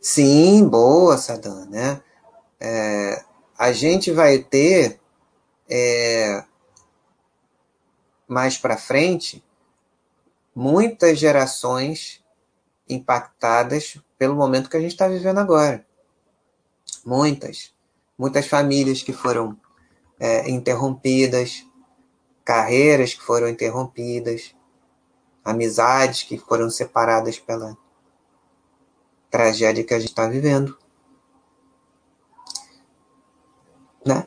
Sim, 0.00 0.68
boa, 0.68 1.18
Sadam, 1.18 1.66
né? 1.66 2.00
É, 2.60 3.24
a 3.58 3.72
gente 3.72 4.12
vai 4.12 4.38
ter 4.38 5.00
é, 5.68 6.44
mais 8.28 8.56
para 8.56 8.76
frente 8.76 9.44
muitas 10.54 11.18
gerações 11.18 12.24
impactadas 12.88 13.98
pelo 14.16 14.36
momento 14.36 14.70
que 14.70 14.76
a 14.76 14.80
gente 14.80 14.92
está 14.92 15.08
vivendo 15.08 15.38
agora. 15.38 15.84
Muitas. 17.04 17.74
Muitas 18.16 18.46
famílias 18.46 19.02
que 19.02 19.12
foram 19.12 19.58
é, 20.18 20.48
interrompidas, 20.48 21.65
carreiras 22.46 23.12
que 23.12 23.22
foram 23.22 23.48
interrompidas, 23.48 24.54
amizades 25.44 26.22
que 26.22 26.38
foram 26.38 26.70
separadas 26.70 27.40
pela 27.40 27.76
tragédia 29.28 29.82
que 29.82 29.92
a 29.92 29.98
gente 29.98 30.10
está 30.10 30.28
vivendo. 30.28 30.78
Né? 34.06 34.24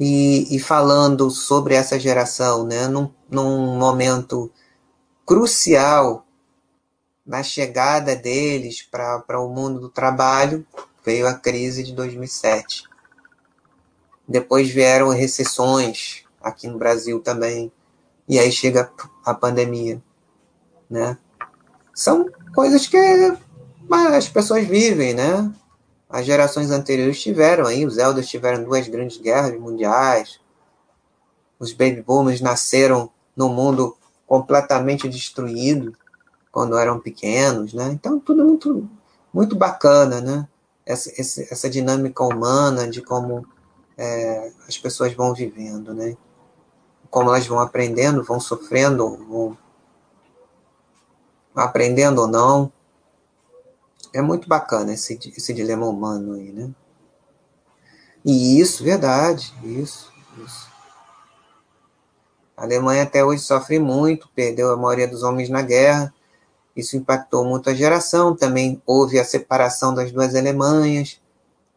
E, 0.00 0.56
e, 0.56 0.58
falando 0.58 1.30
sobre 1.30 1.74
essa 1.74 2.00
geração, 2.00 2.64
né, 2.64 2.88
num, 2.88 3.12
num 3.28 3.76
momento 3.76 4.50
crucial 5.26 6.24
na 7.26 7.42
chegada 7.42 8.16
deles 8.16 8.80
para 8.80 9.38
o 9.38 9.50
mundo 9.50 9.80
do 9.80 9.90
trabalho, 9.90 10.66
veio 11.04 11.28
a 11.28 11.34
crise 11.34 11.82
de 11.82 11.92
2007. 11.92 12.84
Depois 14.26 14.70
vieram 14.70 15.08
recessões, 15.08 16.24
aqui 16.40 16.68
no 16.68 16.78
Brasil 16.78 17.20
também. 17.20 17.72
E 18.28 18.38
aí 18.38 18.52
chega 18.52 18.90
a 19.24 19.34
pandemia, 19.34 20.02
né? 20.88 21.16
São 21.94 22.28
coisas 22.54 22.86
que 22.86 22.96
as 23.90 24.28
pessoas 24.28 24.66
vivem, 24.66 25.14
né? 25.14 25.50
As 26.08 26.24
gerações 26.24 26.70
anteriores 26.70 27.20
tiveram 27.20 27.66
aí, 27.66 27.84
os 27.84 27.98
elders 27.98 28.28
tiveram 28.28 28.64
duas 28.64 28.86
grandes 28.88 29.18
guerras 29.18 29.58
mundiais, 29.58 30.40
os 31.58 31.72
baby 31.72 32.02
boomers 32.02 32.40
nasceram 32.40 33.10
no 33.36 33.48
mundo 33.48 33.96
completamente 34.26 35.08
destruído 35.08 35.96
quando 36.52 36.78
eram 36.78 37.00
pequenos, 37.00 37.72
né? 37.74 37.90
Então 37.92 38.20
tudo 38.20 38.44
muito 38.44 38.88
muito 39.32 39.56
bacana, 39.56 40.20
né? 40.20 40.48
Essa, 40.84 41.10
essa 41.52 41.68
dinâmica 41.68 42.24
humana 42.24 42.88
de 42.88 43.02
como 43.02 43.46
é, 43.96 44.50
as 44.66 44.78
pessoas 44.78 45.12
vão 45.12 45.34
vivendo, 45.34 45.92
né? 45.92 46.16
Como 47.10 47.30
elas 47.30 47.46
vão 47.46 47.60
aprendendo, 47.60 48.22
vão 48.22 48.40
sofrendo, 48.40 49.16
vão 49.28 49.58
aprendendo 51.54 52.20
ou 52.20 52.28
não. 52.28 52.72
É 54.12 54.22
muito 54.22 54.48
bacana 54.48 54.92
esse, 54.92 55.18
esse 55.36 55.52
dilema 55.52 55.86
humano 55.86 56.34
aí, 56.34 56.52
né? 56.52 56.70
E 58.24 58.60
isso, 58.60 58.82
verdade, 58.82 59.54
isso, 59.62 60.12
isso. 60.44 60.68
A 62.56 62.64
Alemanha 62.64 63.04
até 63.04 63.24
hoje 63.24 63.42
sofre 63.42 63.78
muito, 63.78 64.28
perdeu 64.34 64.72
a 64.72 64.76
maioria 64.76 65.06
dos 65.06 65.22
homens 65.22 65.48
na 65.48 65.62
guerra. 65.62 66.12
Isso 66.74 66.96
impactou 66.96 67.44
muito 67.44 67.70
a 67.70 67.74
geração. 67.74 68.34
Também 68.34 68.82
houve 68.84 69.18
a 69.18 69.24
separação 69.24 69.94
das 69.94 70.10
duas 70.10 70.34
Alemanhas. 70.34 71.20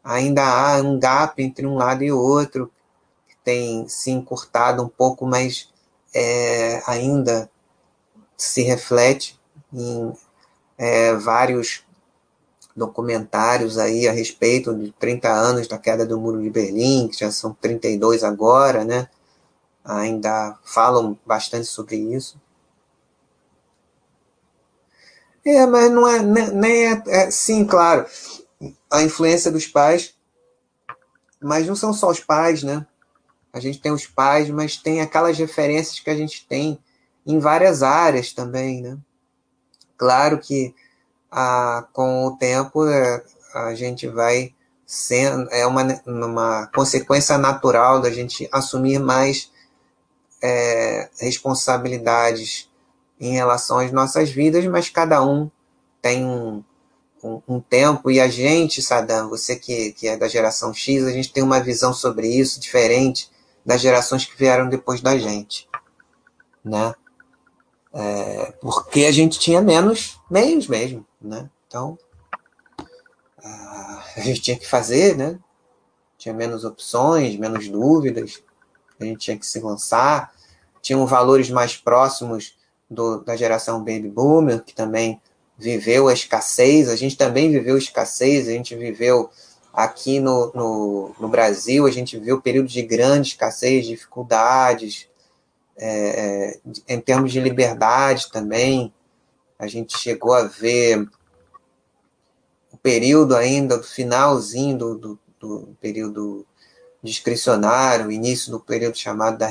Ainda 0.04 0.44
há 0.44 0.82
um 0.82 1.00
gap 1.00 1.42
entre 1.42 1.68
um 1.68 1.76
lado 1.76 2.04
e 2.04 2.12
outro 2.12 2.72
tem 3.44 3.88
se 3.88 4.12
encurtado 4.12 4.84
um 4.84 4.90
pouco, 4.90 5.26
mas 5.26 5.70
é, 6.14 6.82
ainda 6.86 7.50
se 8.38 8.62
reflete 8.62 9.40
em 9.74 10.14
é, 10.78 11.14
vários 11.16 11.86
documentários 12.76 13.78
aí 13.78 14.08
a 14.08 14.12
respeito 14.12 14.74
de 14.74 14.92
30 14.94 15.30
anos 15.30 15.68
da 15.68 15.78
queda 15.78 16.06
do 16.06 16.20
Muro 16.20 16.42
de 16.42 16.50
Berlim, 16.50 17.08
que 17.08 17.20
já 17.20 17.32
são 17.32 17.54
32 17.54 18.24
agora, 18.24 18.84
né? 18.84 19.10
Ainda 19.84 20.58
falam 20.64 21.18
bastante 21.26 21.66
sobre 21.66 21.98
isso. 21.98 22.40
É, 25.44 25.66
mas 25.66 25.92
não 25.92 26.08
é, 26.08 26.22
nem 26.22 26.52
né, 26.54 27.04
é, 27.08 27.24
é, 27.24 27.32
sim, 27.32 27.66
claro, 27.66 28.06
a 28.90 29.02
influência 29.02 29.52
dos 29.52 29.66
pais, 29.66 30.14
mas 31.42 31.66
não 31.66 31.76
são 31.76 31.92
só 31.94 32.10
os 32.12 32.20
pais, 32.20 32.62
né? 32.62 32.86
A 33.54 33.60
gente 33.60 33.80
tem 33.80 33.92
os 33.92 34.06
pais, 34.06 34.50
mas 34.50 34.78
tem 34.78 35.02
aquelas 35.02 35.38
referências 35.38 36.00
que 36.00 36.10
a 36.10 36.16
gente 36.16 36.46
tem 36.48 36.80
em 37.26 37.40
várias 37.40 37.84
áreas 37.84 38.32
também, 38.32 38.82
né? 38.82 38.98
Claro 39.98 40.40
que 40.40 40.74
a, 41.30 41.86
com 41.94 42.26
o 42.26 42.38
tempo 42.38 42.88
é, 42.88 43.24
a 43.54 43.76
gente 43.76 44.08
vai 44.08 44.54
sendo, 44.86 45.50
é 45.52 45.66
uma, 45.66 46.02
uma 46.06 46.68
consequência 46.68 47.38
natural 47.38 48.02
da 48.02 48.10
gente 48.10 48.50
assumir 48.52 49.00
mais 49.00 49.52
é, 50.42 51.10
responsabilidades 51.20 52.70
em 53.20 53.34
relação 53.34 53.80
às 53.80 53.92
nossas 53.92 54.32
vidas, 54.32 54.66
mas 54.66 54.90
cada 54.90 55.24
um 55.24 55.50
tem 56.02 56.26
um, 56.26 56.64
um, 57.24 57.42
um, 57.48 57.60
tempo, 57.60 58.10
e 58.10 58.20
a 58.20 58.28
gente, 58.28 58.82
Sadam, 58.82 59.30
você 59.30 59.56
que, 59.56 59.92
que 59.92 60.08
é 60.08 60.18
da 60.18 60.28
geração 60.28 60.74
X, 60.74 61.06
a 61.06 61.12
gente 61.12 61.32
tem 61.32 61.44
uma 61.44 61.60
visão 61.60 61.94
sobre 61.94 62.28
isso 62.28 62.60
diferente 62.60 63.30
das 63.66 63.82
gerações 63.82 64.26
que 64.26 64.38
vieram 64.38 64.70
depois 64.70 65.02
da 65.02 65.18
gente, 65.18 65.70
né? 66.64 66.94
É, 67.94 68.54
porque 68.62 69.06
a 69.06 69.12
gente 69.12 69.40
tinha 69.40 69.62
menos 69.62 70.20
meios 70.30 70.68
mesmo, 70.68 71.06
né? 71.22 71.50
Então, 71.68 71.98
a 74.16 74.20
gente 74.22 74.42
tinha 74.42 74.58
que 74.58 74.68
fazer, 74.68 75.16
né? 75.16 75.40
Tinha 76.18 76.34
menos 76.34 76.64
opções, 76.64 77.36
menos 77.38 77.68
dúvidas, 77.68 78.42
a 79.00 79.06
gente 79.06 79.20
tinha 79.20 79.38
que 79.38 79.46
se 79.46 79.60
lançar, 79.60 80.32
tinham 80.82 81.06
valores 81.06 81.50
mais 81.50 81.76
próximos 81.76 82.56
do, 82.90 83.24
da 83.24 83.36
geração 83.36 83.80
Baby 83.80 84.10
Boomer, 84.10 84.64
que 84.64 84.74
também 84.74 85.20
viveu 85.58 86.08
a 86.08 86.14
escassez, 86.14 86.90
a 86.90 86.96
gente 86.96 87.16
também 87.16 87.52
viveu 87.52 87.78
escassez, 87.78 88.48
a 88.48 88.52
gente 88.52 88.76
viveu 88.76 89.30
aqui 89.74 90.20
no, 90.20 90.52
no, 90.54 91.16
no 91.20 91.28
Brasil, 91.30 91.86
a 91.86 91.92
gente 91.92 92.18
viu 92.18 92.42
períodos 92.42 92.72
de 92.72 92.82
grande 92.82 93.30
escassez, 93.30 93.86
dificuldades, 93.86 95.08
é, 95.78 96.60
é, 96.88 96.94
em 96.94 97.00
termos 97.00 97.32
de 97.32 97.40
liberdade 97.40 98.30
também, 98.32 98.94
a 99.58 99.68
gente 99.68 99.98
chegou 99.98 100.34
a 100.34 100.44
ver 100.44 101.08
o 102.72 102.78
período 102.78 103.36
ainda, 103.36 103.80
o 103.80 103.84
finalzinho 103.84 104.78
do, 104.78 104.98
do, 104.98 105.20
do 105.40 105.78
período 105.80 106.46
discricionário, 107.02 108.12
início 108.12 108.52
do 108.52 108.60
período 108.60 108.98
chamado 108.98 109.38
da 109.38 109.50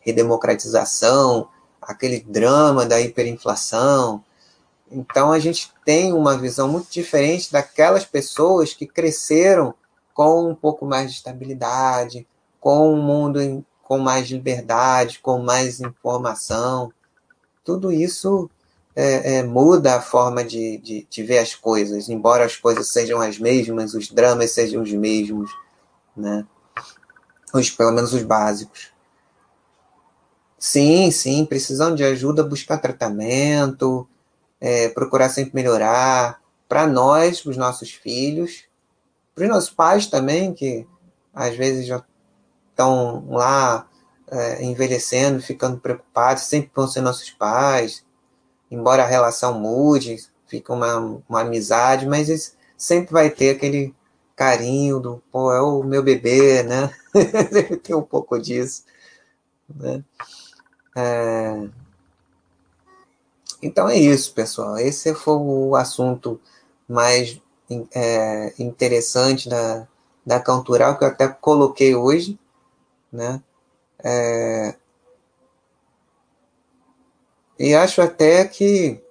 redemocratização, 0.00 1.48
aquele 1.80 2.20
drama 2.20 2.84
da 2.84 3.00
hiperinflação. 3.00 4.22
Então 4.90 5.30
a 5.30 5.38
gente 5.38 5.72
tem 5.84 6.12
uma 6.12 6.36
visão 6.36 6.68
muito 6.68 6.90
diferente 6.90 7.52
daquelas 7.52 8.04
pessoas 8.04 8.74
que 8.74 8.86
cresceram 8.86 9.74
com 10.12 10.50
um 10.50 10.54
pouco 10.54 10.84
mais 10.84 11.10
de 11.10 11.16
estabilidade, 11.16 12.26
com 12.60 12.92
um 12.92 13.00
mundo 13.00 13.64
com 13.90 13.98
mais 13.98 14.28
liberdade, 14.28 15.18
com 15.20 15.38
mais 15.38 15.80
informação. 15.80 16.92
Tudo 17.64 17.90
isso 17.90 18.50
é, 18.94 19.38
é, 19.38 19.42
muda 19.42 19.96
a 19.96 20.00
forma 20.00 20.44
de, 20.44 20.78
de, 20.78 21.06
de, 21.08 21.22
ver 21.22 21.38
as 21.38 21.54
coisas, 21.54 22.08
embora 22.08 22.44
as 22.44 22.56
coisas 22.56 22.88
sejam 22.88 23.20
as 23.20 23.38
mesmas, 23.38 23.94
os 23.94 24.08
dramas 24.08 24.52
sejam 24.52 24.82
os 24.82 24.92
mesmos, 24.92 25.50
né? 26.16 26.46
Os, 27.52 27.70
pelo 27.70 27.92
menos 27.92 28.12
os 28.12 28.22
básicos. 28.22 28.92
Sim, 30.58 31.10
sim, 31.10 31.44
precisando 31.44 31.96
de 31.96 32.04
ajuda, 32.04 32.44
buscar 32.44 32.78
tratamento, 32.78 34.06
é, 34.60 34.88
procurar 34.88 35.28
sempre 35.28 35.54
melhorar. 35.54 36.40
Para 36.68 36.86
nós, 36.86 37.44
os 37.44 37.56
nossos 37.56 37.90
filhos, 37.90 38.64
para 39.34 39.44
os 39.44 39.50
nossos 39.50 39.70
pais 39.70 40.06
também, 40.06 40.52
que 40.52 40.86
às 41.34 41.56
vezes 41.56 41.86
já 41.86 42.04
estão 42.70 43.26
lá 43.28 43.88
é, 44.30 44.62
envelhecendo, 44.62 45.42
ficando 45.42 45.78
preocupados, 45.78 46.44
sempre 46.44 46.70
vão 46.74 46.86
ser 46.86 47.00
nossos 47.00 47.30
pais, 47.30 48.04
embora 48.70 49.02
a 49.02 49.06
relação 49.06 49.58
mude, 49.58 50.16
fica 50.46 50.72
uma, 50.72 51.22
uma 51.28 51.40
amizade, 51.40 52.06
mas 52.06 52.56
sempre 52.76 53.12
vai 53.12 53.30
ter 53.30 53.50
aquele 53.50 53.94
carinho 54.36 55.00
do, 55.00 55.22
pô, 55.30 55.52
é 55.52 55.60
o 55.60 55.82
meu 55.82 56.02
bebê, 56.02 56.62
né? 56.62 56.90
Deve 57.52 57.76
ter 57.76 57.94
um 57.94 58.02
pouco 58.02 58.38
disso, 58.38 58.84
né? 59.68 60.02
É... 60.96 61.68
Então 63.62 63.88
é 63.88 63.98
isso, 63.98 64.32
pessoal. 64.32 64.78
Esse 64.78 65.14
foi 65.14 65.34
o 65.34 65.76
assunto 65.76 66.40
mais 66.88 67.40
é, 67.94 68.52
interessante 68.58 69.48
da, 69.48 69.86
da 70.24 70.40
Cantural, 70.40 70.98
que 70.98 71.04
eu 71.04 71.08
até 71.08 71.28
coloquei 71.28 71.94
hoje, 71.94 72.38
né? 73.12 73.42
É... 74.02 74.76
E 77.58 77.74
acho 77.74 78.00
até 78.00 78.46
que. 78.46 79.02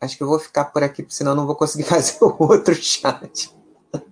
Acho 0.00 0.16
que 0.18 0.22
eu 0.22 0.28
vou 0.28 0.38
ficar 0.38 0.66
por 0.66 0.82
aqui, 0.82 1.06
senão 1.08 1.34
não 1.34 1.46
vou 1.46 1.56
conseguir 1.56 1.84
fazer 1.88 2.18
o 2.20 2.36
outro 2.38 2.74
chat. 2.74 3.50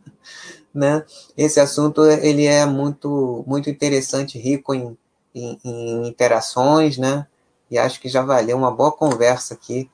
né? 0.75 1.05
Esse 1.37 1.61
assunto 1.61 2.05
ele 2.05 2.47
é 2.47 2.65
muito, 2.65 3.45
muito 3.47 3.69
interessante, 3.69 4.39
rico 4.39 4.75
em, 4.75 4.97
em, 5.35 5.59
em, 5.63 6.09
interações, 6.09 6.97
né? 6.97 7.27
E 7.73 7.79
acho 7.79 8.01
que 8.01 8.09
já 8.09 8.23
valeu 8.23 8.57
uma 8.57 8.71
boa 8.71 8.93
conversa 8.93 9.55
aqui 9.55 9.91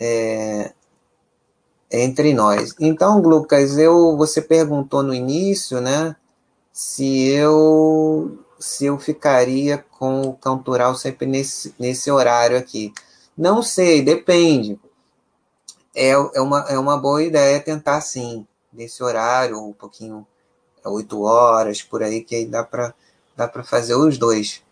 é, 0.00 0.72
entre 1.92 2.34
nós. 2.34 2.74
Então, 2.80 3.20
Lucas, 3.20 3.78
eu, 3.78 4.16
você 4.16 4.42
perguntou 4.42 5.02
no 5.02 5.14
início, 5.14 5.80
né? 5.80 6.16
se 6.78 7.26
eu 7.30 8.38
se 8.56 8.86
eu 8.86 8.98
ficaria 8.98 9.78
com 9.98 10.22
o 10.22 10.32
cantoral 10.32 10.94
sempre 10.94 11.26
nesse, 11.26 11.74
nesse 11.76 12.08
horário 12.08 12.56
aqui. 12.56 12.92
Não 13.36 13.62
sei, 13.64 14.00
depende. 14.00 14.78
É, 15.92 16.10
é, 16.10 16.40
uma, 16.40 16.60
é 16.68 16.78
uma 16.78 16.96
boa 16.96 17.20
ideia 17.22 17.58
tentar 17.58 18.00
sim, 18.00 18.46
nesse 18.72 19.02
horário, 19.02 19.60
um 19.60 19.72
pouquinho, 19.72 20.24
oito 20.84 21.22
horas, 21.22 21.82
por 21.82 22.00
aí, 22.00 22.22
que 22.22 22.36
aí 22.36 22.46
dá 22.46 22.62
para 22.62 22.94
dá 23.36 23.48
fazer 23.64 23.96
os 23.96 24.16
dois. 24.16 24.62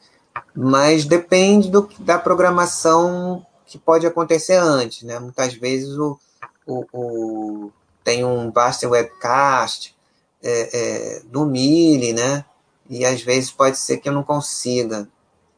Mas 0.54 1.04
depende 1.04 1.70
do, 1.70 1.88
da 1.98 2.18
programação 2.18 3.44
que 3.66 3.78
pode 3.78 4.06
acontecer 4.06 4.54
antes, 4.54 5.02
né? 5.02 5.18
Muitas 5.18 5.54
vezes 5.54 5.96
o, 5.98 6.18
o, 6.66 6.84
o 6.92 7.72
tem 8.04 8.24
um 8.24 8.50
Basta 8.50 8.88
Webcast, 8.88 9.96
é, 10.42 10.70
é, 10.72 11.22
do 11.24 11.44
Mille, 11.44 12.12
né? 12.12 12.44
E 12.88 13.04
às 13.04 13.20
vezes 13.20 13.50
pode 13.50 13.78
ser 13.78 13.98
que 13.98 14.08
eu 14.08 14.12
não 14.12 14.22
consiga. 14.22 15.08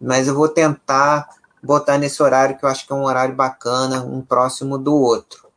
Mas 0.00 0.28
eu 0.28 0.34
vou 0.34 0.48
tentar 0.48 1.28
botar 1.62 1.98
nesse 1.98 2.22
horário 2.22 2.56
que 2.56 2.64
eu 2.64 2.68
acho 2.68 2.86
que 2.86 2.92
é 2.92 2.96
um 2.96 3.04
horário 3.04 3.34
bacana, 3.34 4.02
um 4.02 4.22
próximo 4.22 4.78
do 4.78 4.94
outro. 4.94 5.48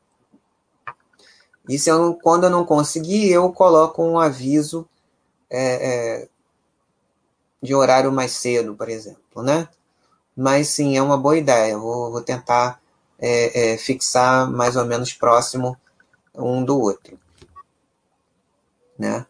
E 1.70 1.80
se 1.80 1.90
eu, 1.90 2.16
quando 2.22 2.46
eu 2.46 2.50
não 2.50 2.66
conseguir, 2.66 3.32
eu 3.32 3.50
coloco 3.54 4.04
um 4.04 4.20
aviso 4.20 4.88
é, 5.50 5.60
é, 5.60 6.28
de 7.62 7.76
horário 7.76 8.12
mais 8.12 8.32
cedo, 8.32 8.76
por 8.76 8.90
exemplo, 8.90 9.44
né? 9.44 9.68
Mas 10.36 10.70
sim, 10.70 10.98
é 10.98 11.02
uma 11.02 11.18
boa 11.18 11.38
ideia. 11.38 11.78
Vou, 11.78 12.12
vou 12.12 12.22
tentar 12.22 12.82
é, 13.20 13.74
é 13.74 13.78
fixar 13.78 14.50
mais 14.50 14.76
ou 14.76 14.86
menos 14.86 15.14
próximo 15.14 15.78
um 16.36 16.64
do 16.64 16.80
outro 16.80 17.20
né? 19.02 19.26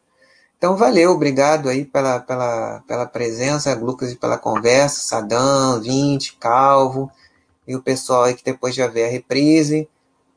Então, 0.57 0.75
valeu, 0.75 1.11
obrigado 1.11 1.69
aí 1.69 1.85
pela, 1.85 2.19
pela, 2.19 2.83
pela 2.85 3.05
presença, 3.07 3.73
Lucas, 3.73 4.11
e 4.11 4.15
pela 4.15 4.37
conversa, 4.37 5.01
Sadam, 5.01 5.81
Vinte, 5.81 6.37
Calvo, 6.39 7.09
e 7.67 7.75
o 7.75 7.81
pessoal 7.81 8.25
aí 8.25 8.35
que 8.35 8.43
depois 8.43 8.75
já 8.75 8.85
vê 8.85 9.05
a 9.05 9.09
reprise, 9.09 9.89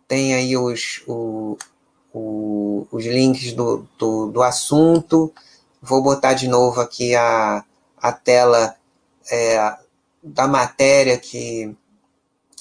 tem 0.09 0.35
aí 0.35 0.57
os, 0.57 1.03
o, 1.07 1.59
o, 2.13 2.87
os 2.91 3.05
links 3.05 3.53
do, 3.53 3.87
do, 3.99 4.29
do, 4.29 4.43
assunto, 4.43 5.31
vou 5.83 6.03
botar 6.03 6.33
de 6.33 6.49
novo 6.49 6.81
aqui 6.81 7.15
a, 7.15 7.63
a 8.05 8.13
tela 8.13 8.77
é, 9.31 9.79
da 10.23 10.47
matéria 10.47 11.19
que 11.19 11.75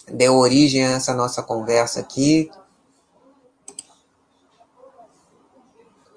deu 0.07 0.35
origem 0.37 0.85
a 0.85 0.91
essa 0.91 1.13
nossa 1.13 1.43
conversa 1.43 1.99
aqui, 1.99 2.49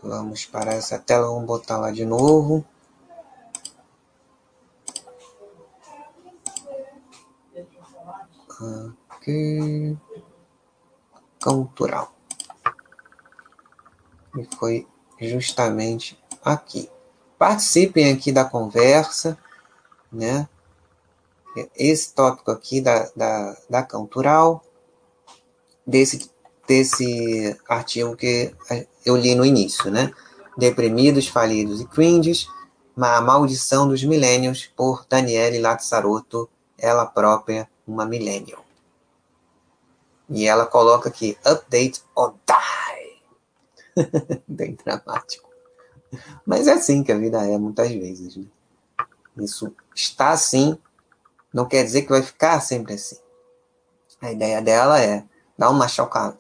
Vamos 0.00 0.46
para 0.46 0.72
essa 0.72 1.00
tela, 1.00 1.26
vamos 1.26 1.46
botar 1.46 1.78
lá 1.78 1.90
de 1.90 2.04
novo. 2.04 2.64
aqui, 9.08 9.98
cultural. 11.42 12.14
E 14.38 14.56
foi 14.56 14.86
justamente 15.20 16.16
aqui. 16.44 16.88
Participem 17.39 18.12
aqui 18.12 18.32
da 18.32 18.45
conversa, 18.45 19.39
né? 20.11 20.49
Esse 21.74 22.14
tópico 22.14 22.51
aqui 22.51 22.80
da, 22.80 23.11
da, 23.16 23.57
da 23.68 23.82
cultural, 23.82 24.64
desse, 25.87 26.30
desse 26.66 27.59
artigo 27.68 28.16
que 28.16 28.55
eu 29.05 29.16
li 29.16 29.34
no 29.34 29.45
início, 29.45 29.91
né? 29.91 30.12
Deprimidos, 30.57 31.28
Falidos 31.28 31.80
e 31.80 31.87
Cringes, 31.87 32.49
A 32.97 33.20
Maldição 33.20 33.89
dos 33.89 34.03
Millennials, 34.03 34.66
por 34.74 35.07
Daniele 35.09 35.61
Lazzarotto, 35.61 36.49
ela 36.78 37.07
própria, 37.07 37.68
uma 37.87 38.05
millennial. 38.05 38.64
E 40.28 40.47
ela 40.47 40.66
coloca 40.66 41.09
aqui, 41.09 41.39
update 41.45 42.03
or 42.14 42.34
die. 42.47 43.22
Bem 44.49 44.76
dramático. 44.84 45.45
Mas 46.44 46.66
é 46.66 46.72
assim 46.72 47.02
que 47.02 47.12
a 47.12 47.18
vida 47.18 47.44
é, 47.44 47.59
muitas 47.59 47.90
vezes. 47.90 48.36
Né? 48.36 48.44
Isso 49.38 49.74
está 49.94 50.30
assim, 50.30 50.78
não 51.52 51.66
quer 51.66 51.84
dizer 51.84 52.02
que 52.02 52.11
vai 52.11 52.22
ficar 52.22 52.61
sempre 52.61 52.94
assim. 52.94 53.18
A 54.20 54.32
ideia 54.32 54.62
dela 54.62 55.00
é 55.00 55.24
dar 55.59 55.70
uma 55.70 55.86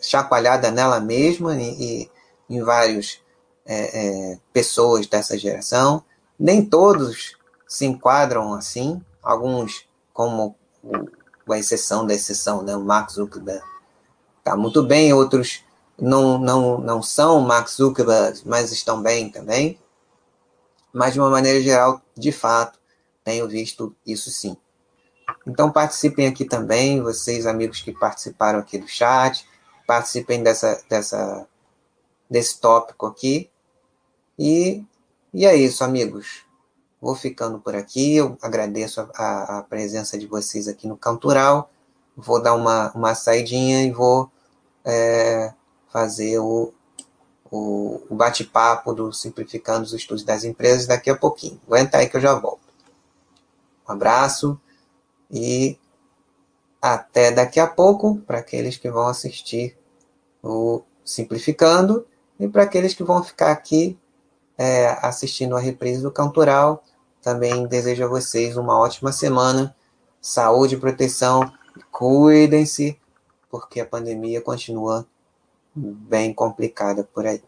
chacoalhada 0.00 0.70
nela 0.70 1.00
mesma 1.00 1.54
e, 1.56 2.08
e 2.08 2.10
em 2.48 2.62
várias 2.62 3.20
é, 3.64 4.32
é, 4.32 4.38
pessoas 4.52 5.06
dessa 5.06 5.36
geração. 5.38 6.02
Nem 6.38 6.64
todos 6.64 7.36
se 7.66 7.84
enquadram 7.84 8.54
assim. 8.54 9.02
Alguns, 9.22 9.86
como 10.12 10.54
a 11.50 11.58
exceção 11.58 12.06
da 12.06 12.14
exceção, 12.14 12.62
né? 12.62 12.76
o 12.76 12.80
Mark 12.80 13.10
Zuckerberg, 13.10 13.62
está 14.38 14.56
muito 14.56 14.82
bem. 14.82 15.12
Outros 15.12 15.64
não, 15.98 16.38
não, 16.38 16.78
não 16.78 17.02
são 17.02 17.40
Mark 17.40 17.68
Zuckerberg, 17.68 18.42
mas 18.44 18.72
estão 18.72 19.02
bem 19.02 19.30
também. 19.30 19.78
Mas, 20.92 21.12
de 21.12 21.20
uma 21.20 21.30
maneira 21.30 21.60
geral, 21.60 22.00
de 22.16 22.32
fato, 22.32 22.78
tenho 23.24 23.48
visto 23.48 23.94
isso 24.06 24.30
sim. 24.30 24.56
Então 25.46 25.70
participem 25.70 26.26
aqui 26.26 26.44
também, 26.44 27.02
vocês 27.02 27.46
amigos 27.46 27.82
que 27.82 27.92
participaram 27.92 28.58
aqui 28.58 28.78
do 28.78 28.88
chat, 28.88 29.46
participem 29.86 30.42
dessa, 30.42 30.82
dessa, 30.88 31.46
desse 32.28 32.60
tópico 32.60 33.06
aqui. 33.06 33.50
E, 34.38 34.84
e 35.32 35.46
é 35.46 35.54
isso, 35.54 35.84
amigos. 35.84 36.44
Vou 37.00 37.14
ficando 37.14 37.58
por 37.58 37.74
aqui. 37.74 38.16
Eu 38.16 38.36
agradeço 38.42 39.00
a, 39.00 39.10
a, 39.14 39.58
a 39.58 39.62
presença 39.62 40.18
de 40.18 40.26
vocês 40.26 40.66
aqui 40.66 40.86
no 40.86 40.96
Cantural. 40.96 41.70
Vou 42.16 42.40
dar 42.40 42.54
uma, 42.54 42.90
uma 42.92 43.14
saidinha 43.14 43.84
e 43.84 43.90
vou 43.90 44.30
é, 44.84 45.52
fazer 45.96 46.38
o, 46.38 46.74
o, 47.50 48.02
o 48.10 48.14
bate-papo 48.14 48.92
do 48.92 49.14
Simplificando 49.14 49.82
os 49.86 49.94
Estudos 49.94 50.22
das 50.22 50.44
Empresas 50.44 50.86
daqui 50.86 51.08
a 51.08 51.16
pouquinho. 51.16 51.58
Aguenta 51.66 51.96
aí 51.96 52.06
que 52.06 52.18
eu 52.18 52.20
já 52.20 52.34
volto. 52.34 52.60
Um 53.88 53.92
abraço 53.92 54.60
e 55.30 55.78
até 56.82 57.30
daqui 57.30 57.58
a 57.58 57.66
pouco 57.66 58.18
para 58.26 58.40
aqueles 58.40 58.76
que 58.76 58.90
vão 58.90 59.06
assistir 59.06 59.74
o 60.42 60.82
Simplificando 61.02 62.06
e 62.38 62.46
para 62.46 62.64
aqueles 62.64 62.92
que 62.92 63.02
vão 63.02 63.24
ficar 63.24 63.50
aqui 63.50 63.98
é, 64.58 64.98
assistindo 65.00 65.56
a 65.56 65.60
reprise 65.60 66.02
do 66.02 66.12
Cantoral. 66.12 66.84
Também 67.22 67.66
desejo 67.66 68.04
a 68.04 68.08
vocês 68.08 68.58
uma 68.58 68.78
ótima 68.78 69.12
semana, 69.12 69.74
saúde 70.20 70.74
e 70.74 70.78
proteção. 70.78 71.50
Cuidem-se, 71.90 73.00
porque 73.48 73.80
a 73.80 73.86
pandemia 73.86 74.42
continua 74.42 75.06
bem 75.76 76.32
complicada 76.32 77.04
por 77.04 77.26
aí. 77.26 77.42